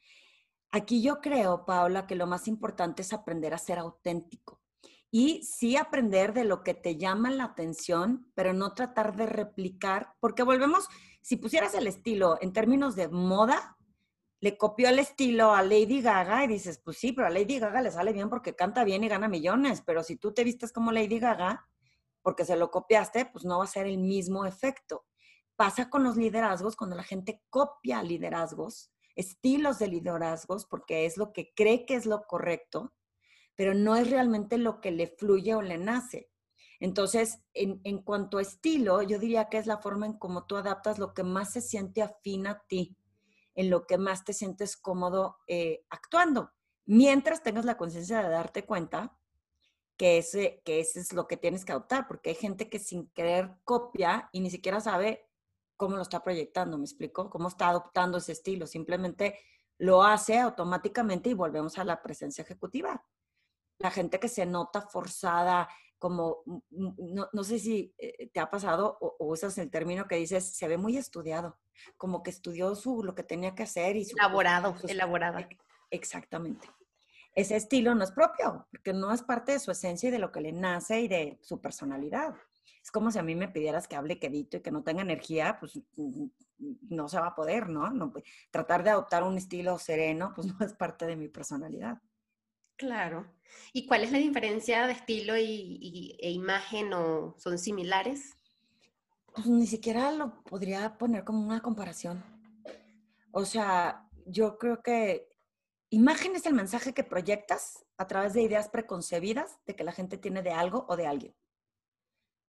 Aquí 0.71 1.01
yo 1.01 1.21
creo, 1.21 1.65
Paula, 1.65 2.07
que 2.07 2.15
lo 2.15 2.27
más 2.27 2.47
importante 2.47 3.03
es 3.03 3.13
aprender 3.13 3.53
a 3.53 3.59
ser 3.59 3.79
auténtico 3.79 4.61
y 5.11 5.43
sí 5.43 5.77
aprender 5.77 6.33
de 6.33 6.43
lo 6.43 6.63
que 6.63 6.73
te 6.73 6.97
llama 6.97 7.31
la 7.31 7.45
atención, 7.45 8.29
pero 8.35 8.51
no 8.51 8.73
tratar 8.73 9.15
de 9.15 9.27
replicar, 9.27 10.13
porque 10.19 10.43
volvemos, 10.43 10.89
si 11.25 11.37
pusieras 11.37 11.73
el 11.73 11.87
estilo 11.87 12.37
en 12.39 12.53
términos 12.53 12.95
de 12.95 13.07
moda, 13.07 13.79
le 14.41 14.59
copió 14.59 14.89
el 14.89 14.99
estilo 14.99 15.55
a 15.55 15.63
Lady 15.63 16.03
Gaga 16.03 16.43
y 16.43 16.47
dices, 16.47 16.77
pues 16.77 16.99
sí, 16.99 17.13
pero 17.13 17.25
a 17.25 17.31
Lady 17.31 17.57
Gaga 17.57 17.81
le 17.81 17.89
sale 17.89 18.13
bien 18.13 18.29
porque 18.29 18.55
canta 18.55 18.83
bien 18.83 19.03
y 19.03 19.07
gana 19.07 19.27
millones, 19.27 19.81
pero 19.83 20.03
si 20.03 20.17
tú 20.17 20.35
te 20.35 20.43
vistes 20.43 20.71
como 20.71 20.91
Lady 20.91 21.17
Gaga, 21.17 21.67
porque 22.21 22.45
se 22.45 22.55
lo 22.55 22.69
copiaste, 22.69 23.25
pues 23.25 23.43
no 23.43 23.57
va 23.57 23.63
a 23.63 23.67
ser 23.67 23.87
el 23.87 23.97
mismo 23.97 24.45
efecto. 24.45 25.07
Pasa 25.55 25.89
con 25.89 26.03
los 26.03 26.15
liderazgos 26.15 26.75
cuando 26.75 26.95
la 26.95 27.01
gente 27.01 27.41
copia 27.49 28.03
liderazgos, 28.03 28.91
estilos 29.15 29.79
de 29.79 29.87
liderazgos, 29.87 30.67
porque 30.67 31.07
es 31.07 31.17
lo 31.17 31.33
que 31.33 31.55
cree 31.55 31.87
que 31.87 31.95
es 31.95 32.05
lo 32.05 32.27
correcto, 32.27 32.93
pero 33.55 33.73
no 33.73 33.95
es 33.95 34.11
realmente 34.11 34.59
lo 34.59 34.79
que 34.79 34.91
le 34.91 35.07
fluye 35.07 35.55
o 35.55 35.63
le 35.63 35.79
nace. 35.79 36.29
Entonces, 36.79 37.39
en, 37.53 38.01
cuanto 38.03 38.37
a 38.37 38.41
estilo, 38.41 39.01
yo 39.01 39.19
diría 39.19 39.49
que 39.49 39.57
es 39.57 39.67
la 39.67 39.77
forma 39.77 40.05
en 40.05 40.17
cómo 40.17 40.45
tú 40.45 40.57
adaptas 40.57 40.99
lo 40.99 41.13
que 41.13 41.23
más 41.23 41.53
se 41.53 41.61
siente 41.61 42.01
afín 42.01 42.47
a 42.47 42.63
ti, 42.67 42.97
en 43.53 43.69
lo 43.69 43.85
que 43.85 43.97
más 43.97 44.25
te 44.25 44.33
sientes 44.33 44.75
cómodo 44.75 45.37
eh, 45.47 45.85
actuando, 45.89 46.51
mientras 46.85 47.43
tengas 47.43 47.65
la 47.65 47.77
conciencia 47.77 48.21
de 48.21 48.29
darte 48.29 48.65
cuenta 48.65 49.17
que 49.97 50.17
ese, 50.17 50.61
que 50.65 50.81
ese 50.81 50.99
es 50.99 51.13
lo 51.13 51.27
que 51.27 51.37
tienes 51.37 51.63
que 51.63 51.71
adoptar, 51.71 52.07
porque 52.07 52.31
hay 52.31 52.35
gente 52.35 52.69
que 52.69 52.79
sin 52.79 53.07
querer 53.11 53.55
copia 53.63 54.29
y 54.33 54.41
ni 54.41 54.49
siquiera 54.49 54.81
sabe 54.81 55.29
cómo 55.77 55.95
lo 55.95 56.01
está 56.01 56.21
proyectando, 56.21 56.77
¿me 56.77 56.83
explico? 56.83 57.29
Cómo 57.29 57.47
está 57.47 57.69
adoptando 57.69 58.17
ese 58.17 58.33
estilo, 58.33 58.67
simplemente 58.67 59.39
lo 59.77 60.03
hace 60.03 60.39
automáticamente 60.39 61.29
y 61.29 61.33
volvemos 61.33 61.77
a 61.77 61.85
la 61.85 62.01
presencia 62.01 62.41
ejecutiva 62.41 63.05
la 63.79 63.91
gente 63.91 64.19
que 64.19 64.27
se 64.27 64.45
nota 64.45 64.81
forzada, 64.81 65.67
como, 66.05 66.43
mm, 66.45 66.59
mm, 66.69 67.25
no, 67.33 67.43
sé 67.43 67.57
si 67.57 67.91
eh, 67.97 68.29
te 68.31 68.39
ha 68.39 68.51
pasado 68.51 68.95
o, 69.01 69.15
usas 69.25 69.57
el 69.57 69.71
término 69.71 70.07
que 70.07 70.17
dices, 70.17 70.55
se 70.55 70.67
ve 70.67 70.77
muy 70.77 70.97
estudiado, 70.97 71.57
como 71.97 72.21
que 72.21 72.29
estudió 72.29 72.75
su, 72.75 73.01
lo 73.03 73.15
que 73.15 73.23
tenía 73.23 73.55
que 73.55 73.63
hacer 73.63 73.95
y 73.95 74.05
su... 74.05 74.15
Elaborado, 74.15 74.75
elaborado. 74.87 75.39
Exactamente. 75.89 76.69
Ese 77.33 77.55
estilo 77.55 77.95
no 77.95 78.03
es 78.03 78.11
propio, 78.11 78.67
porque 78.69 78.93
no 78.93 79.11
es 79.11 79.23
parte 79.23 79.53
de 79.53 79.59
su 79.59 79.71
esencia 79.71 80.09
y 80.09 80.11
de 80.11 80.19
lo 80.19 80.31
que 80.31 80.41
le 80.41 80.51
nace 80.51 81.01
y 81.01 81.07
de 81.07 81.39
su 81.41 81.59
personalidad. 81.59 82.35
Es 82.83 82.91
como 82.91 83.09
si 83.09 83.17
a 83.17 83.23
mí 83.23 83.33
me 83.33 83.47
pidieras 83.47 83.87
que 83.87 83.95
hable 83.95 84.19
quedito 84.19 84.57
y 84.57 84.61
que 84.61 84.69
no 84.69 84.83
tenga 84.83 85.01
energía, 85.01 85.57
pues 85.59 85.81
mm, 85.95 86.27
no 86.89 87.09
se 87.09 87.19
va 87.19 87.29
a 87.29 87.35
poder, 87.35 87.67
¿no? 87.67 87.89
no 87.89 88.13
tratar 88.51 88.83
de 88.83 88.91
adoptar 88.91 89.23
un 89.23 89.39
estilo 89.39 89.79
sereno, 89.79 90.33
pues 90.35 90.45
no 90.59 90.63
es 90.63 90.73
parte 90.73 91.07
de 91.07 91.15
mi 91.15 91.29
personalidad. 91.29 91.97
Claro. 92.77 93.25
¿Y 93.73 93.87
cuál 93.87 94.03
es 94.03 94.11
la 94.11 94.17
diferencia 94.17 94.87
de 94.87 94.93
estilo 94.93 95.37
y, 95.37 96.17
e 96.21 96.31
imagen 96.31 96.93
o 96.93 97.35
son 97.37 97.57
similares? 97.57 98.37
Pues 99.33 99.47
ni 99.47 99.67
siquiera 99.67 100.11
lo 100.11 100.43
podría 100.43 100.97
poner 100.97 101.23
como 101.23 101.45
una 101.45 101.61
comparación. 101.61 102.23
O 103.31 103.45
sea, 103.45 104.09
yo 104.25 104.57
creo 104.57 104.81
que 104.81 105.29
imagen 105.89 106.35
es 106.35 106.45
el 106.45 106.53
mensaje 106.53 106.93
que 106.93 107.03
proyectas 107.03 107.85
a 107.97 108.07
través 108.07 108.33
de 108.33 108.41
ideas 108.41 108.69
preconcebidas 108.69 109.59
de 109.65 109.75
que 109.75 109.83
la 109.83 109.91
gente 109.91 110.17
tiene 110.17 110.41
de 110.41 110.51
algo 110.51 110.85
o 110.89 110.95
de 110.95 111.07
alguien. 111.07 111.35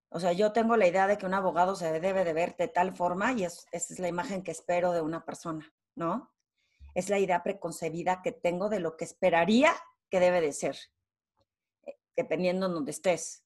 O 0.08 0.20
sea, 0.20 0.32
yo 0.32 0.52
tengo 0.52 0.76
la 0.76 0.86
idea 0.86 1.06
de 1.06 1.18
que 1.18 1.26
un 1.26 1.34
abogado 1.34 1.74
se 1.74 2.00
debe 2.00 2.24
de 2.24 2.32
ver 2.32 2.56
de 2.56 2.68
tal 2.68 2.94
forma 2.94 3.32
y 3.32 3.44
esa 3.44 3.66
es 3.72 3.98
la 3.98 4.08
imagen 4.08 4.42
que 4.42 4.52
espero 4.52 4.92
de 4.92 5.00
una 5.00 5.24
persona, 5.24 5.72
¿no? 5.94 6.32
Es 6.94 7.10
la 7.10 7.18
idea 7.18 7.42
preconcebida 7.42 8.22
que 8.22 8.32
tengo 8.32 8.68
de 8.68 8.80
lo 8.80 8.96
que 8.96 9.04
esperaría 9.04 9.74
que 10.10 10.20
debe 10.20 10.40
de 10.40 10.52
ser, 10.52 10.76
eh, 11.86 11.98
dependiendo 12.16 12.66
en 12.66 12.72
donde 12.72 12.90
estés. 12.90 13.44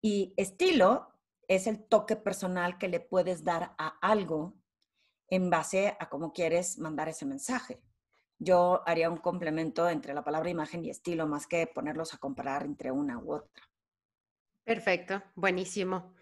Y 0.00 0.34
estilo 0.36 1.14
es 1.48 1.66
el 1.66 1.84
toque 1.84 2.16
personal 2.16 2.78
que 2.78 2.88
le 2.88 3.00
puedes 3.00 3.44
dar 3.44 3.74
a 3.78 3.88
algo 4.00 4.54
en 5.28 5.50
base 5.50 5.96
a 5.98 6.08
cómo 6.08 6.32
quieres 6.32 6.78
mandar 6.78 7.08
ese 7.08 7.26
mensaje. 7.26 7.80
Yo 8.38 8.82
haría 8.86 9.10
un 9.10 9.18
complemento 9.18 9.88
entre 9.88 10.14
la 10.14 10.24
palabra 10.24 10.48
imagen 10.48 10.84
y 10.84 10.90
estilo, 10.90 11.26
más 11.26 11.46
que 11.46 11.66
ponerlos 11.66 12.14
a 12.14 12.18
comparar 12.18 12.64
entre 12.64 12.90
una 12.90 13.18
u 13.18 13.34
otra. 13.34 13.64
Perfecto, 14.64 15.22
buenísimo. 15.34 16.14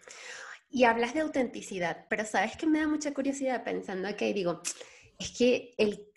Y 0.69 0.85
hablas 0.85 1.15
de 1.15 1.21
autenticidad, 1.21 2.07
pero 2.11 2.25
sabes 2.25 2.57
que 2.57 2.67
me 2.67 2.81
da 2.81 2.89
mucha 2.89 3.15
curiosidad 3.15 3.65
pensando 3.65 4.15
que 4.17 4.33
digo, 4.35 4.61
es 5.19 5.37
que 5.37 5.75
el 5.79 6.08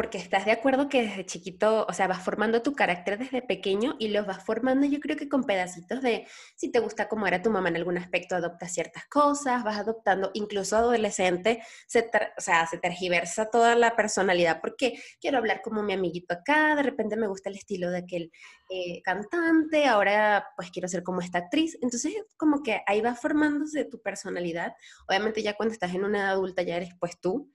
porque 0.00 0.16
estás 0.16 0.46
de 0.46 0.52
acuerdo 0.52 0.88
que 0.88 1.02
desde 1.02 1.26
chiquito, 1.26 1.84
o 1.86 1.92
sea, 1.92 2.08
vas 2.08 2.24
formando 2.24 2.62
tu 2.62 2.72
carácter 2.72 3.18
desde 3.18 3.42
pequeño 3.42 3.96
y 3.98 4.08
los 4.08 4.26
vas 4.26 4.42
formando 4.42 4.86
yo 4.86 4.98
creo 4.98 5.14
que 5.14 5.28
con 5.28 5.44
pedacitos 5.44 6.00
de, 6.00 6.26
si 6.56 6.72
te 6.72 6.78
gusta 6.78 7.06
cómo 7.06 7.26
era 7.26 7.42
tu 7.42 7.50
mamá 7.50 7.68
en 7.68 7.76
algún 7.76 7.98
aspecto, 7.98 8.34
adoptas 8.34 8.72
ciertas 8.72 9.04
cosas, 9.08 9.62
vas 9.62 9.76
adoptando, 9.76 10.30
incluso 10.32 10.78
adolescente, 10.78 11.62
se 11.86 12.10
o 12.38 12.40
sea, 12.40 12.66
se 12.66 12.78
tergiversa 12.78 13.50
toda 13.50 13.76
la 13.76 13.94
personalidad, 13.94 14.62
porque 14.62 14.94
quiero 15.20 15.36
hablar 15.36 15.60
como 15.60 15.82
mi 15.82 15.92
amiguito 15.92 16.32
acá, 16.32 16.76
de 16.76 16.82
repente 16.82 17.16
me 17.18 17.26
gusta 17.26 17.50
el 17.50 17.56
estilo 17.56 17.90
de 17.90 17.98
aquel 17.98 18.32
eh, 18.70 19.02
cantante, 19.02 19.84
ahora 19.84 20.46
pues 20.56 20.70
quiero 20.70 20.88
ser 20.88 21.02
como 21.02 21.20
esta 21.20 21.36
actriz, 21.36 21.76
entonces 21.82 22.14
como 22.38 22.62
que 22.62 22.80
ahí 22.86 23.02
va 23.02 23.14
formándose 23.14 23.84
tu 23.84 24.00
personalidad, 24.00 24.72
obviamente 25.06 25.42
ya 25.42 25.58
cuando 25.58 25.74
estás 25.74 25.92
en 25.94 26.04
una 26.04 26.20
edad 26.20 26.30
adulta 26.30 26.62
ya 26.62 26.76
eres 26.78 26.94
pues 26.98 27.20
tú, 27.20 27.52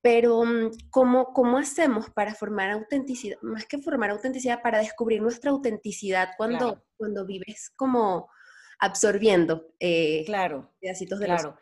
pero 0.00 0.44
mm, 0.44 0.70
¿cómo, 0.90 1.32
¿cómo 1.32 1.58
hacemos 1.58 2.10
para 2.10 2.34
formar 2.34 2.70
autenticidad? 2.70 3.38
Más 3.42 3.66
que 3.66 3.78
formar 3.78 4.10
autenticidad, 4.10 4.62
para 4.62 4.78
descubrir 4.78 5.20
nuestra 5.20 5.50
autenticidad 5.50 6.30
cuando, 6.36 6.84
cuando 6.96 7.26
vives 7.26 7.72
como 7.76 8.28
absorbiendo 8.78 9.66
eh, 9.80 10.24
claro, 10.26 10.72
pedacitos 10.80 11.18
de 11.18 11.26
claro. 11.26 11.58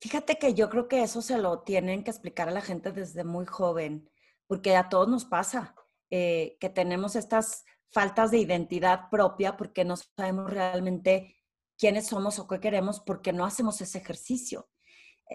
Fíjate 0.00 0.36
que 0.36 0.54
yo 0.54 0.68
creo 0.68 0.88
que 0.88 1.02
eso 1.02 1.22
se 1.22 1.38
lo 1.38 1.60
tienen 1.60 2.02
que 2.02 2.10
explicar 2.10 2.48
a 2.48 2.52
la 2.52 2.60
gente 2.60 2.90
desde 2.90 3.22
muy 3.22 3.46
joven, 3.46 4.10
porque 4.48 4.74
a 4.74 4.88
todos 4.88 5.08
nos 5.08 5.24
pasa 5.24 5.76
eh, 6.10 6.56
que 6.58 6.68
tenemos 6.68 7.14
estas 7.14 7.64
faltas 7.92 8.32
de 8.32 8.38
identidad 8.38 9.08
propia 9.10 9.56
porque 9.56 9.84
no 9.84 9.94
sabemos 9.96 10.50
realmente 10.50 11.36
quiénes 11.78 12.06
somos 12.08 12.40
o 12.40 12.48
qué 12.48 12.58
queremos 12.58 13.00
porque 13.00 13.32
no 13.32 13.44
hacemos 13.44 13.80
ese 13.80 13.98
ejercicio 13.98 14.68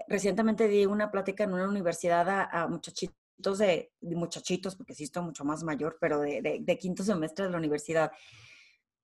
recientemente 0.06 0.68
di 0.68 0.86
una 0.86 1.10
plática 1.10 1.44
en 1.44 1.52
una 1.54 1.68
universidad 1.68 2.28
a, 2.28 2.68
muchachitos 2.68 3.58
de, 3.58 3.92
muchachitos, 4.00 4.76
porque 4.76 4.94
sí 4.94 5.04
estoy 5.04 5.22
mucho 5.22 5.44
más 5.44 5.62
mayor, 5.62 5.96
pero 6.00 6.20
de, 6.20 6.78
quinto 6.80 7.02
semestre 7.02 7.46
de 7.46 7.50
la 7.50 7.58
universidad. 7.58 8.12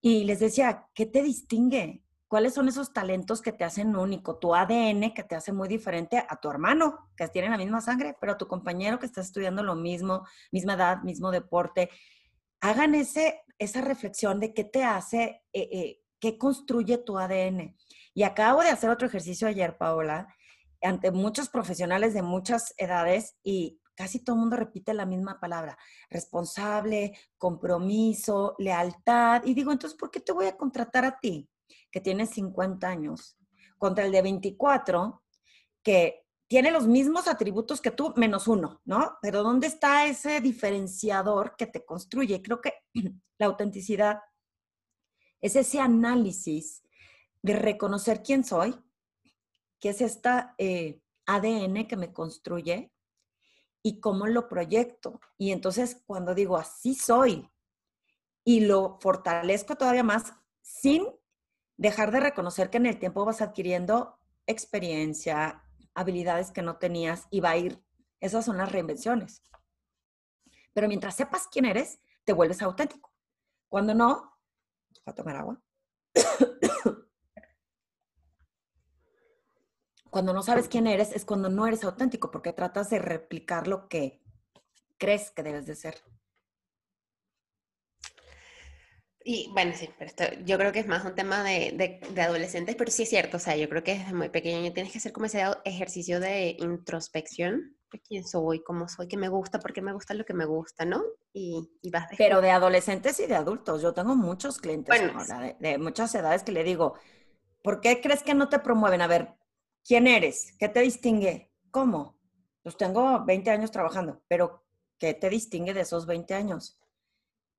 Y 0.00 0.24
les 0.24 0.40
decía, 0.40 0.86
¿qué 0.94 1.06
te 1.06 1.22
distingue? 1.22 2.02
¿Cuáles 2.28 2.54
son 2.54 2.68
esos 2.68 2.92
talentos 2.92 3.40
que 3.40 3.52
te 3.52 3.64
hacen 3.64 3.96
único? 3.96 4.38
Tu 4.38 4.54
ADN 4.54 5.14
que 5.14 5.22
te 5.22 5.36
hace 5.36 5.52
muy 5.52 5.68
diferente 5.68 6.24
a 6.28 6.40
tu 6.40 6.50
hermano, 6.50 7.10
que 7.16 7.28
tiene 7.28 7.48
la 7.48 7.58
misma 7.58 7.80
sangre, 7.80 8.16
pero 8.20 8.32
a 8.32 8.38
tu 8.38 8.48
compañero 8.48 8.98
que 8.98 9.06
está 9.06 9.20
estudiando 9.20 9.62
lo 9.62 9.76
mismo, 9.76 10.26
misma 10.50 10.74
edad, 10.74 11.02
mismo 11.02 11.30
deporte. 11.30 11.90
Hagan 12.60 12.94
ese, 12.94 13.42
esa 13.58 13.82
reflexión 13.82 14.40
de 14.40 14.52
qué 14.52 14.64
te 14.64 14.84
hace, 14.84 15.42
eh, 15.52 15.68
eh, 15.72 16.00
qué 16.18 16.36
construye 16.38 16.98
tu 16.98 17.18
ADN. 17.18 17.76
Y 18.14 18.22
acabo 18.22 18.62
de 18.62 18.70
hacer 18.70 18.90
otro 18.90 19.06
ejercicio 19.06 19.46
ayer, 19.46 19.76
Paola, 19.76 20.28
ante 20.84 21.10
muchos 21.10 21.48
profesionales 21.48 22.14
de 22.14 22.22
muchas 22.22 22.74
edades 22.76 23.36
y 23.42 23.80
casi 23.94 24.18
todo 24.18 24.36
el 24.36 24.40
mundo 24.40 24.56
repite 24.56 24.92
la 24.94 25.06
misma 25.06 25.40
palabra, 25.40 25.78
responsable, 26.10 27.16
compromiso, 27.38 28.54
lealtad. 28.58 29.42
Y 29.44 29.54
digo, 29.54 29.72
entonces, 29.72 29.98
¿por 29.98 30.10
qué 30.10 30.20
te 30.20 30.32
voy 30.32 30.46
a 30.46 30.56
contratar 30.56 31.04
a 31.04 31.18
ti, 31.18 31.48
que 31.90 32.00
tienes 32.00 32.30
50 32.30 32.86
años, 32.88 33.36
contra 33.78 34.04
el 34.04 34.12
de 34.12 34.22
24, 34.22 35.22
que 35.82 36.24
tiene 36.48 36.70
los 36.70 36.86
mismos 36.86 37.28
atributos 37.28 37.80
que 37.80 37.90
tú, 37.90 38.12
menos 38.16 38.48
uno, 38.48 38.80
¿no? 38.84 39.18
Pero 39.22 39.42
¿dónde 39.42 39.66
está 39.66 40.06
ese 40.06 40.40
diferenciador 40.40 41.56
que 41.56 41.66
te 41.66 41.84
construye? 41.84 42.42
Creo 42.42 42.60
que 42.60 42.72
la 43.38 43.46
autenticidad 43.46 44.20
es 45.40 45.56
ese 45.56 45.80
análisis 45.80 46.82
de 47.42 47.54
reconocer 47.54 48.22
quién 48.22 48.44
soy, 48.44 48.74
que 49.80 49.90
es 49.90 50.00
esta 50.00 50.54
eh, 50.58 51.00
ADN 51.26 51.86
que 51.86 51.96
me 51.96 52.12
construye 52.12 52.92
y 53.82 54.00
cómo 54.00 54.26
lo 54.26 54.48
proyecto. 54.48 55.20
Y 55.38 55.52
entonces 55.52 56.02
cuando 56.06 56.34
digo 56.34 56.56
así 56.56 56.94
soy 56.94 57.50
y 58.44 58.60
lo 58.60 58.98
fortalezco 59.00 59.76
todavía 59.76 60.02
más 60.02 60.34
sin 60.62 61.06
dejar 61.76 62.10
de 62.10 62.20
reconocer 62.20 62.70
que 62.70 62.78
en 62.78 62.86
el 62.86 62.98
tiempo 62.98 63.24
vas 63.24 63.42
adquiriendo 63.42 64.18
experiencia, 64.46 65.62
habilidades 65.94 66.50
que 66.50 66.62
no 66.62 66.76
tenías 66.76 67.26
y 67.30 67.40
va 67.40 67.50
a 67.50 67.56
ir, 67.56 67.82
esas 68.20 68.44
son 68.44 68.58
las 68.58 68.70
reinvenciones. 68.70 69.42
Pero 70.72 70.88
mientras 70.88 71.16
sepas 71.16 71.46
quién 71.46 71.64
eres, 71.66 72.00
te 72.24 72.32
vuelves 72.32 72.62
auténtico. 72.62 73.12
Cuando 73.68 73.94
no, 73.94 74.38
voy 75.04 75.12
a 75.12 75.14
tomar 75.14 75.36
agua. 75.36 75.60
Cuando 80.14 80.32
no 80.32 80.44
sabes 80.44 80.68
quién 80.68 80.86
eres 80.86 81.10
es 81.10 81.24
cuando 81.24 81.48
no 81.48 81.66
eres 81.66 81.82
auténtico, 81.82 82.30
porque 82.30 82.52
tratas 82.52 82.88
de 82.88 83.00
replicar 83.00 83.66
lo 83.66 83.88
que 83.88 84.22
crees 84.96 85.32
que 85.32 85.42
debes 85.42 85.66
de 85.66 85.74
ser. 85.74 85.96
Y 89.24 89.50
bueno, 89.52 89.72
sí, 89.74 89.90
pero 89.98 90.08
esto, 90.08 90.22
yo 90.44 90.56
creo 90.56 90.70
que 90.70 90.78
es 90.78 90.86
más 90.86 91.04
un 91.04 91.16
tema 91.16 91.42
de, 91.42 92.00
de, 92.12 92.22
adolescentes, 92.22 92.76
pero 92.76 92.92
sí 92.92 93.02
es 93.02 93.08
cierto, 93.08 93.38
o 93.38 93.40
sea, 93.40 93.56
yo 93.56 93.68
creo 93.68 93.82
que 93.82 93.98
desde 93.98 94.12
muy 94.12 94.28
pequeño 94.28 94.72
tienes 94.72 94.92
que 94.92 94.98
hacer 94.98 95.10
como 95.10 95.26
ese 95.26 95.42
ejercicio 95.64 96.20
de 96.20 96.58
introspección, 96.60 97.76
de 97.90 98.00
quién 98.00 98.24
soy, 98.24 98.62
cómo 98.62 98.86
soy, 98.86 99.08
qué 99.08 99.16
me 99.16 99.28
gusta, 99.28 99.58
por 99.58 99.72
qué 99.72 99.82
me 99.82 99.94
gusta 99.94 100.14
lo 100.14 100.24
que 100.24 100.34
me 100.34 100.44
gusta, 100.44 100.84
¿no? 100.84 101.02
Y, 101.32 101.72
y 101.82 101.90
vas 101.90 102.06
Pero 102.16 102.40
de 102.40 102.52
adolescentes 102.52 103.18
y 103.18 103.26
de 103.26 103.34
adultos, 103.34 103.82
yo 103.82 103.92
tengo 103.92 104.14
muchos 104.14 104.58
clientes 104.58 104.96
de, 104.96 105.56
de 105.58 105.78
muchas 105.78 106.14
edades 106.14 106.44
que 106.44 106.52
le 106.52 106.62
digo, 106.62 106.94
¿por 107.64 107.80
qué 107.80 108.00
crees 108.00 108.22
que 108.22 108.34
no 108.34 108.48
te 108.48 108.60
promueven? 108.60 109.02
A 109.02 109.08
ver, 109.08 109.34
¿Quién 109.86 110.06
eres? 110.06 110.54
¿Qué 110.58 110.70
te 110.70 110.80
distingue? 110.80 111.52
¿Cómo? 111.70 112.18
Pues 112.62 112.76
tengo 112.78 113.22
20 113.26 113.50
años 113.50 113.70
trabajando, 113.70 114.22
pero 114.28 114.64
¿qué 114.98 115.12
te 115.12 115.28
distingue 115.28 115.74
de 115.74 115.82
esos 115.82 116.06
20 116.06 116.32
años? 116.32 116.80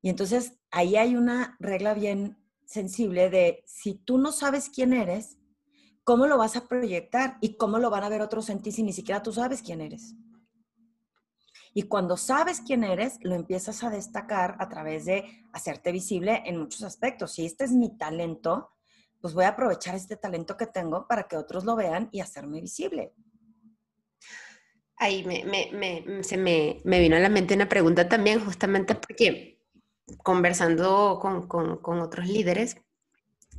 Y 0.02 0.08
entonces 0.08 0.58
ahí 0.72 0.96
hay 0.96 1.14
una 1.14 1.56
regla 1.60 1.94
bien 1.94 2.36
sensible 2.64 3.30
de 3.30 3.62
si 3.64 3.94
tú 3.94 4.18
no 4.18 4.32
sabes 4.32 4.68
quién 4.68 4.92
eres, 4.92 5.38
¿cómo 6.02 6.26
lo 6.26 6.36
vas 6.36 6.56
a 6.56 6.66
proyectar? 6.66 7.38
¿Y 7.40 7.56
cómo 7.56 7.78
lo 7.78 7.90
van 7.90 8.02
a 8.02 8.08
ver 8.08 8.22
otros 8.22 8.50
en 8.50 8.60
ti 8.60 8.72
si 8.72 8.82
ni 8.82 8.92
siquiera 8.92 9.22
tú 9.22 9.32
sabes 9.32 9.62
quién 9.62 9.80
eres? 9.80 10.16
Y 11.74 11.82
cuando 11.82 12.16
sabes 12.16 12.60
quién 12.60 12.82
eres, 12.82 13.18
lo 13.22 13.36
empiezas 13.36 13.84
a 13.84 13.90
destacar 13.90 14.56
a 14.58 14.68
través 14.68 15.04
de 15.04 15.44
hacerte 15.52 15.92
visible 15.92 16.42
en 16.44 16.58
muchos 16.58 16.82
aspectos. 16.82 17.34
Si 17.34 17.46
este 17.46 17.64
es 17.64 17.70
mi 17.70 17.96
talento, 17.96 18.75
pues 19.26 19.34
voy 19.34 19.44
a 19.44 19.48
aprovechar 19.48 19.96
este 19.96 20.16
talento 20.16 20.56
que 20.56 20.68
tengo 20.68 21.08
para 21.08 21.24
que 21.24 21.36
otros 21.36 21.64
lo 21.64 21.74
vean 21.74 22.08
y 22.12 22.20
hacerme 22.20 22.60
visible. 22.60 23.12
Ahí 24.98 25.24
me, 25.24 26.22
se 26.22 26.36
me, 26.36 26.80
vino 26.84 27.16
a 27.16 27.18
la 27.18 27.28
mente 27.28 27.54
una 27.54 27.68
pregunta 27.68 28.08
también, 28.08 28.38
justamente 28.38 28.94
porque 28.94 29.60
conversando 30.22 31.18
con, 31.20 31.48
con 31.48 31.98
otros 31.98 32.28
líderes, 32.28 32.76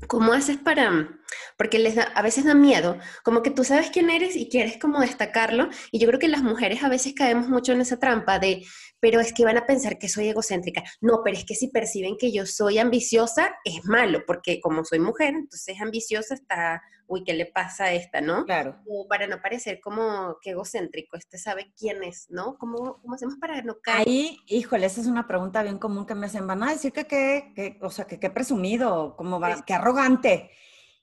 ¿cómo 0.07 0.33
haces 0.33 0.57
para 0.57 1.09
porque 1.57 1.79
les 1.79 1.95
da, 1.95 2.03
a 2.03 2.21
veces 2.21 2.45
da 2.45 2.53
miedo, 2.53 2.97
como 3.23 3.41
que 3.41 3.51
tú 3.51 3.63
sabes 3.63 3.89
quién 3.89 4.09
eres 4.09 4.35
y 4.35 4.49
quieres 4.49 4.77
como 4.77 4.99
destacarlo, 4.99 5.69
y 5.91 5.99
yo 5.99 6.07
creo 6.07 6.19
que 6.19 6.27
las 6.27 6.43
mujeres 6.43 6.83
a 6.83 6.89
veces 6.89 7.13
caemos 7.15 7.47
mucho 7.49 7.73
en 7.73 7.81
esa 7.81 7.99
trampa 7.99 8.39
de, 8.39 8.63
pero 8.99 9.19
es 9.19 9.33
que 9.33 9.43
van 9.43 9.57
a 9.57 9.65
pensar 9.65 9.97
que 9.97 10.09
soy 10.09 10.27
egocéntrica. 10.29 10.83
No, 11.01 11.21
pero 11.23 11.37
es 11.37 11.45
que 11.45 11.55
si 11.55 11.69
perciben 11.69 12.15
que 12.17 12.31
yo 12.31 12.45
soy 12.45 12.77
ambiciosa, 12.77 13.55
es 13.63 13.83
malo, 13.85 14.23
porque 14.25 14.59
como 14.61 14.85
soy 14.85 14.99
mujer, 14.99 15.33
entonces 15.35 15.79
ambiciosa 15.81 16.35
está, 16.35 16.81
uy, 17.07 17.23
¿qué 17.23 17.33
le 17.33 17.45
pasa 17.45 17.85
a 17.85 17.93
esta, 17.93 18.21
no? 18.21 18.45
Claro. 18.45 18.77
O 18.87 19.07
para 19.07 19.27
no 19.27 19.41
parecer 19.41 19.79
como 19.81 20.37
que 20.41 20.51
egocéntrico, 20.51 21.17
este 21.17 21.37
sabe 21.37 21.73
quién 21.77 22.03
es, 22.03 22.29
¿no? 22.29 22.57
¿Cómo, 22.57 22.99
cómo 23.01 23.15
hacemos 23.15 23.37
para 23.37 23.61
no 23.61 23.79
caer? 23.79 24.07
Ahí, 24.07 24.39
híjole, 24.47 24.85
esa 24.85 25.01
es 25.01 25.07
una 25.07 25.27
pregunta 25.27 25.63
bien 25.63 25.79
común 25.79 26.05
que 26.05 26.15
me 26.15 26.27
hacen, 26.27 26.45
van 26.45 26.63
a 26.63 26.71
decir 26.71 26.91
que 26.91 27.05
qué, 27.07 27.79
o 27.81 27.89
sea, 27.89 28.05
que 28.05 28.19
qué 28.19 28.29
presumido, 28.29 29.15
como 29.15 29.39
va, 29.39 29.63
que 29.63 29.73
arrogante. 29.73 30.51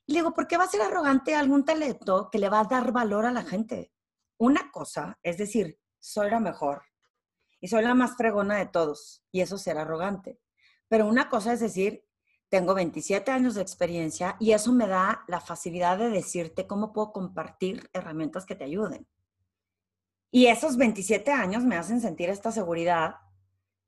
Y 0.05 0.13
le 0.13 0.19
digo, 0.19 0.33
¿por 0.33 0.47
qué 0.47 0.57
va 0.57 0.65
a 0.65 0.69
ser 0.69 0.81
arrogante 0.81 1.35
algún 1.35 1.65
talento 1.65 2.29
que 2.31 2.39
le 2.39 2.49
va 2.49 2.59
a 2.59 2.65
dar 2.65 2.91
valor 2.91 3.25
a 3.25 3.31
la 3.31 3.43
gente? 3.43 3.91
Una 4.37 4.71
cosa 4.71 5.17
es 5.23 5.37
decir, 5.37 5.79
soy 5.99 6.29
la 6.29 6.39
mejor, 6.39 6.83
y 7.59 7.67
soy 7.67 7.83
la 7.83 7.95
más 7.95 8.15
fregona 8.15 8.57
de 8.57 8.67
todos, 8.67 9.23
y 9.31 9.41
eso 9.41 9.57
será 9.57 9.81
arrogante. 9.81 10.39
Pero 10.87 11.07
una 11.07 11.29
cosa 11.29 11.53
es 11.53 11.59
decir, 11.59 12.05
tengo 12.49 12.73
27 12.73 13.31
años 13.31 13.55
de 13.55 13.61
experiencia 13.61 14.35
y 14.39 14.51
eso 14.51 14.71
me 14.71 14.87
da 14.87 15.23
la 15.27 15.39
facilidad 15.39 15.97
de 15.97 16.09
decirte 16.09 16.67
cómo 16.67 16.93
puedo 16.93 17.11
compartir 17.11 17.89
herramientas 17.93 18.45
que 18.45 18.55
te 18.55 18.63
ayuden. 18.63 19.07
Y 20.31 20.47
esos 20.47 20.77
27 20.77 21.31
años 21.31 21.63
me 21.63 21.77
hacen 21.77 22.01
sentir 22.01 22.29
esta 22.29 22.51
seguridad 22.51 23.15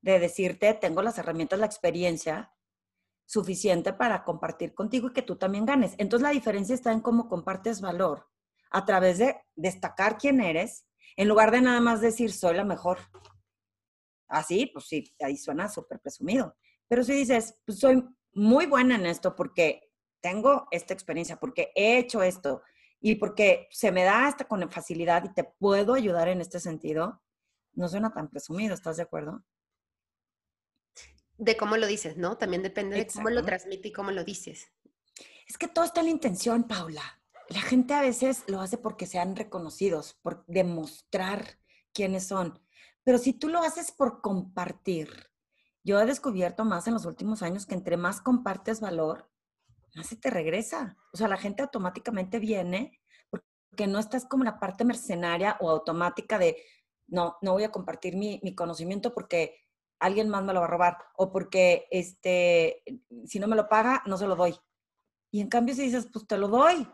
de 0.02 0.20
decirte, 0.20 0.74
tengo 0.74 1.02
las 1.02 1.18
herramientas, 1.18 1.60
la 1.60 1.66
experiencia 1.66 2.54
suficiente 3.26 3.92
para 3.92 4.24
compartir 4.24 4.74
contigo 4.74 5.10
y 5.10 5.14
que 5.14 5.22
tú 5.22 5.36
también 5.36 5.66
ganes. 5.66 5.94
Entonces 5.98 6.24
la 6.24 6.32
diferencia 6.32 6.74
está 6.74 6.94
en 6.94 7.02
cómo 7.02 7.28
compartes 7.28 7.82
valor 7.82 8.30
a 8.72 8.86
través 8.86 9.18
de 9.18 9.38
destacar 9.56 10.18
quién 10.18 10.40
eres, 10.40 10.86
en 11.16 11.28
lugar 11.28 11.52
de 11.52 11.62
nada 11.62 11.82
más 11.82 12.00
decir 12.00 12.32
soy 12.32 12.56
la 12.56 12.64
mejor. 12.64 13.00
Así, 14.28 14.68
pues 14.68 14.86
sí, 14.86 15.14
ahí 15.20 15.38
suena 15.38 15.70
súper 15.70 16.00
presumido. 16.00 16.56
Pero 16.88 17.04
si 17.04 17.14
dices, 17.14 17.60
pues 17.66 17.80
soy 17.80 18.04
muy 18.38 18.68
buena 18.68 18.96
en 18.96 19.06
esto 19.06 19.36
porque 19.36 19.92
tengo 20.22 20.68
esta 20.72 20.94
experiencia, 20.94 21.40
porque 21.40 21.72
he 21.76 21.98
hecho 21.98 22.22
esto 22.22 22.62
y 23.00 23.16
porque 23.16 23.68
se 23.72 23.92
me 23.92 24.04
da 24.04 24.28
hasta 24.28 24.48
con 24.48 24.70
facilidad 24.72 25.24
y 25.26 25.34
te 25.34 25.44
puedo 25.44 25.94
ayudar 25.94 26.28
en 26.28 26.42
este 26.42 26.60
sentido, 26.60 27.22
no 27.74 27.88
suena 27.88 28.14
tan 28.14 28.30
presumido, 28.30 28.74
¿estás 28.74 28.98
de 28.98 29.04
acuerdo? 29.04 29.44
De 31.38 31.58
cómo 31.58 31.78
lo 31.78 31.88
dices, 31.88 32.18
¿no? 32.18 32.38
También 32.38 32.64
depende 32.64 32.98
de 32.98 33.08
cómo 33.08 33.30
lo 33.30 33.44
transmite 33.44 33.90
y 33.90 33.92
cómo 33.92 34.12
lo 34.12 34.24
dices. 34.24 34.68
Es 35.48 35.58
que 35.58 35.68
todo 35.68 35.86
está 35.86 36.02
en 36.02 36.08
la 36.08 36.12
intención, 36.12 36.64
Paula. 36.64 37.22
La 37.50 37.62
gente 37.62 37.94
a 37.94 38.02
veces 38.02 38.44
lo 38.48 38.60
hace 38.60 38.78
porque 38.78 39.06
sean 39.06 39.36
reconocidos, 39.36 40.16
por 40.22 40.44
demostrar 40.48 41.60
quiénes 41.94 42.28
son. 42.28 42.60
Pero 43.04 43.18
si 43.18 43.34
tú 43.34 43.48
lo 43.48 43.62
haces 43.62 43.92
por 43.92 44.22
compartir, 44.22 45.10
yo 45.88 46.02
he 46.02 46.06
descubierto 46.06 46.66
más 46.66 46.86
en 46.88 46.94
los 46.94 47.06
últimos 47.06 47.42
años 47.42 47.66
que 47.66 47.74
entre 47.74 47.96
más 47.96 48.20
compartes 48.20 48.82
valor, 48.82 49.32
más 49.96 50.08
se 50.08 50.18
te 50.18 50.30
regresa. 50.30 50.98
O 51.14 51.18
sea, 51.18 51.30
la 51.30 51.38
gente 51.38 51.62
automáticamente 51.62 52.40
viene 52.40 53.00
porque 53.30 53.88
no 53.88 53.98
estás 53.98 54.26
como 54.26 54.44
la 54.44 54.60
parte 54.60 54.84
mercenaria 54.84 55.56
o 55.62 55.70
automática 55.70 56.38
de, 56.38 56.58
no, 57.08 57.38
no 57.42 57.54
voy 57.54 57.64
a 57.64 57.72
compartir 57.72 58.18
mi, 58.18 58.42
mi 58.44 58.54
conocimiento 58.54 59.14
porque 59.14 59.64
alguien 59.98 60.28
más 60.28 60.44
me 60.44 60.52
lo 60.52 60.60
va 60.60 60.66
a 60.66 60.70
robar 60.70 60.98
o 61.16 61.32
porque 61.32 61.88
este, 61.90 62.84
si 63.26 63.40
no 63.40 63.48
me 63.48 63.56
lo 63.56 63.70
paga, 63.70 64.04
no 64.06 64.18
se 64.18 64.28
lo 64.28 64.36
doy. 64.36 64.60
Y 65.32 65.40
en 65.40 65.48
cambio 65.48 65.74
si 65.74 65.84
dices, 65.84 66.10
pues 66.12 66.28
te 66.28 66.38
lo 66.38 66.50
doy, 66.50 66.86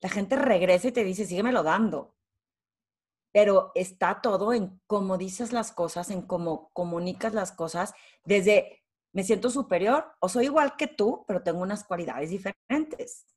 la 0.00 0.08
gente 0.08 0.36
regresa 0.36 0.88
y 0.88 0.92
te 0.92 1.04
dice, 1.04 1.26
síguemelo 1.26 1.62
dando 1.62 2.17
pero 3.38 3.70
está 3.76 4.20
todo 4.20 4.52
en 4.52 4.80
cómo 4.88 5.16
dices 5.16 5.52
las 5.52 5.70
cosas, 5.70 6.10
en 6.10 6.22
cómo 6.22 6.72
comunicas 6.72 7.34
las 7.34 7.52
cosas, 7.52 7.94
desde 8.24 8.82
me 9.12 9.22
siento 9.22 9.48
superior 9.48 10.12
o 10.18 10.28
soy 10.28 10.46
igual 10.46 10.74
que 10.76 10.88
tú, 10.88 11.24
pero 11.28 11.44
tengo 11.44 11.60
unas 11.60 11.84
cualidades 11.84 12.30
diferentes. 12.30 13.28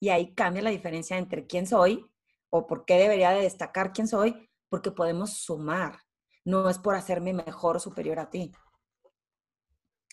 Y 0.00 0.08
ahí 0.08 0.34
cambia 0.34 0.62
la 0.62 0.70
diferencia 0.70 1.18
entre 1.18 1.46
quién 1.46 1.66
soy 1.66 2.10
o 2.48 2.66
por 2.66 2.86
qué 2.86 2.94
debería 2.94 3.32
de 3.32 3.42
destacar 3.42 3.92
quién 3.92 4.08
soy, 4.08 4.48
porque 4.70 4.90
podemos 4.90 5.34
sumar. 5.34 5.98
No 6.46 6.70
es 6.70 6.78
por 6.78 6.94
hacerme 6.94 7.34
mejor 7.34 7.76
o 7.76 7.78
superior 7.78 8.18
a 8.18 8.30
ti. 8.30 8.52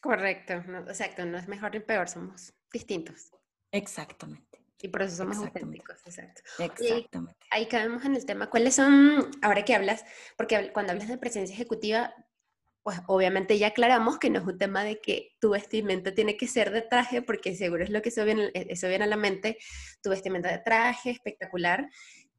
Correcto, 0.02 0.56
exacto, 0.90 1.26
no 1.26 1.38
es 1.38 1.48
mejor 1.48 1.74
ni 1.74 1.80
peor, 1.80 2.10
somos 2.10 2.54
distintos. 2.74 3.32
Exactamente. 3.72 4.53
Y 4.84 4.90
por 4.90 5.02
eso 5.02 5.16
somos 5.16 5.38
auténticos, 5.38 5.96
exacto. 6.06 6.42
Exactamente. 6.60 7.40
ahí 7.52 7.68
caemos 7.68 8.04
en 8.04 8.16
el 8.16 8.26
tema. 8.26 8.50
¿Cuáles 8.50 8.76
son, 8.76 9.32
ahora 9.42 9.64
que 9.64 9.74
hablas, 9.74 10.04
porque 10.36 10.74
cuando 10.74 10.92
hablas 10.92 11.08
de 11.08 11.18
presencia 11.18 11.54
ejecutiva, 11.54 12.14
pues 12.84 13.00
obviamente 13.08 13.58
ya 13.58 13.68
aclaramos 13.68 14.20
que 14.20 14.30
no 14.30 14.40
es 14.40 14.46
un 14.46 14.58
tema 14.58 14.84
de 14.84 15.00
que 15.00 15.38
tu 15.40 15.52
vestimenta 15.52 16.14
tiene 16.14 16.36
que 16.36 16.48
ser 16.48 16.72
de 16.72 16.82
traje, 16.82 17.22
porque 17.22 17.56
seguro 17.56 17.86
es 17.86 17.92
lo 17.92 18.02
que 18.02 18.10
eso 18.10 18.26
viene, 18.26 18.52
eso 18.54 18.90
viene 18.90 19.06
a 19.06 19.08
la 19.08 19.16
mente, 19.16 19.58
tu 20.02 20.10
vestimenta 20.10 20.52
de 20.52 20.58
traje, 20.60 21.12
espectacular. 21.12 21.90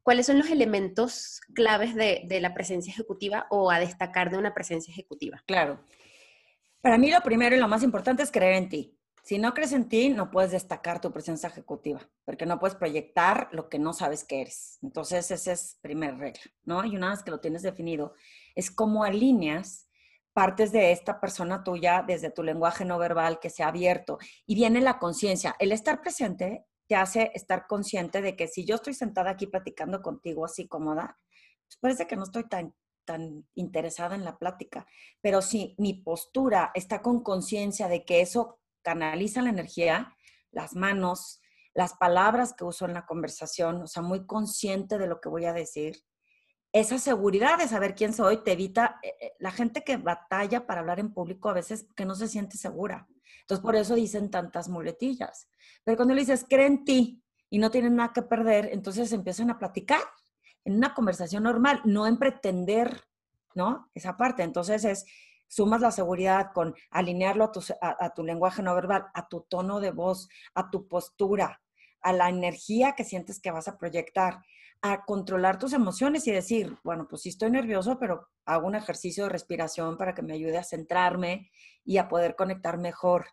¿Cuáles 0.03 0.27
son 0.27 0.37
los 0.37 0.51
elementos 0.51 1.41
claves 1.55 1.95
de, 1.95 2.25
de 2.27 2.41
la 2.41 2.53
presencia 2.53 2.91
ejecutiva 2.91 3.47
o 3.49 3.71
a 3.71 3.79
destacar 3.79 4.29
de 4.29 4.37
una 4.37 4.53
presencia 4.53 4.91
ejecutiva? 4.91 5.41
Claro. 5.47 5.83
Para 6.79 6.99
mí 6.99 7.09
lo 7.09 7.21
primero 7.21 7.55
y 7.55 7.59
lo 7.59 7.67
más 7.67 7.81
importante 7.81 8.21
es 8.21 8.29
creer 8.29 8.53
en 8.53 8.69
ti. 8.69 8.94
Si 9.25 9.39
no 9.39 9.55
crees 9.55 9.73
en 9.73 9.89
ti, 9.89 10.09
no 10.09 10.29
puedes 10.29 10.51
destacar 10.51 11.01
tu 11.01 11.11
presencia 11.11 11.49
ejecutiva, 11.49 12.07
porque 12.25 12.45
no 12.45 12.59
puedes 12.59 12.75
proyectar 12.75 13.49
lo 13.51 13.69
que 13.69 13.79
no 13.79 13.91
sabes 13.91 14.23
que 14.23 14.41
eres. 14.41 14.77
Entonces, 14.83 15.31
esa 15.31 15.51
es 15.51 15.79
primera 15.81 16.15
regla, 16.15 16.43
¿no? 16.63 16.85
Y 16.85 16.95
una 16.95 17.09
vez 17.09 17.23
que 17.23 17.31
lo 17.31 17.39
tienes 17.39 17.63
definido, 17.63 18.13
es 18.53 18.69
cómo 18.69 19.03
alineas 19.03 19.89
partes 20.31 20.71
de 20.71 20.91
esta 20.91 21.19
persona 21.19 21.63
tuya 21.63 22.03
desde 22.05 22.29
tu 22.29 22.43
lenguaje 22.43 22.85
no 22.85 22.99
verbal 22.99 23.39
que 23.39 23.49
se 23.49 23.63
ha 23.63 23.69
abierto. 23.69 24.19
Y 24.45 24.53
viene 24.53 24.79
la 24.79 24.99
conciencia. 24.99 25.55
El 25.57 25.71
estar 25.71 26.01
presente 26.01 26.67
te 26.87 26.95
hace 26.95 27.31
estar 27.33 27.65
consciente 27.65 28.21
de 28.21 28.35
que 28.35 28.47
si 28.47 28.63
yo 28.63 28.75
estoy 28.75 28.93
sentada 28.93 29.31
aquí 29.31 29.47
platicando 29.47 30.03
contigo 30.03 30.45
así 30.45 30.67
cómoda, 30.67 31.17
pues 31.65 31.77
parece 31.81 32.05
que 32.05 32.15
no 32.15 32.25
estoy 32.25 32.47
tan 32.47 32.75
tan 33.05 33.47
interesada 33.53 34.15
en 34.15 34.25
la 34.25 34.39
plática, 34.39 34.87
pero 35.21 35.43
si 35.43 35.75
mi 35.77 35.93
postura 35.93 36.71
está 36.73 37.03
con 37.03 37.21
conciencia 37.21 37.87
de 37.87 38.03
que 38.03 38.21
eso 38.21 38.59
canaliza 38.85 39.41
la 39.41 39.49
energía, 39.49 40.15
las 40.51 40.75
manos, 40.75 41.41
las 41.73 41.95
palabras 41.95 42.53
que 42.53 42.63
uso 42.63 42.85
en 42.85 42.93
la 42.93 43.05
conversación, 43.05 43.81
o 43.81 43.87
sea, 43.87 44.03
muy 44.03 44.25
consciente 44.25 44.97
de 44.97 45.07
lo 45.07 45.19
que 45.19 45.27
voy 45.27 45.45
a 45.45 45.53
decir. 45.53 45.97
Esa 46.71 46.99
seguridad 46.99 47.57
de 47.57 47.67
saber 47.67 47.95
quién 47.95 48.13
soy 48.13 48.43
te 48.43 48.51
evita 48.51 48.99
eh, 49.01 49.13
eh, 49.19 49.31
la 49.39 49.51
gente 49.51 49.83
que 49.83 49.97
batalla 49.97 50.67
para 50.67 50.81
hablar 50.81 50.99
en 50.99 51.13
público 51.13 51.49
a 51.49 51.53
veces 51.53 51.87
que 51.95 52.05
no 52.05 52.15
se 52.15 52.27
siente 52.27 52.57
segura. 52.57 53.07
Entonces, 53.41 53.63
por 53.63 53.75
eso 53.75 53.95
dicen 53.95 54.29
tantas 54.29 54.69
muletillas. 54.69 55.49
Pero 55.83 55.97
cuando 55.97 56.13
le 56.13 56.21
dices, 56.21 56.45
cree 56.47 56.67
en 56.67 56.85
ti 56.85 57.23
y 57.49 57.59
no 57.59 57.71
tienes 57.71 57.91
nada 57.91 58.13
que 58.13 58.21
perder, 58.21 58.69
entonces 58.71 59.11
empiezan 59.11 59.49
a 59.49 59.57
platicar 59.57 60.01
en 60.63 60.75
una 60.75 60.93
conversación 60.93 61.43
normal, 61.43 61.81
no 61.85 62.07
en 62.07 62.17
pretender, 62.17 63.01
¿no? 63.53 63.89
Esa 63.93 64.17
parte. 64.17 64.43
Entonces 64.43 64.83
es, 64.85 65.05
sumas 65.47 65.81
la 65.81 65.91
seguridad 65.91 66.51
con 66.53 66.75
alinearlo 66.91 67.51
a 67.81 68.09
tu, 68.13 68.23
lenguaje 68.23 68.63
no 68.63 68.75
verbal, 68.75 69.05
a 69.13 69.27
tu 69.27 69.41
tono 69.41 69.79
de 69.79 69.91
voz, 69.91 70.27
a 70.53 70.69
tu 70.69 70.87
postura, 70.87 71.61
a 72.01 72.13
la 72.13 72.29
energía 72.29 72.93
que 72.93 73.03
sientes 73.03 73.39
que 73.39 73.51
vas 73.51 73.67
a 73.67 73.77
proyectar, 73.77 74.41
a 74.81 75.05
controlar 75.05 75.57
tus 75.57 75.73
emociones 75.73 76.27
y 76.27 76.31
decir, 76.31 76.77
bueno, 76.83 77.07
pues 77.07 77.23
sí 77.23 77.29
estoy 77.29 77.49
nervioso, 77.49 77.97
pero 77.97 78.27
hago 78.45 78.67
un 78.67 78.75
ejercicio 78.75 79.23
de 79.23 79.29
respiración 79.29 79.97
para 79.97 80.13
que 80.13 80.21
me 80.21 80.33
ayude 80.33 80.57
a 80.57 80.63
centrarme 80.63 81.49
y 81.83 81.97
a 81.97 82.07
poder 82.07 82.35
conectar 82.35 82.77
mejor. 82.77 83.27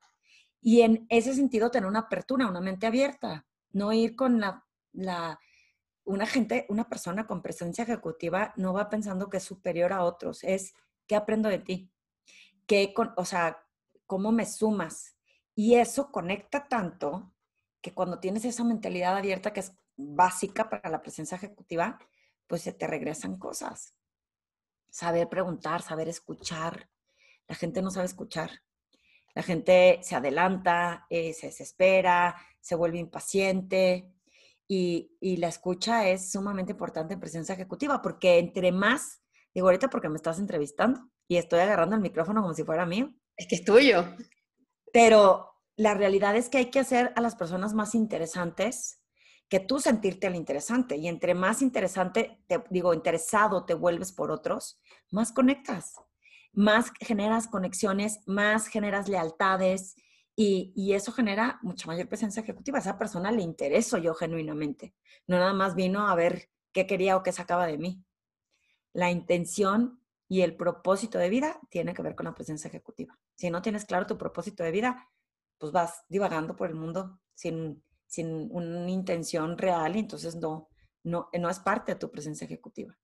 Y 0.61 0.83
en 0.83 1.07
ese 1.09 1.35
sentido, 1.35 1.71
tener 1.71 1.89
una 1.89 2.01
apertura, 2.01 2.47
una 2.47 2.61
mente 2.61 2.87
abierta, 2.87 3.47
no 3.73 3.93
ir 3.93 4.15
con 4.15 4.41
la, 4.41 4.65
la 4.93 5.41
una 6.05 6.27
gente, 6.27 6.67
una 6.69 6.89
persona 6.89 7.27
con 7.27 7.43
presencia 7.43 7.85
ejecutiva 7.85 8.53
no 8.57 8.73
va 8.73 8.89
pensando 8.89 9.29
que 9.29 9.37
es 9.39 9.45
superior 9.45 9.93
a 9.93 10.05
otros, 10.05 10.43
es 10.45 10.75
¿qué 11.07 11.17
aprendo 11.17 11.49
de 11.49 11.59
ti? 11.59 11.92
O 13.17 13.25
sea, 13.25 13.65
cómo 14.07 14.33
me 14.33 14.47
sumas. 14.47 15.17
Y 15.55 15.75
eso 15.75 16.11
conecta 16.11 16.69
tanto 16.69 17.35
que 17.81 17.93
cuando 17.93 18.21
tienes 18.21 18.45
esa 18.45 18.65
mentalidad 18.65 19.17
abierta 19.17 19.53
que 19.53 19.61
es 19.61 19.73
básica 19.97 20.71
para 20.71 20.89
la 20.89 21.03
presencia 21.03 21.37
ejecutiva, 21.37 21.99
pues 22.47 22.63
se 22.63 22.73
te 22.73 22.87
regresan 22.87 23.39
cosas. 23.39 23.95
Saber 24.91 25.29
preguntar, 25.29 25.83
saber 25.83 26.09
escuchar. 26.09 26.89
La 27.49 27.55
gente 27.55 27.83
no 27.83 27.91
sabe 27.91 28.07
escuchar. 28.07 28.51
La 29.35 29.43
gente 29.43 30.01
se 30.03 30.15
adelanta, 30.15 31.07
eh, 31.09 31.33
se 31.33 31.47
desespera, 31.47 32.37
se 32.61 32.75
vuelve 32.75 32.99
impaciente. 32.99 34.13
Y, 34.69 35.17
y, 35.21 35.37
la 35.37 35.49
escucha 35.49 36.09
es 36.09 36.31
sumamente 36.31 36.73
importante 36.73 37.15
en 37.15 37.21
presencia 37.21 37.55
ejecutiva, 37.55 38.01
porque 38.01 38.39
entre 38.39 38.73
más, 38.73 39.23
digo 39.53 39.67
ahorita 39.67 39.91
porque 39.91 40.09
me 40.09 40.17
estás 40.17 40.39
entrevistando, 40.39 41.12
y 41.33 41.39
estoy 41.39 41.61
agarrando 41.61 41.97
el 41.97 42.03
micrófono 42.03 42.43
como 42.43 42.53
si 42.53 42.63
fuera 42.63 42.85
mío. 42.85 43.11
Es 43.39 43.47
que 43.47 43.55
es 43.55 43.65
tuyo. 43.65 44.05
Pero 44.93 45.49
la 45.77 45.95
realidad 45.95 46.37
es 46.37 46.51
que 46.51 46.59
hay 46.59 46.71
que 46.71 46.81
hacer 46.81 47.11
a 47.17 47.23
las 47.23 47.37
personas 47.37 47.73
más 47.73 47.95
interesantes 47.95 49.03
que 49.49 49.59
tú 49.59 49.81
sentirte 49.81 50.27
el 50.27 50.35
interesante. 50.37 50.97
Y 50.97 51.09
entre 51.09 51.35
más 51.35 51.63
interesante, 51.63 52.43
te 52.49 52.63
digo, 52.69 52.93
interesado 52.93 53.65
te 53.65 53.73
vuelves 53.73 54.13
por 54.13 54.31
otros, 54.31 54.79
más 55.11 55.33
conectas, 55.33 55.95
más 56.53 56.93
generas 57.01 57.49
conexiones, 57.49 58.21
más 58.27 58.67
generas 58.67 59.09
lealtades 59.09 59.95
y, 60.37 60.75
y 60.77 60.93
eso 60.93 61.13
genera 61.13 61.61
mucha 61.63 61.87
mayor 61.87 62.09
presencia 62.09 62.43
ejecutiva. 62.43 62.77
A 62.77 62.83
esa 62.83 62.99
persona 62.99 63.33
le 63.33 63.41
intereso 63.41 63.97
yo 63.97 64.13
genuinamente. 64.13 64.95
No 65.27 65.39
nada 65.39 65.55
más 65.55 65.77
vino 65.77 66.09
a 66.09 66.15
ver 66.15 66.51
qué 66.75 66.87
quería 66.87 67.17
o 67.17 67.23
qué 67.23 67.33
sacaba 67.33 67.67
de 67.67 67.79
mí. 67.79 68.05
La 68.93 69.11
intención 69.11 70.02
y 70.33 70.43
el 70.43 70.57
propósito 70.57 71.19
de 71.19 71.29
vida 71.29 71.61
tiene 71.69 71.95
que 71.95 72.03
ver 72.03 72.15
con 72.15 72.25
la 72.27 72.35
presencia 72.35 72.69
ejecutiva. 72.69 73.19
Si 73.35 73.51
no 73.51 73.61
tienes 73.61 73.85
claro 73.85 74.07
tu 74.07 74.17
propósito 74.17 74.63
de 74.63 74.71
vida, 74.71 75.09
pues 75.59 75.73
vas 75.73 76.05
divagando 76.09 76.57
por 76.57 76.69
el 76.69 76.75
mundo 76.75 77.21
sin 77.35 77.83
sin 78.13 78.49
una 78.51 78.91
intención 78.91 79.57
real 79.57 79.97
y 79.97 80.01
entonces 80.01 80.37
no, 80.37 80.69
no, 81.03 81.31
no 81.33 81.49
es 81.49 81.59
parte 81.61 81.93
de 81.93 81.99
tu 81.99 82.11
presencia 82.11 82.45
ejecutiva. 82.45 82.95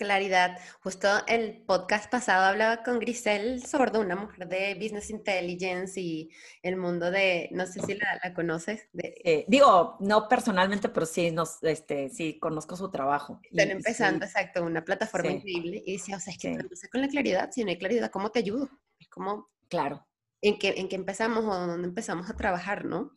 Claridad. 0.00 0.56
Justo 0.82 1.08
el 1.26 1.62
podcast 1.66 2.10
pasado 2.10 2.46
hablaba 2.46 2.82
con 2.82 3.00
Grisel 3.00 3.62
Sordo, 3.66 4.00
una 4.00 4.16
mujer 4.16 4.48
de 4.48 4.74
Business 4.80 5.10
Intelligence 5.10 6.00
y 6.00 6.30
el 6.62 6.78
mundo 6.78 7.10
de, 7.10 7.50
no 7.52 7.66
sé 7.66 7.82
si 7.82 7.96
la, 7.96 8.32
conoces. 8.32 8.88
Eh, 8.94 9.44
digo, 9.46 9.98
no 10.00 10.26
personalmente, 10.26 10.88
pero 10.88 11.04
sí, 11.04 11.30
nos, 11.30 11.62
este, 11.64 12.08
sí 12.08 12.38
conozco 12.38 12.76
su 12.76 12.90
trabajo. 12.90 13.42
Están 13.42 13.72
empezando, 13.72 14.24
exacto, 14.24 14.64
una 14.64 14.82
plataforma 14.82 15.32
increíble. 15.32 15.82
Y 15.84 15.98
decía, 15.98 16.16
o 16.16 16.20
sea, 16.20 16.32
es 16.32 16.38
que 16.38 16.56
sí. 16.72 16.88
con 16.88 17.02
la 17.02 17.08
claridad, 17.08 17.50
si 17.52 17.62
no 17.62 17.68
hay 17.68 17.76
claridad, 17.76 18.10
¿cómo 18.10 18.30
te 18.30 18.38
ayudo? 18.38 18.70
Es 18.98 19.08
como... 19.08 19.50
Claro. 19.68 20.06
¿En 20.40 20.58
qué, 20.58 20.72
en 20.78 20.88
qué 20.88 20.96
empezamos 20.96 21.44
o 21.44 21.66
dónde 21.66 21.86
empezamos 21.86 22.30
a 22.30 22.36
trabajar, 22.36 22.86
no? 22.86 23.12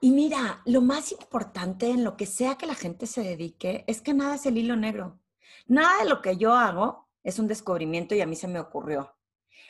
Y 0.00 0.10
mira, 0.10 0.62
lo 0.66 0.80
más 0.80 1.12
importante 1.12 1.90
en 1.90 2.02
lo 2.02 2.16
que 2.16 2.26
sea 2.26 2.56
que 2.56 2.66
la 2.66 2.74
gente 2.74 3.06
se 3.06 3.22
dedique 3.22 3.84
es 3.86 4.00
que 4.00 4.14
nada 4.14 4.34
es 4.34 4.46
el 4.46 4.58
hilo 4.58 4.74
negro. 4.74 5.21
Nada 5.66 6.02
de 6.02 6.08
lo 6.08 6.20
que 6.22 6.36
yo 6.36 6.54
hago 6.54 7.08
es 7.22 7.38
un 7.38 7.46
descubrimiento 7.46 8.14
y 8.14 8.20
a 8.20 8.26
mí 8.26 8.36
se 8.36 8.48
me 8.48 8.60
ocurrió. 8.60 9.14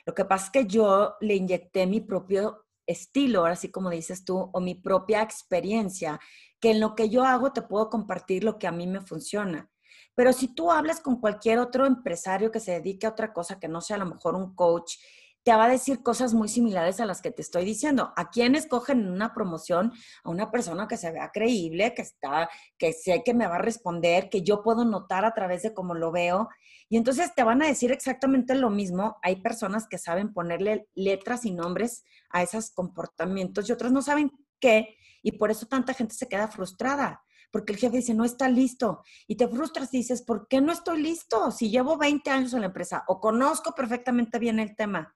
Lo 0.07 0.15
que 0.15 0.25
pasa 0.25 0.47
es 0.47 0.51
que 0.51 0.67
yo 0.67 1.15
le 1.21 1.35
inyecté 1.35 1.87
mi 1.87 2.01
propio 2.01 2.67
estilo, 2.87 3.45
así 3.45 3.71
como 3.71 3.91
dices 3.91 4.25
tú, 4.25 4.51
o 4.53 4.61
mi 4.61 4.75
propia 4.75 5.23
experiencia, 5.23 6.19
que 6.61 6.71
en 6.71 6.81
lo 6.81 6.95
que 6.95 7.09
yo 7.09 7.25
hago 7.25 7.53
te 7.53 7.63
puedo 7.63 7.89
compartir 7.91 8.45
lo 8.45 8.59
que 8.59 8.67
a 8.67 8.73
mí 8.73 8.87
me 8.87 9.01
funciona. 9.01 9.71
Pero 10.15 10.33
si 10.33 10.55
tú 10.55 10.71
hablas 10.71 11.01
con 11.01 11.21
cualquier 11.21 11.59
otro 11.59 11.87
empresario 11.87 12.51
que 12.51 12.61
se 12.61 12.73
dedique 12.73 13.07
a 13.07 13.11
otra 13.11 13.33
cosa 13.33 13.59
que 13.59 13.69
no 13.69 13.81
sea 13.81 13.97
a 13.97 14.01
lo 14.01 14.07
mejor 14.07 14.35
un 14.35 14.55
coach 14.55 14.97
te 15.45 15.53
va 15.53 15.65
a 15.65 15.69
decir 15.69 16.03
cosas 16.03 16.35
muy 16.35 16.49
similares 16.49 17.01
a 17.01 17.07
las 17.07 17.21
que 17.21 17.33
te 17.33 17.43
estoy 17.43 17.65
diciendo. 17.65 18.13
¿A 18.17 18.31
quién 18.31 18.55
escogen 18.55 19.01
en 19.01 19.11
una 19.11 19.35
promoción? 19.35 19.93
A 20.23 20.31
una 20.31 20.51
persona 20.51 20.87
que 20.87 20.97
se 20.97 21.11
vea 21.11 21.31
creíble, 21.33 21.95
que 21.95 22.03
está, 22.03 22.49
que 22.79 22.93
sé 22.93 23.23
que 23.25 23.35
me 23.35 23.49
va 23.49 23.57
a 23.57 23.63
responder, 23.63 24.29
que 24.31 24.43
yo 24.43 24.63
puedo 24.63 24.85
notar 24.85 25.25
a 25.25 25.35
través 25.35 25.63
de 25.63 25.75
cómo 25.75 25.95
lo 25.95 26.13
veo. 26.13 26.49
Y 26.89 26.97
entonces 26.97 27.35
te 27.35 27.43
van 27.43 27.63
a 27.63 27.67
decir 27.67 27.91
exactamente 27.91 28.55
lo 28.55 28.71
mismo. 28.71 29.17
Hay 29.23 29.43
personas 29.43 29.89
que 29.89 29.99
saben 29.99 30.33
ponerle 30.33 30.87
letras 30.95 31.45
y 31.45 31.51
nombres 31.51 32.05
a 32.31 32.43
esos 32.43 32.71
comportamientos 32.71 33.69
y 33.69 33.73
otras 33.73 33.91
no 33.91 34.03
saben 34.03 34.31
qué. 34.61 34.97
Y 35.23 35.33
por 35.33 35.51
eso 35.51 35.67
tanta 35.67 35.95
gente 35.95 36.15
se 36.15 36.29
queda 36.29 36.49
frustrada 36.49 37.23
porque 37.51 37.75
el 37.75 37.79
jefe 37.79 37.99
dice, 37.99 38.15
no 38.15 38.25
está 38.25 38.49
listo. 38.49 39.03
Y 39.27 39.37
te 39.37 39.47
frustras 39.47 39.93
y 39.93 39.99
dices, 39.99 40.23
¿por 40.23 40.49
qué 40.49 40.63
no 40.63 40.73
estoy 40.73 41.03
listo? 41.03 41.51
Si 41.51 41.69
llevo 41.69 41.99
20 41.99 42.31
años 42.31 42.55
en 42.55 42.61
la 42.61 42.69
empresa 42.69 43.05
o 43.09 43.21
conozco 43.21 43.75
perfectamente 43.75 44.39
bien 44.39 44.59
el 44.59 44.75
tema 44.75 45.15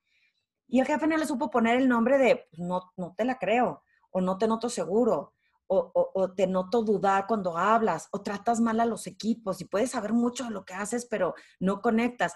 y 0.69 0.81
el 0.81 0.87
jefe 0.87 1.07
no 1.07 1.17
le 1.17 1.27
supo 1.27 1.51
poner 1.51 1.77
el 1.77 1.89
nombre 1.89 2.19
de, 2.19 2.47
pues, 2.51 2.59
no, 2.61 2.93
no 2.97 3.15
te 3.17 3.25
la 3.25 3.39
creo, 3.39 3.83
o 4.11 4.21
no 4.21 4.39
te 4.39 4.49
noto 4.49 4.69
seguro, 4.69 5.35
o, 5.69 5.91
o, 6.15 6.33
te 6.33 6.47
noto 6.47 6.83
dudar 6.83 7.27
cuando 7.27 7.57
hablas, 7.57 8.09
o 8.13 8.23
tratas 8.23 8.61
mal 8.61 8.79
a 8.81 8.87
los 8.87 9.07
equipos, 9.07 9.61
y 9.61 9.65
puedes 9.65 9.91
saber 9.91 10.13
mucho 10.13 10.45
de 10.45 10.51
lo 10.51 10.65
que 10.65 10.75
haces, 10.75 11.07
pero 11.07 11.35
no 11.59 11.81
conectas. 11.81 12.35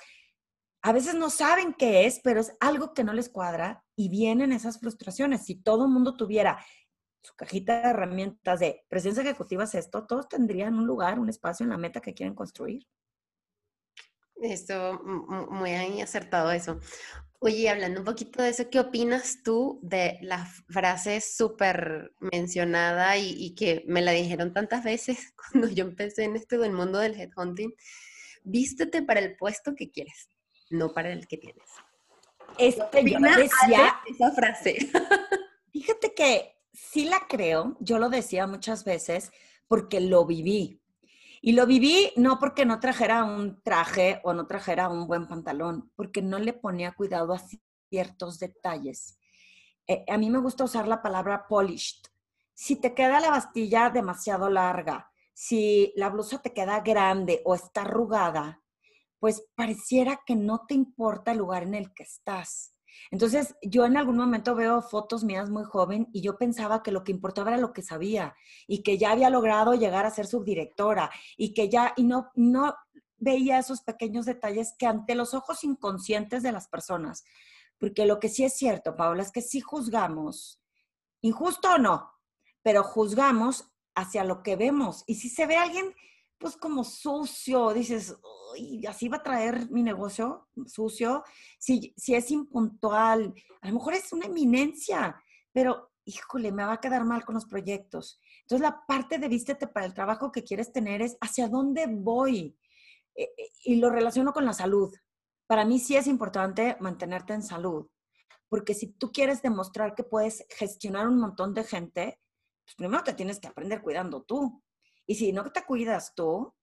A 0.82 0.92
veces 0.92 1.14
no 1.14 1.30
saben 1.30 1.74
qué 1.74 2.06
es, 2.06 2.20
pero 2.24 2.40
es 2.40 2.56
algo 2.58 2.92
que 2.94 3.04
no 3.04 3.12
les 3.12 3.28
cuadra 3.28 3.84
y 3.94 4.08
vienen 4.08 4.52
esas 4.52 4.80
frustraciones. 4.80 5.44
Si 5.44 5.54
todo 5.54 5.84
el 5.84 5.90
mundo 5.90 6.16
tuviera 6.16 6.58
su 7.22 7.34
cajita 7.36 7.82
de 7.82 7.90
herramientas 7.90 8.60
de 8.60 8.84
presencia 8.88 9.22
ejecutiva 9.22 9.64
es 9.64 9.74
esto, 9.74 10.06
todos 10.06 10.28
tendrían 10.28 10.74
un 10.74 10.86
lugar, 10.86 11.18
un 11.18 11.28
espacio 11.28 11.64
en 11.64 11.70
la 11.70 11.76
meta 11.76 12.00
que 12.00 12.14
quieren 12.14 12.34
construir. 12.34 12.86
Esto, 14.40 15.00
muy 15.50 15.72
acertado 16.00 16.50
eso. 16.50 16.80
Oye, 17.42 17.70
hablando 17.70 18.00
un 18.00 18.04
poquito 18.04 18.42
de 18.42 18.50
eso, 18.50 18.68
¿qué 18.70 18.80
opinas 18.80 19.42
tú 19.42 19.78
de 19.82 20.18
la 20.20 20.46
frase 20.68 21.20
súper 21.22 22.12
mencionada 22.20 23.16
y, 23.16 23.54
que 23.54 23.82
me 23.86 24.02
la 24.02 24.12
dijeron 24.12 24.52
tantas 24.52 24.84
veces 24.84 25.32
cuando 25.52 25.68
yo 25.68 25.84
empecé 25.84 26.24
en 26.24 26.36
este 26.36 26.58
del 26.58 26.72
mundo 26.72 26.98
del 26.98 27.18
headhunting? 27.18 27.74
Vístete 28.44 29.02
para 29.02 29.20
el 29.20 29.36
puesto 29.36 29.74
que 29.74 29.90
quieres, 29.90 30.28
no 30.70 30.92
para 30.92 31.12
el 31.12 31.26
que 31.26 31.38
tienes. 31.38 31.68
Este, 32.58 33.10
yo 33.10 33.18
decía 33.18 34.00
esa 34.06 34.32
frase. 34.32 34.76
Fíjate 35.72 36.14
que 36.14 36.56
sí 36.72 37.04
la 37.04 37.26
creo, 37.28 37.76
yo 37.80 37.98
lo 37.98 38.08
decía 38.08 38.46
muchas 38.46 38.84
veces 38.84 39.30
porque 39.66 40.00
lo 40.00 40.26
viví. 40.26 40.79
Y 41.40 41.52
lo 41.52 41.66
viví 41.66 42.12
no 42.16 42.38
porque 42.38 42.66
no 42.66 42.80
trajera 42.80 43.24
un 43.24 43.62
traje 43.62 44.20
o 44.24 44.34
no 44.34 44.46
trajera 44.46 44.88
un 44.88 45.06
buen 45.06 45.26
pantalón, 45.26 45.90
porque 45.96 46.20
no 46.20 46.38
le 46.38 46.52
ponía 46.52 46.92
cuidado 46.92 47.32
a 47.32 47.42
ciertos 47.88 48.38
detalles. 48.38 49.18
Eh, 49.86 50.04
a 50.08 50.18
mí 50.18 50.28
me 50.28 50.38
gusta 50.38 50.64
usar 50.64 50.86
la 50.86 51.00
palabra 51.00 51.46
polished. 51.48 52.04
Si 52.52 52.76
te 52.76 52.94
queda 52.94 53.20
la 53.20 53.30
bastilla 53.30 53.88
demasiado 53.88 54.50
larga, 54.50 55.10
si 55.32 55.92
la 55.96 56.10
blusa 56.10 56.42
te 56.42 56.52
queda 56.52 56.80
grande 56.80 57.40
o 57.46 57.54
está 57.54 57.82
arrugada, 57.82 58.62
pues 59.18 59.42
pareciera 59.54 60.20
que 60.26 60.36
no 60.36 60.66
te 60.66 60.74
importa 60.74 61.32
el 61.32 61.38
lugar 61.38 61.62
en 61.62 61.74
el 61.74 61.94
que 61.94 62.02
estás. 62.02 62.74
Entonces, 63.10 63.56
yo 63.62 63.84
en 63.84 63.96
algún 63.96 64.16
momento 64.16 64.54
veo 64.54 64.82
fotos 64.82 65.24
mías 65.24 65.50
muy 65.50 65.64
joven 65.64 66.08
y 66.12 66.20
yo 66.20 66.36
pensaba 66.36 66.82
que 66.82 66.92
lo 66.92 67.04
que 67.04 67.12
importaba 67.12 67.50
era 67.50 67.60
lo 67.60 67.72
que 67.72 67.82
sabía 67.82 68.34
y 68.66 68.82
que 68.82 68.98
ya 68.98 69.12
había 69.12 69.30
logrado 69.30 69.74
llegar 69.74 70.06
a 70.06 70.10
ser 70.10 70.26
subdirectora 70.26 71.10
y 71.36 71.54
que 71.54 71.68
ya, 71.68 71.92
y 71.96 72.04
no, 72.04 72.30
no 72.34 72.74
veía 73.16 73.58
esos 73.58 73.82
pequeños 73.82 74.26
detalles 74.26 74.74
que 74.78 74.86
ante 74.86 75.14
los 75.14 75.34
ojos 75.34 75.64
inconscientes 75.64 76.42
de 76.42 76.52
las 76.52 76.68
personas. 76.68 77.24
Porque 77.78 78.06
lo 78.06 78.20
que 78.20 78.28
sí 78.28 78.44
es 78.44 78.54
cierto, 78.56 78.96
Paula, 78.96 79.22
es 79.22 79.32
que 79.32 79.42
sí 79.42 79.60
juzgamos, 79.60 80.60
injusto 81.20 81.74
o 81.74 81.78
no, 81.78 82.10
pero 82.62 82.82
juzgamos 82.82 83.70
hacia 83.94 84.24
lo 84.24 84.42
que 84.42 84.56
vemos. 84.56 85.04
Y 85.06 85.16
si 85.16 85.28
se 85.28 85.46
ve 85.46 85.56
alguien 85.56 85.94
pues 86.40 86.56
como 86.56 86.82
sucio, 86.82 87.72
dices, 87.72 88.16
Uy, 88.52 88.84
así 88.86 89.08
va 89.08 89.18
a 89.18 89.22
traer 89.22 89.70
mi 89.70 89.82
negocio 89.82 90.48
sucio, 90.66 91.22
si, 91.58 91.94
si 91.96 92.14
es 92.14 92.30
impuntual, 92.30 93.34
a 93.60 93.68
lo 93.68 93.74
mejor 93.74 93.94
es 93.94 94.12
una 94.12 94.26
eminencia, 94.26 95.22
pero 95.52 95.92
híjole, 96.04 96.50
me 96.50 96.64
va 96.64 96.72
a 96.72 96.80
quedar 96.80 97.04
mal 97.04 97.24
con 97.24 97.34
los 97.34 97.44
proyectos. 97.44 98.20
Entonces 98.40 98.62
la 98.62 98.84
parte 98.86 99.18
de 99.18 99.28
vístete 99.28 99.66
para 99.66 99.86
el 99.86 99.94
trabajo 99.94 100.32
que 100.32 100.42
quieres 100.42 100.72
tener 100.72 101.02
es 101.02 101.16
hacia 101.20 101.48
dónde 101.48 101.86
voy 101.86 102.56
eh, 103.14 103.30
eh, 103.36 103.50
y 103.64 103.76
lo 103.76 103.90
relaciono 103.90 104.32
con 104.32 104.44
la 104.46 104.54
salud. 104.54 104.92
Para 105.46 105.64
mí 105.64 105.78
sí 105.78 105.96
es 105.96 106.06
importante 106.06 106.76
mantenerte 106.80 107.34
en 107.34 107.42
salud, 107.42 107.88
porque 108.48 108.74
si 108.74 108.88
tú 108.88 109.12
quieres 109.12 109.42
demostrar 109.42 109.94
que 109.94 110.04
puedes 110.04 110.44
gestionar 110.48 111.06
un 111.06 111.18
montón 111.18 111.54
de 111.54 111.64
gente, 111.64 112.20
pues 112.64 112.74
primero 112.76 113.04
te 113.04 113.14
tienes 113.14 113.38
que 113.38 113.48
aprender 113.48 113.82
cuidando 113.82 114.22
tú. 114.22 114.62
Y 115.06 115.14
si 115.14 115.32
no 115.32 115.50
te 115.50 115.64
cuidas 115.64 116.14
tú, 116.14 116.54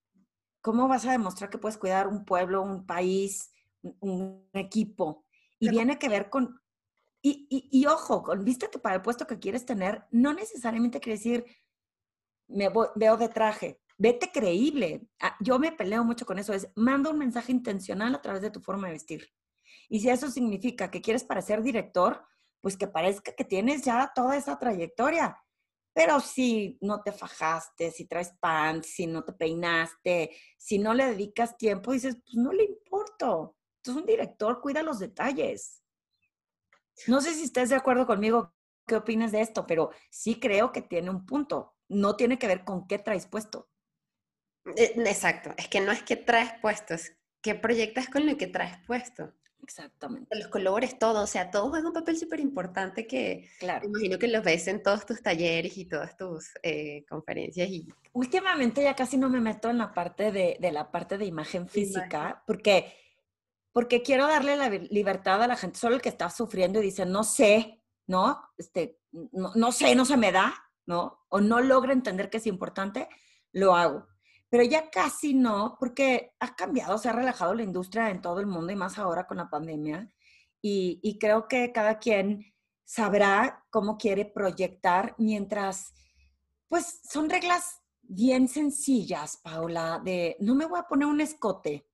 ¿cómo 0.62 0.88
vas 0.88 1.06
a 1.06 1.12
demostrar 1.12 1.50
que 1.50 1.58
puedes 1.58 1.78
cuidar 1.78 2.08
un 2.08 2.26
pueblo, 2.26 2.62
un 2.62 2.86
país, 2.86 3.52
un, 3.82 4.48
equipo? 4.54 5.26
Y 5.60 5.70
viene 5.70 5.98
que 5.98 6.10
ver 6.10 6.30
con... 6.30 6.62
Y, 7.22 7.48
y, 7.50 7.86
ojo, 7.88 8.24
con 8.24 8.46
vístete 8.46 8.80
para 8.80 8.96
el 8.96 9.02
puesto 9.02 9.28
que 9.28 9.40
quieres 9.40 9.66
tener, 9.66 10.06
no 10.12 10.34
necesariamente 10.34 11.00
quiere 11.00 11.18
decir, 11.18 11.46
me 12.48 12.70
veo 12.96 13.18
de 13.18 13.30
traje. 13.30 13.82
Vete 13.98 14.32
creíble. 14.32 15.08
Ah, 15.20 15.36
yo 15.40 15.60
me 15.60 15.72
peleo 15.72 16.04
mucho 16.04 16.26
con 16.26 16.40
eso. 16.40 16.54
Es, 16.54 16.70
manda 16.76 17.10
un 17.10 17.18
mensaje 17.18 17.52
intencional 17.52 18.14
a 18.16 18.22
través 18.22 18.42
de 18.42 18.52
tu 18.52 18.62
forma 18.62 18.88
de 18.88 18.94
vestir. 18.94 19.28
Y 19.90 20.00
si 20.00 20.10
eso 20.10 20.30
significa 20.30 20.92
que 20.92 21.02
quieres 21.02 21.24
parecer 21.24 21.62
director, 21.62 22.24
pues 22.62 22.78
que 22.78 22.88
parezca 22.88 23.32
que 23.34 23.44
tienes 23.44 23.84
ya 23.84 24.12
toda 24.14 24.38
esa 24.38 24.58
trayectoria. 24.60 25.38
Pero 25.98 26.20
si 26.20 26.78
no 26.82 27.02
te 27.02 27.12
fajaste, 27.12 27.90
si 27.90 28.06
traes 28.06 28.32
pants, 28.40 28.88
si 28.88 29.08
no 29.08 29.24
te 29.24 29.34
peinaste, 29.34 30.30
si 30.56 30.78
no 30.78 30.94
le 30.94 31.08
dedicas 31.08 31.58
tiempo, 31.58 31.92
dices, 31.92 32.18
pues 32.24 32.36
no 32.36 32.54
le 32.54 32.66
importo. 32.66 33.58
Entonces 33.78 34.04
un 34.04 34.06
director 34.06 34.62
cuida 34.62 34.84
los 34.84 35.00
detalles. 35.00 35.82
No 37.08 37.20
sé 37.20 37.34
si 37.34 37.46
estés 37.46 37.70
de 37.70 37.78
acuerdo 37.78 38.06
conmigo, 38.06 38.54
qué 38.86 38.96
opinas 38.96 39.32
de 39.32 39.42
esto, 39.42 39.66
pero 39.66 39.90
sí 40.12 40.40
creo 40.40 40.72
que 40.72 40.84
tiene 40.84 41.10
un 41.10 41.26
punto. 41.26 41.74
No 41.88 42.16
tiene 42.16 42.38
que 42.38 42.46
ver 42.46 42.64
con 42.64 42.86
qué 42.86 43.00
traes 43.00 43.26
puesto. 43.26 43.68
Eh, 44.76 44.94
exacto, 44.98 45.56
es 45.58 45.68
que 45.68 45.82
no 45.82 45.92
es 45.92 46.04
que 46.04 46.16
traes 46.16 46.52
puesto, 46.62 46.94
es 46.94 47.18
que 47.42 47.56
proyectas 47.56 48.08
con 48.08 48.28
lo 48.28 48.38
que 48.38 48.46
traes 48.46 48.78
puesto. 48.86 49.34
Exactamente. 49.68 50.34
Los 50.34 50.48
colores, 50.48 50.98
todo, 50.98 51.24
o 51.24 51.28
sea, 51.28 51.52
todo 51.52 51.70
juega 51.70 51.90
un 51.90 51.94
papel 51.94 52.18
súper 52.18 52.40
importante 52.40 53.06
que 53.06 53.50
claro. 53.60 53.86
imagino 53.86 54.18
que 54.18 54.30
los 54.30 54.42
ves 54.42 54.66
en 54.70 54.82
todos 54.82 55.06
tus 55.06 55.22
talleres 55.22 55.78
y 55.78 55.84
todas 55.84 56.16
tus 56.16 56.52
eh, 56.64 57.04
conferencias. 57.10 57.68
Y... 57.68 57.86
Últimamente 58.14 58.82
ya 58.82 58.96
casi 58.96 59.18
no 59.18 59.30
me 59.30 59.42
meto 59.42 59.70
en 59.70 59.80
la 59.80 59.94
parte 59.94 60.32
de, 60.32 60.56
de 60.62 60.72
la 60.72 60.90
parte 60.90 61.18
de 61.18 61.26
imagen 61.26 61.68
física, 61.68 62.44
porque 62.48 62.94
porque 63.74 64.02
quiero 64.02 64.26
darle 64.26 64.56
la 64.56 64.70
libertad 64.70 65.44
a 65.44 65.48
la 65.48 65.58
gente, 65.58 65.78
solo 65.78 65.96
el 65.96 66.02
que 66.02 66.10
está 66.10 66.30
sufriendo 66.30 66.80
y 66.80 66.84
dice, 66.84 67.06
no 67.06 67.24
sé, 67.24 67.84
¿no? 68.08 68.42
Este, 68.58 68.98
no, 69.12 69.52
no 69.54 69.72
sé, 69.72 69.94
no 69.94 70.06
se 70.06 70.18
me 70.18 70.32
da, 70.32 70.56
¿no? 70.86 71.26
O 71.28 71.42
no 71.42 71.60
logra 71.60 71.94
entender 71.94 72.30
que 72.30 72.38
es 72.38 72.48
importante, 72.48 73.08
lo 73.52 73.76
hago 73.76 74.08
pero 74.50 74.64
ya 74.64 74.90
casi 74.90 75.34
no, 75.34 75.76
porque 75.80 76.34
ha 76.40 76.56
cambiado, 76.56 76.98
se 76.98 77.10
ha 77.10 77.14
relajado 77.14 77.54
la 77.54 77.64
industria 77.64 78.10
en 78.10 78.22
todo 78.22 78.40
el 78.40 78.48
mundo 78.48 78.72
y 78.72 78.76
más 78.76 78.98
ahora 78.98 79.28
con 79.28 79.38
la 79.38 79.50
pandemia. 79.50 80.10
Y, 80.62 81.18
creo 81.20 81.48
que 81.48 81.72
cada 81.72 81.98
quien 81.98 82.54
sabrá 82.84 83.66
cómo 83.70 83.98
quiere 83.98 84.26
proyectar 84.26 85.16
mientras, 85.18 85.94
pues 86.68 87.02
son 87.10 87.30
reglas 87.30 87.82
bien 88.02 88.48
sencillas, 88.48 89.38
Paula, 89.38 90.02
de 90.04 90.36
no 90.40 90.56
me 90.56 90.66
voy 90.66 90.80
a 90.80 90.88
poner 90.88 91.08
un 91.08 91.22
escote, 91.22 91.88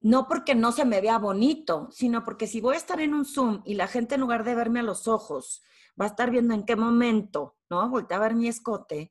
no 0.00 0.28
porque 0.28 0.54
no 0.54 0.72
se 0.72 0.84
me 0.84 1.00
vea 1.00 1.18
bonito, 1.18 1.88
sino 1.90 2.24
porque 2.24 2.46
si 2.46 2.60
voy 2.60 2.74
a 2.74 2.78
estar 2.78 3.00
en 3.00 3.14
un 3.14 3.24
Zoom 3.24 3.62
y 3.64 3.74
la 3.74 3.86
gente 3.88 4.14
en 4.14 4.20
lugar 4.20 4.44
de 4.44 4.54
verme 4.54 4.80
a 4.80 4.84
los 4.84 5.08
ojos 5.08 5.62
va 6.00 6.04
a 6.06 6.08
estar 6.08 6.30
viendo 6.30 6.54
en 6.54 6.64
qué 6.64 6.76
momento, 6.76 7.56
¿no? 7.70 7.88
Voltea 7.88 8.18
a 8.18 8.20
ver 8.20 8.34
mi 8.34 8.48
escote, 8.48 9.10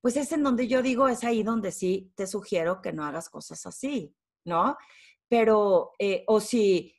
pues 0.00 0.16
es 0.16 0.32
en 0.32 0.42
donde 0.42 0.68
yo 0.68 0.82
digo, 0.82 1.08
es 1.08 1.24
ahí 1.24 1.42
donde 1.42 1.72
sí 1.72 2.12
te 2.14 2.26
sugiero 2.26 2.80
que 2.80 2.92
no 2.92 3.04
hagas 3.04 3.28
cosas 3.28 3.64
así, 3.66 4.14
¿no? 4.44 4.76
Pero, 5.28 5.92
eh, 5.98 6.24
o 6.28 6.40
si, 6.40 6.94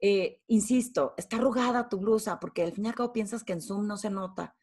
eh, 0.00 0.40
insisto, 0.48 1.14
está 1.16 1.36
arrugada 1.36 1.88
tu 1.88 1.98
blusa, 1.98 2.38
porque 2.38 2.62
al 2.62 2.72
fin 2.72 2.84
y 2.84 2.88
al 2.88 2.94
cabo 2.94 3.12
piensas 3.12 3.44
que 3.44 3.52
en 3.52 3.62
Zoom 3.62 3.86
no 3.86 3.96
se 3.96 4.10
nota, 4.10 4.56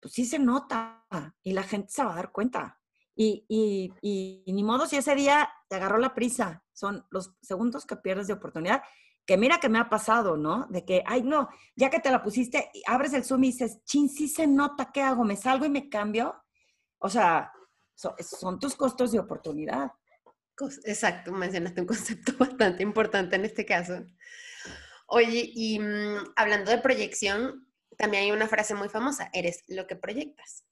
pues 0.00 0.14
sí 0.14 0.24
se 0.24 0.38
nota 0.38 1.06
y 1.42 1.52
la 1.52 1.62
gente 1.62 1.90
se 1.90 2.04
va 2.04 2.12
a 2.12 2.16
dar 2.16 2.32
cuenta. 2.32 2.80
Y, 3.14 3.44
y, 3.48 3.92
y, 4.00 4.52
ni 4.52 4.64
modo 4.64 4.86
si 4.86 4.96
ese 4.96 5.14
día 5.14 5.48
te 5.68 5.76
agarró 5.76 5.98
la 5.98 6.14
prisa, 6.14 6.64
son 6.72 7.06
los 7.10 7.34
segundos 7.42 7.86
que 7.86 7.96
pierdes 7.96 8.26
de 8.26 8.32
oportunidad, 8.32 8.82
que 9.24 9.36
mira 9.36 9.60
que 9.60 9.68
me 9.68 9.78
ha 9.78 9.88
pasado, 9.88 10.36
¿no? 10.36 10.66
De 10.68 10.84
que, 10.84 11.04
ay, 11.06 11.22
no, 11.22 11.48
ya 11.76 11.90
que 11.90 12.00
te 12.00 12.10
la 12.10 12.22
pusiste, 12.22 12.70
abres 12.86 13.12
el 13.12 13.24
Zoom 13.24 13.44
y 13.44 13.48
dices, 13.48 13.84
chin, 13.84 14.08
sí 14.08 14.26
se 14.26 14.46
nota, 14.46 14.90
¿qué 14.92 15.02
hago? 15.02 15.24
¿Me 15.24 15.36
salgo 15.36 15.64
y 15.64 15.70
me 15.70 15.88
cambio? 15.88 16.41
O 17.02 17.10
sea, 17.10 17.52
son 17.94 18.58
tus 18.58 18.74
costos 18.74 19.12
de 19.12 19.18
oportunidad. 19.18 19.92
Exacto, 20.84 21.32
mencionaste 21.32 21.80
un 21.80 21.86
concepto 21.86 22.32
bastante 22.38 22.82
importante 22.82 23.36
en 23.36 23.44
este 23.44 23.66
caso. 23.66 24.04
Oye, 25.08 25.50
y 25.52 25.78
mm, 25.78 26.32
hablando 26.36 26.70
de 26.70 26.78
proyección, 26.78 27.68
también 27.98 28.24
hay 28.24 28.32
una 28.32 28.48
frase 28.48 28.74
muy 28.74 28.88
famosa, 28.88 29.30
eres 29.32 29.64
lo 29.66 29.86
que 29.86 29.96
proyectas. 29.96 30.64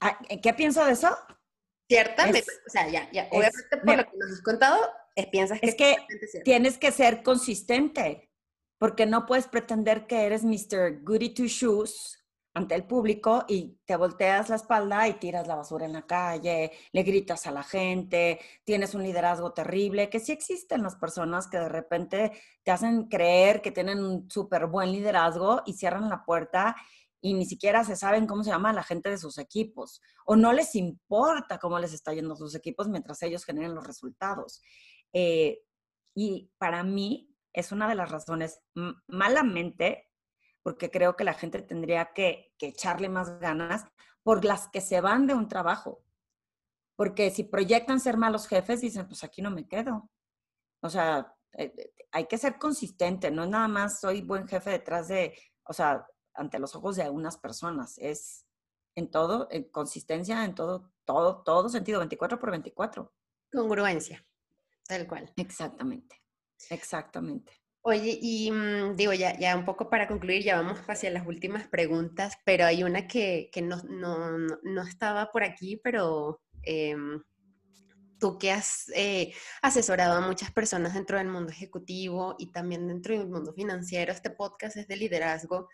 Ah, 0.00 0.18
¿Qué 0.42 0.54
pienso 0.54 0.84
de 0.84 0.92
eso? 0.92 1.16
Ciertamente, 1.88 2.44
o 2.66 2.70
sea, 2.70 2.88
ya, 2.88 3.08
ya, 3.12 3.28
obviamente 3.30 3.76
por 3.84 3.96
lo 3.96 4.04
que 4.10 4.16
nos 4.16 4.32
has 4.32 4.42
contado, 4.42 4.90
piensas 5.30 5.60
que 5.60 5.68
es 5.68 5.74
que 5.76 5.96
tienes 6.42 6.78
que 6.78 6.90
ser 6.90 7.22
consistente, 7.22 8.30
porque 8.78 9.06
no 9.06 9.26
puedes 9.26 9.46
pretender 9.46 10.06
que 10.06 10.24
eres 10.24 10.42
Mr. 10.42 11.02
Goody 11.02 11.32
Two 11.32 11.46
Shoes 11.46 12.25
ante 12.56 12.74
el 12.74 12.84
público 12.84 13.44
y 13.46 13.78
te 13.84 13.96
volteas 13.96 14.48
la 14.48 14.56
espalda 14.56 15.06
y 15.06 15.18
tiras 15.18 15.46
la 15.46 15.56
basura 15.56 15.84
en 15.84 15.92
la 15.92 16.06
calle, 16.06 16.72
le 16.90 17.02
gritas 17.02 17.46
a 17.46 17.50
la 17.50 17.62
gente, 17.62 18.40
tienes 18.64 18.94
un 18.94 19.02
liderazgo 19.02 19.52
terrible, 19.52 20.08
que 20.08 20.20
sí 20.20 20.32
existen 20.32 20.82
las 20.82 20.96
personas 20.96 21.48
que 21.48 21.58
de 21.58 21.68
repente 21.68 22.32
te 22.62 22.70
hacen 22.70 23.08
creer 23.08 23.60
que 23.60 23.72
tienen 23.72 24.02
un 24.02 24.30
súper 24.30 24.68
buen 24.68 24.90
liderazgo 24.90 25.60
y 25.66 25.74
cierran 25.74 26.08
la 26.08 26.24
puerta 26.24 26.74
y 27.20 27.34
ni 27.34 27.44
siquiera 27.44 27.84
se 27.84 27.94
saben 27.94 28.26
cómo 28.26 28.42
se 28.42 28.52
llama 28.52 28.72
la 28.72 28.82
gente 28.82 29.10
de 29.10 29.18
sus 29.18 29.36
equipos 29.36 30.00
o 30.24 30.34
no 30.34 30.54
les 30.54 30.74
importa 30.76 31.58
cómo 31.58 31.78
les 31.78 31.92
está 31.92 32.14
yendo 32.14 32.36
sus 32.36 32.54
equipos 32.54 32.88
mientras 32.88 33.22
ellos 33.22 33.44
generen 33.44 33.74
los 33.74 33.86
resultados. 33.86 34.62
Eh, 35.12 35.60
y 36.14 36.50
para 36.56 36.82
mí 36.84 37.36
es 37.52 37.70
una 37.70 37.86
de 37.86 37.96
las 37.96 38.10
razones 38.10 38.62
malamente 39.08 40.05
porque 40.66 40.90
creo 40.90 41.14
que 41.14 41.22
la 41.22 41.32
gente 41.32 41.62
tendría 41.62 42.12
que, 42.12 42.52
echarle 42.58 43.08
más 43.08 43.38
ganas 43.38 43.84
por 44.24 44.44
las 44.44 44.66
que 44.66 44.80
se 44.80 45.00
van 45.00 45.28
de 45.28 45.32
un 45.32 45.46
trabajo. 45.46 46.02
Porque 46.96 47.30
si 47.30 47.44
proyectan 47.44 48.00
ser 48.00 48.16
malos 48.16 48.48
jefes, 48.48 48.80
dicen, 48.80 49.06
pues 49.06 49.22
aquí 49.22 49.42
no 49.42 49.52
me 49.52 49.68
quedo. 49.68 50.10
O 50.82 50.90
sea, 50.90 51.32
eh, 51.52 51.72
eh, 51.78 51.94
hay 52.10 52.26
que 52.26 52.36
ser 52.36 52.58
consistente, 52.58 53.30
no 53.30 53.44
es 53.44 53.48
nada 53.48 53.68
más 53.68 54.00
soy 54.00 54.22
buen 54.22 54.48
jefe 54.48 54.70
detrás 54.70 55.06
de, 55.06 55.38
o 55.62 55.72
sea, 55.72 56.04
ante 56.34 56.58
los 56.58 56.74
ojos 56.74 56.96
de 56.96 57.04
algunas 57.04 57.38
personas, 57.38 57.96
es 57.98 58.44
en 58.96 59.08
todo, 59.08 59.46
en 59.52 59.70
consistencia, 59.70 60.44
en 60.44 60.56
todo, 60.56 60.90
todo, 61.04 61.44
todo 61.44 61.68
sentido, 61.68 62.00
24 62.00 62.40
por 62.40 62.50
24. 62.50 63.14
Congruencia, 63.52 64.26
tal 64.88 65.06
cual. 65.06 65.32
Exactamente, 65.36 66.20
exactamente. 66.70 67.52
Oye, 67.88 68.18
y 68.20 68.50
mm, 68.50 68.96
digo, 68.96 69.12
ya, 69.12 69.38
ya 69.38 69.56
un 69.56 69.64
poco 69.64 69.88
para 69.88 70.08
concluir, 70.08 70.42
ya 70.42 70.56
vamos 70.56 70.80
hacia 70.88 71.08
las 71.08 71.24
últimas 71.24 71.68
preguntas, 71.68 72.36
pero 72.44 72.64
hay 72.66 72.82
una 72.82 73.06
que, 73.06 73.48
no, 73.62 73.80
no, 73.80 74.82
estaba 74.82 75.30
por 75.30 75.44
aquí, 75.44 75.80
pero 75.84 76.40
em, 76.64 77.22
tú 78.18 78.38
que 78.38 78.50
has 78.50 78.90
eh, 78.96 79.32
asesorado 79.62 80.16
a 80.16 80.26
muchas 80.26 80.50
personas 80.50 80.94
dentro 80.94 81.18
del 81.18 81.28
mundo 81.28 81.52
ejecutivo 81.52 82.34
y 82.40 82.50
también 82.50 82.88
dentro 82.88 83.16
del 83.16 83.28
mundo 83.28 83.52
financiero, 83.52 84.12
este 84.12 84.30
podcast 84.30 84.76
es 84.78 84.88
de 84.88 84.96
liderazgo. 84.96 85.68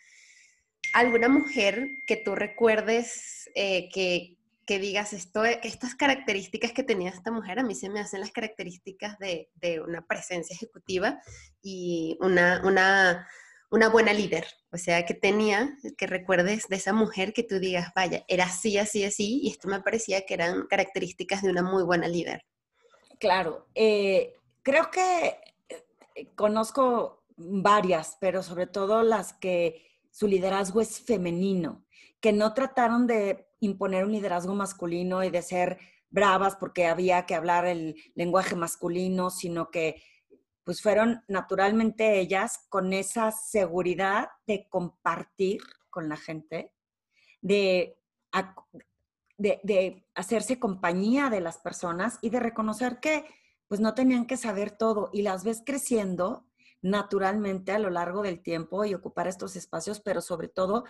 ¿Alguna 0.93 1.31
mujer 1.31 1.89
que 2.07 2.17
tú 2.17 2.35
recuerdes 2.35 3.49
eh, 3.55 3.89
que, 3.89 4.37
que 4.67 4.79
digas 4.79 5.13
esto, 5.13 5.45
estas 5.45 5.95
características 5.95 6.73
que 6.73 6.83
tenía 6.83 7.11
esta 7.11 7.31
mujer, 7.31 7.59
a 7.59 7.65
mí 7.65 7.75
se 7.75 7.91
me 7.91 8.01
hacen 8.01 8.21
las 8.21 8.31
características 8.31 9.19
de, 9.19 9.49
una 9.87 10.07
presencia 10.07 10.55
ejecutiva 10.55 11.21
y 11.63 12.17
una, 12.21 12.63
una, 12.65 13.29
una, 13.71 13.89
buena 13.89 14.13
líder. 14.13 14.47
O 14.71 14.79
sea, 14.79 15.05
que 15.05 15.15
tenía, 15.15 15.77
que 15.99 16.07
recuerdes 16.07 16.69
de 16.69 16.77
esa 16.77 16.93
mujer 16.93 17.33
que 17.33 17.43
tú 17.43 17.59
digas, 17.59 17.93
vaya, 17.95 18.25
era 18.29 18.45
así, 18.45 18.79
así, 18.79 19.05
así, 19.05 19.41
y 19.43 19.51
esto 19.51 19.69
me 19.69 19.81
parecía 19.81 20.25
que 20.27 20.35
eran 20.35 20.67
características 20.67 21.43
de 21.43 21.51
una 21.51 21.63
muy 21.63 21.83
buena 21.83 22.07
líder. 22.07 22.45
Claro, 23.19 23.67
eh, 23.75 24.35
creo 24.63 24.91
que 24.91 25.37
eh, 25.69 26.29
conozco 26.37 27.25
varias, 27.37 28.17
pero 28.21 28.43
sobre 28.43 28.67
todo 28.67 29.03
las 29.03 29.33
que 29.33 29.87
su 30.11 30.29
liderazgo 30.29 30.81
es 30.81 31.01
femenino, 31.01 31.85
que 32.21 32.33
no 32.33 32.55
trataron 32.55 33.07
de 33.07 33.49
imponer 33.63 34.05
un 34.05 34.13
liderazgo 34.13 34.55
masculino 34.55 35.23
y 35.23 35.31
de 35.31 35.41
ser 35.41 35.79
bravas 36.11 36.57
porque 36.57 36.87
había 36.87 37.25
que 37.27 37.35
hablar 37.35 37.65
el 37.65 37.97
lenguaje 38.15 38.57
masculino, 38.57 39.31
sino 39.31 39.71
que 39.71 40.03
pues 40.65 40.83
fueron 40.83 41.23
naturalmente 41.29 42.21
ellas 42.21 42.67
con 42.69 42.93
esa 42.93 43.31
seguridad 43.33 44.29
de 44.47 44.69
compartir 44.69 45.63
con 45.91 46.09
la 46.09 46.17
gente, 46.17 46.73
de, 47.41 47.99
de, 49.39 50.07
hacerse 50.15 50.59
compañía 50.59 51.31
de 51.31 51.41
las 51.41 51.59
personas 51.59 52.19
y 52.21 52.31
de 52.31 52.41
reconocer 52.41 53.01
que 53.01 53.25
pues 53.69 53.81
no 53.81 53.95
tenían 53.95 54.27
que 54.27 54.37
saber 54.37 54.71
todo 54.71 55.11
y 55.13 55.23
las 55.23 55.45
ves 55.45 55.63
creciendo 55.65 56.47
naturalmente 56.83 57.73
a 57.73 57.79
lo 57.79 57.91
largo 57.91 58.23
del 58.23 58.43
tiempo 58.43 58.85
y 58.85 58.95
ocupar 58.95 59.29
estos 59.29 59.57
espacios, 59.57 60.01
pero 60.01 60.21
sobre 60.21 60.49
todo 60.49 60.85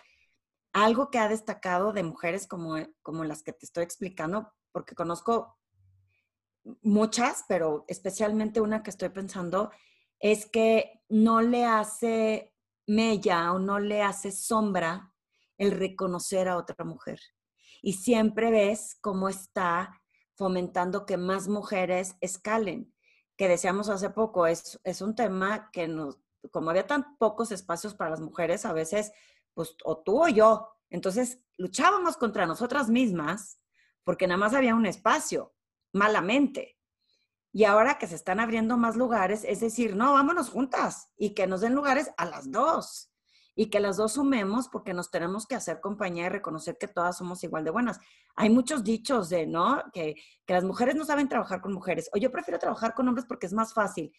algo 0.73 1.11
que 1.11 1.19
ha 1.19 1.29
destacado 1.29 1.93
de 1.93 2.03
mujeres 2.03 2.47
como, 2.47 2.77
eh, 2.77 2.93
como 3.03 3.25
las 3.25 3.43
que 3.43 3.53
te 3.53 3.67
estoy 3.67 3.85
explicando, 3.85 4.53
porque 4.73 4.95
conozco 4.95 5.59
muchas, 6.83 7.45
pero 7.49 7.85
especialmente 7.89 8.61
una 8.61 8.83
que 8.83 8.91
estoy 8.91 9.11
pensando, 9.11 9.71
es 10.19 10.47
que 10.47 11.03
no 11.09 11.43
le 11.43 11.65
hace 11.67 12.55
mella 12.87 13.53
o 13.53 13.59
no 13.59 13.79
le 13.79 14.03
hace 14.03 14.33
sombra 14.33 15.13
el 15.59 15.73
reconocer 15.73 16.49
a 16.49 16.57
otra 16.57 16.85
mujer. 16.85 17.21
Y 17.83 17.95
siempre 17.95 18.51
ves 18.51 18.97
cómo 19.01 19.29
está 19.29 20.01
fomentando 20.35 21.05
que 21.05 21.17
más 21.17 21.49
mujeres 21.49 22.17
escalen, 22.21 22.95
que 23.37 23.49
decíamos 23.49 23.89
hace 23.89 24.11
poco, 24.11 24.47
es, 24.47 24.81
es 24.85 25.03
un 25.03 25.15
tema 25.15 25.71
que 25.73 25.89
nos, 25.89 26.19
como 26.51 26.71
había 26.71 26.87
tan 26.87 27.17
pocos 27.19 27.53
espacios 27.53 27.95
para 27.95 28.11
las 28.11 28.21
mujeres, 28.21 28.65
a 28.65 28.73
veces 28.73 29.13
pues 29.55 29.77
o 29.85 30.03
tú 30.03 30.25
o 30.25 30.29
yo. 30.29 30.69
Entonces 30.91 31.39
luchábamos 31.57 32.17
contra 32.17 32.47
nosotras 32.47 32.89
mismas 32.89 33.61
porque 34.05 34.27
nada 34.27 34.39
más 34.39 34.55
había 34.55 34.75
un 34.75 34.87
espacio, 34.87 35.55
malamente. 35.93 36.79
Y 37.53 37.65
ahora 37.65 37.99
que 37.99 38.07
se 38.07 38.15
están 38.15 38.41
abriendo 38.41 38.77
más 38.79 38.97
lugares, 38.97 39.45
es 39.45 39.61
decir, 39.61 39.95
no, 39.95 40.15
vámonos 40.15 40.49
juntas 40.51 41.11
y 41.17 41.35
que 41.35 41.47
nos 41.47 41.61
den 41.61 41.75
lugares 41.75 42.11
a 42.17 42.25
las 42.25 42.51
dos 42.51 43.13
y 43.55 43.69
que 43.69 43.81
las 43.81 43.99
dos 43.99 44.15
sumemos 44.15 44.69
porque 44.69 44.95
nos 44.95 45.11
tenemos 45.11 45.47
que 45.47 45.55
hacer 45.55 45.81
compañía 45.81 46.27
y 46.27 46.29
reconocer 46.31 46.79
que 46.79 46.89
todas 46.89 47.19
somos 47.19 47.45
igual 47.45 47.65
de 47.65 47.71
buenas. 47.71 48.01
Hay 48.35 48.49
muchos 48.49 48.83
dichos 48.83 49.29
de, 49.29 49.47
¿no? 49.47 49.83
Que, 49.93 50.15
que 50.47 50.55
las 50.55 50.65
mujeres 50.65 50.95
no 50.95 51.05
saben 51.05 51.29
trabajar 51.29 51.61
con 51.61 51.75
mujeres 51.75 52.09
o 52.15 52.19
yo 52.19 52.33
prefiero 52.33 52.59
trabajar 52.59 52.95
con 52.95 53.07
hombres 53.09 53.27
porque 53.27 53.47
es 53.47 53.53
más 53.53 53.75
fácil. 53.75 54.13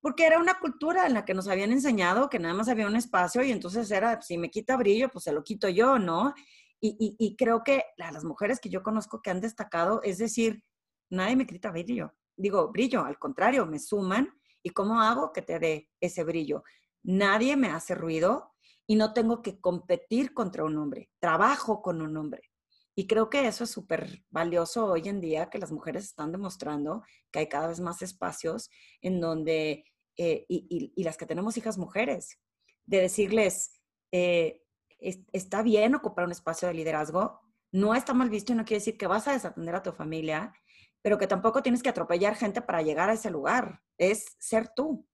Porque 0.00 0.26
era 0.26 0.38
una 0.38 0.58
cultura 0.58 1.06
en 1.06 1.14
la 1.14 1.24
que 1.24 1.34
nos 1.34 1.48
habían 1.48 1.72
enseñado 1.72 2.28
que 2.28 2.38
nada 2.38 2.54
más 2.54 2.68
había 2.68 2.86
un 2.86 2.96
espacio 2.96 3.42
y 3.42 3.52
entonces 3.52 3.90
era, 3.90 4.20
si 4.22 4.38
me 4.38 4.50
quita 4.50 4.76
brillo, 4.76 5.08
pues 5.10 5.24
se 5.24 5.32
lo 5.32 5.44
quito 5.44 5.68
yo, 5.68 5.98
¿no? 5.98 6.34
Y, 6.82 7.36
creo 7.36 7.62
que 7.62 7.84
las 7.98 8.24
mujeres 8.24 8.58
que 8.58 8.70
yo 8.70 8.82
conozco 8.82 9.20
que 9.20 9.30
han 9.30 9.42
destacado, 9.42 10.00
es 10.02 10.16
decir, 10.16 10.64
nadie 11.10 11.36
me 11.36 11.46
quita 11.46 11.70
brillo. 11.70 12.14
Digo, 12.36 12.72
brillo, 12.72 13.04
al 13.04 13.18
contrario, 13.18 13.66
me 13.66 13.78
suman. 13.78 14.30
¿Y 14.62 14.70
cómo 14.70 15.00
hago 15.00 15.30
que 15.32 15.42
te 15.42 15.58
dé 15.58 15.90
ese 16.00 16.24
brillo? 16.24 16.64
Nadie 17.02 17.54
me 17.56 17.68
hace 17.68 17.94
ruido 17.94 18.54
y 18.86 18.96
no 18.96 19.12
tengo 19.12 19.42
que 19.42 19.60
competir 19.60 20.32
contra 20.32 20.64
un 20.64 20.78
hombre. 20.78 21.10
Trabajo 21.20 21.82
con 21.82 22.00
un 22.00 22.16
hombre. 22.16 22.50
Y 22.94 23.06
creo 23.06 23.30
que 23.30 23.46
eso 23.46 23.64
es 23.64 23.70
súper 23.70 24.24
valioso 24.30 24.86
hoy 24.86 25.08
en 25.08 25.20
día, 25.20 25.48
que 25.48 25.58
las 25.58 25.72
mujeres 25.72 26.04
están 26.04 26.32
demostrando 26.32 27.02
que 27.30 27.40
hay 27.40 27.48
cada 27.48 27.68
vez 27.68 27.80
más 27.80 28.02
espacios 28.02 28.68
en 29.00 29.20
donde 29.20 29.84
eh, 30.22 30.44
y, 30.50 31.02
las 31.02 31.16
que 31.16 31.24
tenemos 31.24 31.56
hijas 31.56 31.78
mujeres, 31.78 32.38
de 32.84 33.00
decirles, 33.00 33.80
eh, 34.12 34.62
está 34.98 35.62
bien 35.62 35.94
ocupar 35.94 36.26
un 36.26 36.32
espacio 36.32 36.68
de 36.68 36.74
liderazgo, 36.74 37.40
no 37.72 37.94
está 37.94 38.12
mal 38.12 38.28
visto 38.28 38.52
y 38.52 38.54
no 38.54 38.66
quiere 38.66 38.80
decir 38.80 38.98
que 38.98 39.06
vas 39.06 39.26
a 39.26 39.32
desatender 39.32 39.74
a 39.74 39.82
tu 39.82 39.92
familia, 39.92 40.52
pero 41.00 41.16
que 41.16 41.26
tampoco 41.26 41.62
tienes 41.62 41.82
que 41.82 41.88
atropellar 41.88 42.34
gente 42.34 42.60
para 42.60 42.82
llegar 42.82 43.08
a 43.08 43.14
ese 43.14 43.30
lugar, 43.30 43.80
es 43.96 44.36
ser 44.38 44.68
tú. 44.76 45.08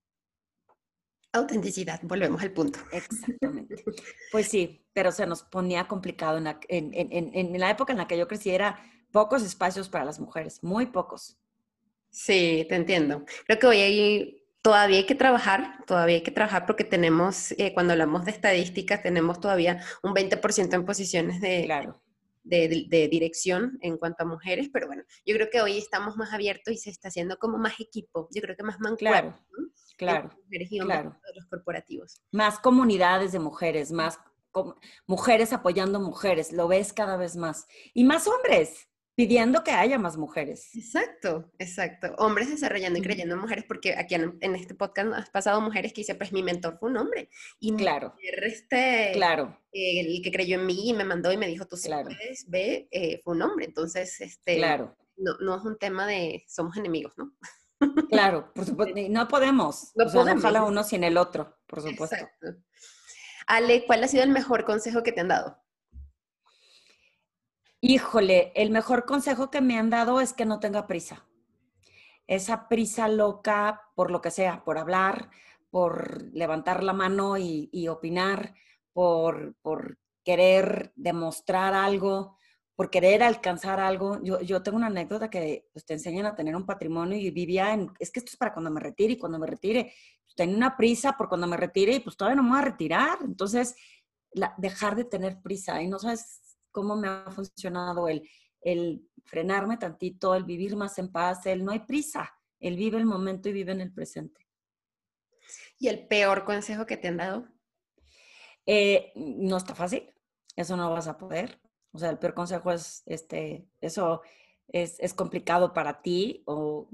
Autenticidad, 1.32 2.00
volvemos 2.02 2.42
al 2.42 2.52
punto. 2.52 2.80
Exactamente. 2.90 3.84
Pues 4.32 4.48
sí, 4.48 4.84
pero 4.92 5.12
se 5.12 5.24
nos 5.24 5.44
ponía 5.44 5.86
complicado 5.86 6.38
en 6.38 6.44
la, 6.44 6.58
en 6.68 7.60
la 7.60 7.70
época 7.70 7.92
en 7.92 7.98
la 7.98 8.08
que 8.08 8.18
yo 8.18 8.26
crecí, 8.26 8.50
era 8.50 8.82
pocos 9.12 9.44
espacios 9.44 9.88
para 9.88 10.04
las 10.04 10.18
mujeres, 10.18 10.64
muy 10.64 10.86
pocos. 10.86 11.38
Sí, 12.10 12.66
te 12.68 12.74
entiendo. 12.74 13.24
Creo 13.46 13.58
que 13.60 13.66
hoy 13.68 13.76
hay 13.76 14.45
todavía 14.66 14.96
hay 14.96 15.06
que 15.06 15.14
trabajar, 15.14 15.84
todavía 15.86 16.16
hay 16.16 16.22
que 16.24 16.32
trabajar 16.32 16.66
porque 16.66 16.82
tenemos, 16.82 17.52
eh, 17.52 17.72
cuando 17.72 17.92
hablamos 17.92 18.24
de 18.24 18.32
estadísticas, 18.32 19.00
tenemos 19.00 19.40
todavía 19.40 19.80
un 20.02 20.12
20% 20.12 20.74
en 20.74 20.84
posiciones 20.84 21.40
de, 21.40 21.68
de, 22.42 23.08
dirección 23.08 23.78
en 23.80 23.96
cuanto 23.96 24.24
a 24.24 24.26
mujeres, 24.26 24.68
pero 24.72 24.88
bueno, 24.88 25.04
yo 25.24 25.36
creo 25.36 25.50
que 25.52 25.60
hoy 25.60 25.78
estamos 25.78 26.16
más 26.16 26.32
abiertos 26.32 26.74
y 26.74 26.78
se 26.78 26.90
está 26.90 27.06
haciendo 27.06 27.38
como 27.38 27.58
más 27.58 27.78
equipo, 27.78 28.28
yo 28.34 28.42
creo 28.42 28.56
que 28.56 28.64
más 28.64 28.80
mancuerno. 28.80 29.38
Claro, 29.96 30.30
claro, 30.30 30.36
mujeres 30.42 30.72
y 30.72 30.80
hombres 30.80 31.00
claro. 31.02 31.16
los 31.36 31.46
corporativos. 31.46 32.20
Más 32.32 32.58
comunidades 32.58 33.30
de 33.30 33.38
mujeres, 33.38 33.92
más 33.92 34.18
mujeres 35.06 35.52
apoyando 35.52 36.00
mujeres, 36.00 36.50
lo 36.50 36.66
ves 36.66 36.92
cada 36.92 37.16
vez 37.16 37.36
más. 37.36 37.68
Y 37.94 38.02
más 38.02 38.26
hombres, 38.26 38.88
pidiendo 39.16 39.64
que 39.64 39.72
haya 39.72 39.98
más 39.98 40.18
mujeres. 40.18 40.68
Exacto, 40.76 41.50
exacto. 41.58 42.14
Hombres 42.18 42.50
desarrollando 42.50 42.98
y 42.98 43.02
creyendo 43.02 43.34
en 43.34 43.40
mujeres, 43.40 43.64
porque 43.66 43.96
aquí 43.96 44.14
en, 44.14 44.36
este 44.54 44.74
podcast 44.74 45.12
has 45.14 45.30
pasado 45.30 45.60
mujeres 45.62 45.92
que 45.94 46.02
dicen, 46.02 46.18
pues 46.18 46.32
mi 46.32 46.42
mentor 46.42 46.78
fue 46.78 46.90
un 46.90 46.98
hombre. 46.98 47.30
Y 47.58 47.74
claro. 47.74 48.14
Este, 48.20 49.12
claro. 49.14 49.58
el 49.72 50.20
que 50.22 50.30
creyó 50.30 50.60
en 50.60 50.66
mí 50.66 50.90
y 50.90 50.92
me 50.92 51.04
mandó 51.04 51.32
y 51.32 51.38
me 51.38 51.48
dijo, 51.48 51.66
tú 51.66 51.76
sí 51.78 51.88
puedes, 51.88 52.48
ve, 52.48 52.88
eh, 52.90 53.20
fue 53.24 53.34
un 53.34 53.42
hombre. 53.42 53.64
Entonces, 53.64 54.20
este, 54.20 54.56
claro. 54.56 54.94
no, 55.16 55.32
no 55.40 55.56
es 55.56 55.64
un 55.64 55.78
tema 55.78 56.06
de 56.06 56.44
somos 56.46 56.76
enemigos, 56.76 57.14
¿no? 57.16 57.32
Claro, 58.10 58.52
por 58.54 58.66
supuesto. 58.66 59.00
No 59.08 59.28
podemos. 59.28 59.92
No 59.94 60.12
podemos. 60.12 60.52
no 60.52 60.66
uno 60.66 60.84
sin 60.84 61.04
el 61.04 61.16
otro, 61.16 61.56
por 61.66 61.80
supuesto. 61.80 62.16
Exacto. 62.16 62.48
Ale, 63.46 63.86
¿cuál 63.86 64.04
ha 64.04 64.08
sido 64.08 64.24
el 64.24 64.30
mejor 64.30 64.64
consejo 64.64 65.02
que 65.02 65.12
te 65.12 65.22
han 65.22 65.28
dado? 65.28 65.58
Híjole, 67.80 68.52
el 68.54 68.70
mejor 68.70 69.04
consejo 69.04 69.50
que 69.50 69.60
me 69.60 69.78
han 69.78 69.90
dado 69.90 70.20
es 70.20 70.32
que 70.32 70.46
no 70.46 70.60
tenga 70.60 70.86
prisa. 70.86 71.26
Esa 72.26 72.68
prisa 72.68 73.06
loca 73.08 73.82
por 73.94 74.10
lo 74.10 74.20
que 74.20 74.30
sea, 74.30 74.64
por 74.64 74.78
hablar, 74.78 75.30
por 75.70 76.22
levantar 76.32 76.82
la 76.82 76.94
mano 76.94 77.36
y, 77.36 77.88
opinar, 77.88 78.54
por, 78.92 79.54
por, 79.62 79.98
querer 80.24 80.92
demostrar 80.96 81.72
algo, 81.72 82.36
por 82.74 82.90
querer 82.90 83.22
alcanzar 83.22 83.78
algo. 83.78 84.20
Yo, 84.22 84.40
yo 84.40 84.62
tengo 84.62 84.76
una 84.76 84.88
anécdota 84.88 85.30
que 85.30 85.68
pues, 85.72 85.86
te 85.86 85.94
enseñan 85.94 86.26
a 86.26 86.34
tener 86.34 86.56
un 86.56 86.66
patrimonio 86.66 87.16
y 87.16 87.30
vivía 87.30 87.72
en, 87.72 87.92
es 88.00 88.10
que 88.10 88.18
esto 88.18 88.30
es 88.32 88.36
para 88.36 88.52
cuando 88.52 88.70
me 88.72 88.80
retire 88.80 89.12
y 89.12 89.18
cuando 89.18 89.38
me 89.38 89.46
retire, 89.46 89.92
pues, 90.24 90.34
tenía 90.34 90.56
una 90.56 90.76
prisa 90.76 91.16
por 91.16 91.28
cuando 91.28 91.46
me 91.46 91.56
retire 91.56 91.94
y 91.94 92.00
pues 92.00 92.16
todavía 92.16 92.36
no 92.36 92.42
me 92.42 92.50
voy 92.50 92.58
a 92.58 92.62
retirar. 92.62 93.18
Entonces, 93.22 93.76
dejar 94.58 94.96
de 94.96 95.04
tener 95.04 95.40
prisa 95.40 95.80
y 95.80 95.88
no 95.88 95.98
sabes 95.98 96.45
cómo 96.76 96.94
me 96.94 97.08
ha 97.08 97.30
funcionado 97.30 98.06
el, 98.06 98.28
el 98.60 99.08
frenarme 99.24 99.78
tantito, 99.78 100.34
el 100.34 100.44
vivir 100.44 100.76
más 100.76 100.98
en 100.98 101.10
paz, 101.10 101.46
el 101.46 101.64
no 101.64 101.72
hay 101.72 101.78
prisa, 101.78 102.30
el 102.60 102.76
vive 102.76 102.98
el 102.98 103.06
momento 103.06 103.48
y 103.48 103.54
vive 103.54 103.72
en 103.72 103.80
el 103.80 103.94
presente. 103.94 104.46
¿Y 105.78 105.88
el 105.88 106.06
peor 106.06 106.44
consejo 106.44 106.84
que 106.84 106.98
te 106.98 107.08
han 107.08 107.16
dado? 107.16 107.48
Eh, 108.66 109.10
no 109.14 109.56
está 109.56 109.74
fácil, 109.74 110.12
eso 110.54 110.76
no 110.76 110.90
vas 110.90 111.08
a 111.08 111.16
poder. 111.16 111.62
O 111.92 111.98
sea, 111.98 112.10
el 112.10 112.18
peor 112.18 112.34
consejo 112.34 112.70
es, 112.70 113.02
este, 113.06 113.66
eso 113.80 114.20
es, 114.68 115.00
es 115.00 115.14
complicado 115.14 115.72
para 115.72 116.02
ti 116.02 116.42
o 116.44 116.90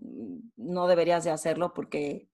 no 0.55 0.87
deberías 0.87 1.25
de 1.25 1.33
hacerlo 1.33 1.75
porque 1.75 2.31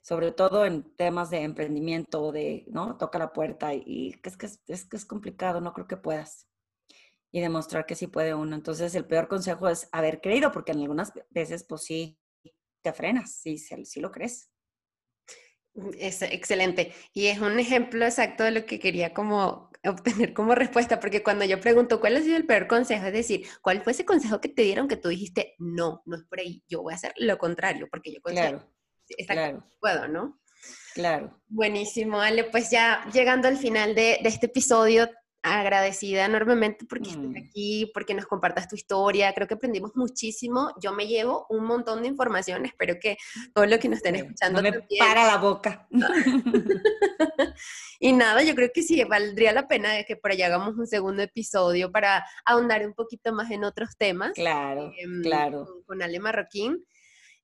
sobre 0.00 0.32
todo 0.32 0.64
en 0.64 0.94
temas 0.96 1.28
de 1.28 1.42
emprendimiento, 1.42 2.32
de, 2.32 2.64
¿no? 2.68 2.96
Toca 2.96 3.18
la 3.18 3.34
puerta 3.34 3.74
y, 3.74 4.18
es, 4.24 4.38
que 4.38 4.46
es, 4.46 4.86
que 4.86 4.96
es 4.96 5.04
complicado, 5.04 5.60
no 5.60 5.74
creo 5.74 5.86
que 5.86 5.98
puedas 5.98 6.48
y 7.30 7.40
demostrar 7.40 7.86
que 7.86 7.94
sí 7.94 8.06
puede 8.06 8.34
uno. 8.34 8.54
Entonces, 8.54 8.94
el 8.94 9.06
peor 9.06 9.28
consejo 9.28 9.68
es 9.68 9.88
haber 9.92 10.20
creído, 10.20 10.52
porque 10.52 10.72
en 10.72 10.80
algunas 10.80 11.12
veces, 11.30 11.64
pues 11.64 11.82
sí, 11.82 12.18
te 12.82 12.92
frenas, 12.92 13.32
sí, 13.32 13.58
sí 13.58 14.00
lo 14.00 14.10
crees. 14.10 14.50
Mm, 15.74 15.90
es 15.98 16.22
excelente. 16.22 16.92
Y 17.12 17.26
es 17.26 17.40
un 17.40 17.58
ejemplo 17.58 18.04
exacto 18.04 18.44
de 18.44 18.50
lo 18.50 18.66
que 18.66 18.78
quería 18.78 19.14
como 19.14 19.70
obtener 19.84 20.34
como 20.34 20.54
respuesta, 20.54 20.98
porque 21.00 21.22
cuando 21.22 21.44
yo 21.44 21.60
pregunto 21.60 22.00
cuál 22.00 22.16
ha 22.16 22.20
sido 22.20 22.36
el 22.36 22.46
peor 22.46 22.66
consejo, 22.66 23.06
es 23.06 23.12
decir, 23.12 23.46
¿cuál 23.62 23.82
fue 23.82 23.92
ese 23.92 24.04
consejo 24.04 24.40
que 24.40 24.48
te 24.48 24.62
dieron 24.62 24.88
que 24.88 24.96
tú 24.96 25.08
dijiste, 25.08 25.54
no, 25.58 26.02
no 26.04 26.16
es 26.16 26.24
por 26.24 26.40
ahí, 26.40 26.62
yo 26.68 26.82
voy 26.82 26.92
a 26.92 26.96
hacer 26.96 27.12
lo 27.16 27.38
contrario, 27.38 27.88
porque 27.90 28.12
yo 28.12 28.20
claro, 28.20 28.68
claro. 29.26 29.66
puedo, 29.80 30.08
¿no? 30.08 30.40
Claro. 30.94 31.40
Buenísimo, 31.46 32.20
Ale, 32.20 32.44
pues 32.44 32.70
ya 32.70 33.08
llegando 33.12 33.46
al 33.46 33.56
final 33.56 33.94
de, 33.94 34.18
de 34.20 34.28
este 34.28 34.46
episodio, 34.46 35.08
agradecida 35.42 36.24
enormemente 36.24 36.84
porque 36.86 37.10
estés 37.10 37.30
mm. 37.30 37.36
aquí, 37.36 37.90
porque 37.94 38.14
nos 38.14 38.26
compartas 38.26 38.68
tu 38.68 38.76
historia. 38.76 39.32
Creo 39.32 39.46
que 39.46 39.54
aprendimos 39.54 39.92
muchísimo. 39.94 40.72
Yo 40.80 40.92
me 40.92 41.06
llevo 41.06 41.46
un 41.48 41.64
montón 41.64 42.02
de 42.02 42.08
información. 42.08 42.66
Espero 42.66 42.96
que 43.00 43.16
todo 43.54 43.66
lo 43.66 43.78
que 43.78 43.88
nos 43.88 43.98
estén 43.98 44.16
escuchando. 44.16 44.60
No 44.60 44.70
me 44.70 44.98
para 44.98 45.26
la 45.26 45.38
boca. 45.38 45.86
y 48.00 48.12
nada, 48.12 48.42
yo 48.42 48.54
creo 48.54 48.70
que 48.72 48.82
sí, 48.82 49.02
valdría 49.04 49.52
la 49.52 49.68
pena 49.68 50.02
que 50.04 50.16
por 50.16 50.32
allá 50.32 50.46
hagamos 50.46 50.76
un 50.76 50.86
segundo 50.86 51.22
episodio 51.22 51.92
para 51.92 52.24
ahondar 52.44 52.86
un 52.86 52.94
poquito 52.94 53.32
más 53.32 53.50
en 53.50 53.64
otros 53.64 53.96
temas. 53.96 54.32
Claro, 54.32 54.92
em, 54.98 55.22
claro. 55.22 55.66
Con, 55.66 55.82
con 55.84 56.02
Ale 56.02 56.20
Marroquín. 56.20 56.84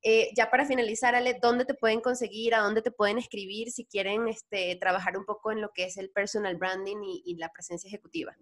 Eh, 0.06 0.32
ya 0.36 0.50
para 0.50 0.66
finalizar, 0.66 1.14
Ale, 1.14 1.38
¿dónde 1.40 1.64
te 1.64 1.72
pueden 1.72 2.02
conseguir? 2.02 2.54
¿A 2.54 2.60
dónde 2.60 2.82
te 2.82 2.90
pueden 2.90 3.16
escribir 3.16 3.70
si 3.70 3.86
quieren 3.86 4.28
este, 4.28 4.76
trabajar 4.76 5.16
un 5.16 5.24
poco 5.24 5.50
en 5.50 5.62
lo 5.62 5.70
que 5.72 5.84
es 5.84 5.96
el 5.96 6.10
personal 6.10 6.56
branding 6.56 6.98
y, 7.02 7.36
la 7.36 7.48
presencia 7.48 7.88
ejecutiva? 7.88 8.36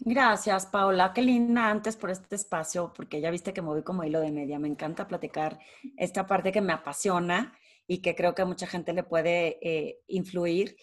Gracias, 0.00 0.66
Paula. 0.66 1.12
Qué 1.14 1.22
linda 1.22 1.70
antes 1.70 1.96
por 1.96 2.10
este 2.10 2.34
espacio, 2.34 2.92
porque 2.92 3.20
ya 3.20 3.30
viste 3.30 3.52
que 3.52 3.62
me 3.62 3.68
voy 3.68 3.84
como 3.84 4.02
hilo 4.02 4.18
de 4.18 4.32
media. 4.32 4.58
Me 4.58 4.66
encanta 4.66 5.06
platicar 5.06 5.60
esta 5.96 6.26
parte 6.26 6.50
que 6.50 6.60
me 6.60 6.72
apasiona 6.72 7.56
y 7.86 8.02
que 8.02 8.16
creo 8.16 8.34
que 8.34 8.42
a 8.42 8.46
mucha 8.46 8.66
gente 8.66 8.92
le 8.92 9.04
puede 9.04 9.58
eh, 9.62 10.00
influir. 10.08 10.76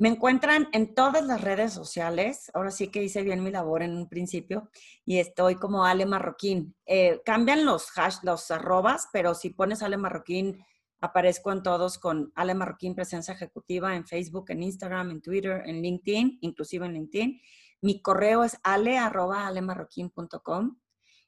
Me 0.00 0.08
encuentran 0.08 0.68
en 0.72 0.94
todas 0.94 1.26
las 1.26 1.40
redes 1.40 1.72
sociales. 1.72 2.52
Ahora 2.54 2.70
sí 2.70 2.86
que 2.86 3.02
hice 3.02 3.24
bien 3.24 3.42
mi 3.42 3.50
labor 3.50 3.82
en 3.82 3.96
un 3.96 4.08
principio 4.08 4.70
y 5.04 5.18
estoy 5.18 5.56
como 5.56 5.84
Ale 5.84 6.06
Marroquín. 6.06 6.76
Eh, 6.86 7.20
cambian 7.24 7.66
los 7.66 7.88
hash, 7.96 8.18
los 8.22 8.48
arrobas, 8.52 9.08
pero 9.12 9.34
si 9.34 9.50
pones 9.50 9.82
Ale 9.82 9.96
Marroquín, 9.96 10.64
aparezco 11.00 11.50
en 11.50 11.64
todos 11.64 11.98
con 11.98 12.30
Ale 12.36 12.54
Marroquín 12.54 12.94
Presencia 12.94 13.34
Ejecutiva 13.34 13.96
en 13.96 14.06
Facebook, 14.06 14.44
en 14.50 14.62
Instagram, 14.62 15.10
en 15.10 15.20
Twitter, 15.20 15.64
en 15.66 15.82
LinkedIn, 15.82 16.38
inclusive 16.42 16.86
en 16.86 16.92
LinkedIn. 16.92 17.40
Mi 17.80 18.00
correo 18.00 18.44
es 18.44 18.56
ale 18.62 19.00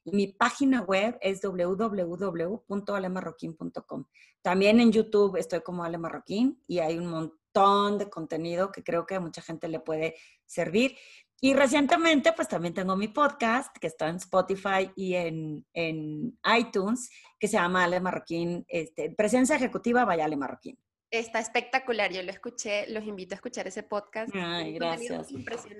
y 0.03 0.15
mi 0.15 0.27
página 0.27 0.81
web 0.81 1.17
es 1.21 1.41
www.alemarroquín.com. 1.41 4.05
También 4.41 4.79
en 4.79 4.93
YouTube 4.93 5.35
estoy 5.35 5.59
como 5.61 5.83
Ale 5.83 5.97
Marroquín 5.97 6.63
y 6.67 6.79
hay 6.79 6.97
un 6.97 7.07
montón 7.07 7.40
de 7.53 8.09
contenido 8.09 8.71
que 8.71 8.83
creo 8.83 9.05
que 9.05 9.15
a 9.15 9.19
mucha 9.19 9.41
gente 9.41 9.67
le 9.67 9.79
puede 9.79 10.15
servir. 10.45 10.97
Y 11.41 11.53
recientemente, 11.53 12.33
pues 12.33 12.47
también 12.47 12.73
tengo 12.73 12.95
mi 12.95 13.07
podcast 13.07 13.75
que 13.77 13.87
está 13.87 14.07
en 14.09 14.17
Spotify 14.17 14.91
y 14.95 15.15
en, 15.15 15.65
en 15.73 16.39
iTunes, 16.57 17.09
que 17.39 17.47
se 17.47 17.57
llama 17.57 17.83
Ale 17.83 17.99
Marroquín, 17.99 18.63
este, 18.67 19.09
Presencia 19.09 19.55
Ejecutiva, 19.55 20.05
vaya 20.05 20.25
Ale 20.25 20.37
Marroquín. 20.37 20.77
Está 21.11 21.39
espectacular, 21.39 22.09
yo 22.09 22.23
lo 22.23 22.31
escuché, 22.31 22.87
los 22.87 23.03
invito 23.03 23.33
a 23.33 23.37
escuchar 23.37 23.67
ese 23.67 23.83
podcast. 23.83 24.33
Ay, 24.33 24.75
gracias. 24.75 25.29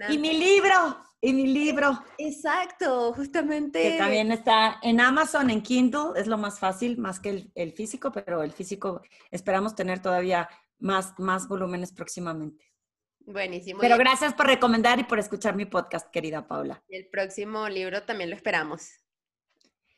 Y 0.09 0.17
mi 0.17 0.33
libro, 0.33 0.97
y 1.21 1.31
mi 1.31 1.47
libro. 1.47 2.03
Exacto, 2.17 3.13
justamente. 3.13 3.81
Que 3.81 3.97
también 3.97 4.29
está 4.33 4.79
en 4.81 4.99
Amazon, 4.99 5.49
en 5.49 5.61
Kindle, 5.61 6.19
es 6.19 6.27
lo 6.27 6.37
más 6.37 6.59
fácil, 6.59 6.97
más 6.97 7.21
que 7.21 7.49
el, 7.55 7.71
físico, 7.71 8.11
pero 8.11 8.43
el 8.43 8.51
físico 8.51 9.01
esperamos 9.29 9.73
tener 9.73 10.01
todavía 10.01 10.49
más, 10.81 11.17
más 11.17 11.47
volúmenes 11.47 11.93
próximamente. 11.93 12.71
Buenísimo. 13.19 13.79
Pero 13.79 13.97
gracias 13.97 14.33
por 14.33 14.47
recomendar 14.47 14.99
y 14.99 15.03
por 15.03 15.19
escuchar 15.19 15.55
mi 15.55 15.65
podcast, 15.65 16.09
querida 16.11 16.47
Paula. 16.47 16.83
El 16.89 17.07
próximo 17.07 17.69
libro 17.69 18.03
también 18.03 18.29
lo 18.29 18.35
esperamos. 18.35 18.89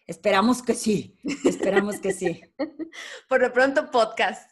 Esperamos 0.05 0.61
que 0.61 0.75
sí, 0.75 1.17
esperamos 1.45 1.99
que 1.99 2.11
sí. 2.11 2.41
por 3.29 3.41
lo 3.41 3.53
pronto, 3.53 3.89
podcast. 3.89 4.51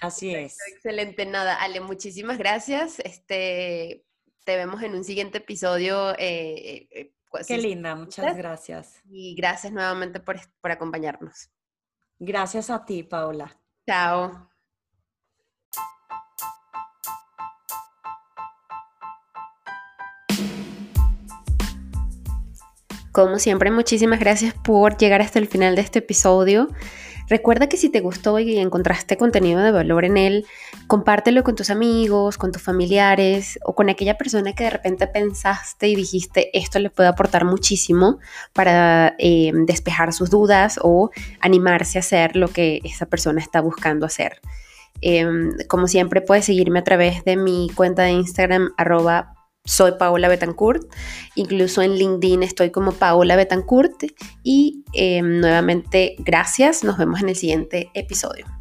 Así 0.00 0.34
es. 0.34 0.56
Excelente, 0.72 1.24
nada, 1.24 1.54
Ale, 1.54 1.80
muchísimas 1.80 2.36
gracias. 2.36 2.98
Este, 2.98 4.04
te 4.44 4.56
vemos 4.56 4.82
en 4.82 4.94
un 4.94 5.04
siguiente 5.04 5.38
episodio. 5.38 6.10
Eh, 6.18 6.88
eh, 6.90 7.14
pues, 7.30 7.46
Qué 7.46 7.58
linda, 7.58 7.94
muchas 7.94 8.36
gracias. 8.36 9.00
Y 9.08 9.36
gracias 9.36 9.72
nuevamente 9.72 10.18
por, 10.18 10.40
por 10.60 10.72
acompañarnos. 10.72 11.50
Gracias 12.18 12.68
a 12.68 12.84
ti, 12.84 13.04
Paula. 13.04 13.56
Chao. 13.86 14.48
Como 23.18 23.40
siempre, 23.40 23.72
muchísimas 23.72 24.20
gracias 24.20 24.54
por 24.54 24.96
llegar 24.96 25.20
hasta 25.22 25.40
el 25.40 25.48
final 25.48 25.74
de 25.74 25.80
este 25.80 25.98
episodio. 25.98 26.68
Recuerda 27.26 27.68
que 27.68 27.76
si 27.76 27.88
te 27.88 27.98
gustó 27.98 28.38
y 28.38 28.56
encontraste 28.58 29.16
contenido 29.16 29.60
de 29.60 29.72
valor 29.72 30.04
en 30.04 30.16
él, 30.16 30.46
compártelo 30.86 31.42
con 31.42 31.56
tus 31.56 31.68
amigos, 31.70 32.38
con 32.38 32.52
tus 32.52 32.62
familiares 32.62 33.58
o 33.64 33.74
con 33.74 33.90
aquella 33.90 34.16
persona 34.16 34.52
que 34.52 34.62
de 34.62 34.70
repente 34.70 35.08
pensaste 35.08 35.88
y 35.88 35.96
dijiste 35.96 36.56
esto 36.56 36.78
le 36.78 36.90
puede 36.90 37.08
aportar 37.08 37.44
muchísimo 37.44 38.20
para 38.52 39.16
eh, 39.18 39.50
despejar 39.66 40.12
sus 40.12 40.30
dudas 40.30 40.78
o 40.80 41.10
animarse 41.40 41.98
a 41.98 42.02
hacer 42.02 42.36
lo 42.36 42.46
que 42.46 42.80
esa 42.84 43.06
persona 43.06 43.40
está 43.40 43.60
buscando 43.60 44.06
hacer. 44.06 44.40
Em, 45.00 45.56
como 45.66 45.88
siempre, 45.88 46.20
puedes 46.20 46.44
seguirme 46.44 46.78
a 46.78 46.84
través 46.84 47.24
de 47.24 47.36
mi 47.36 47.68
cuenta 47.74 48.02
de 48.02 48.12
Instagram, 48.12 48.74
arroba 48.76 49.37
soy 49.68 49.92
Paola 49.98 50.28
Betancourt, 50.28 50.82
incluso 51.34 51.82
en 51.82 51.94
LinkedIn 51.94 52.42
estoy 52.42 52.70
como 52.70 52.92
Paola 52.92 53.36
Betancourt. 53.36 54.02
Y 54.42 54.82
em, 54.94 55.40
nuevamente 55.40 56.16
gracias, 56.18 56.84
nos 56.84 56.96
vemos 56.96 57.20
en 57.20 57.28
el 57.28 57.36
siguiente 57.36 57.90
episodio. 57.94 58.57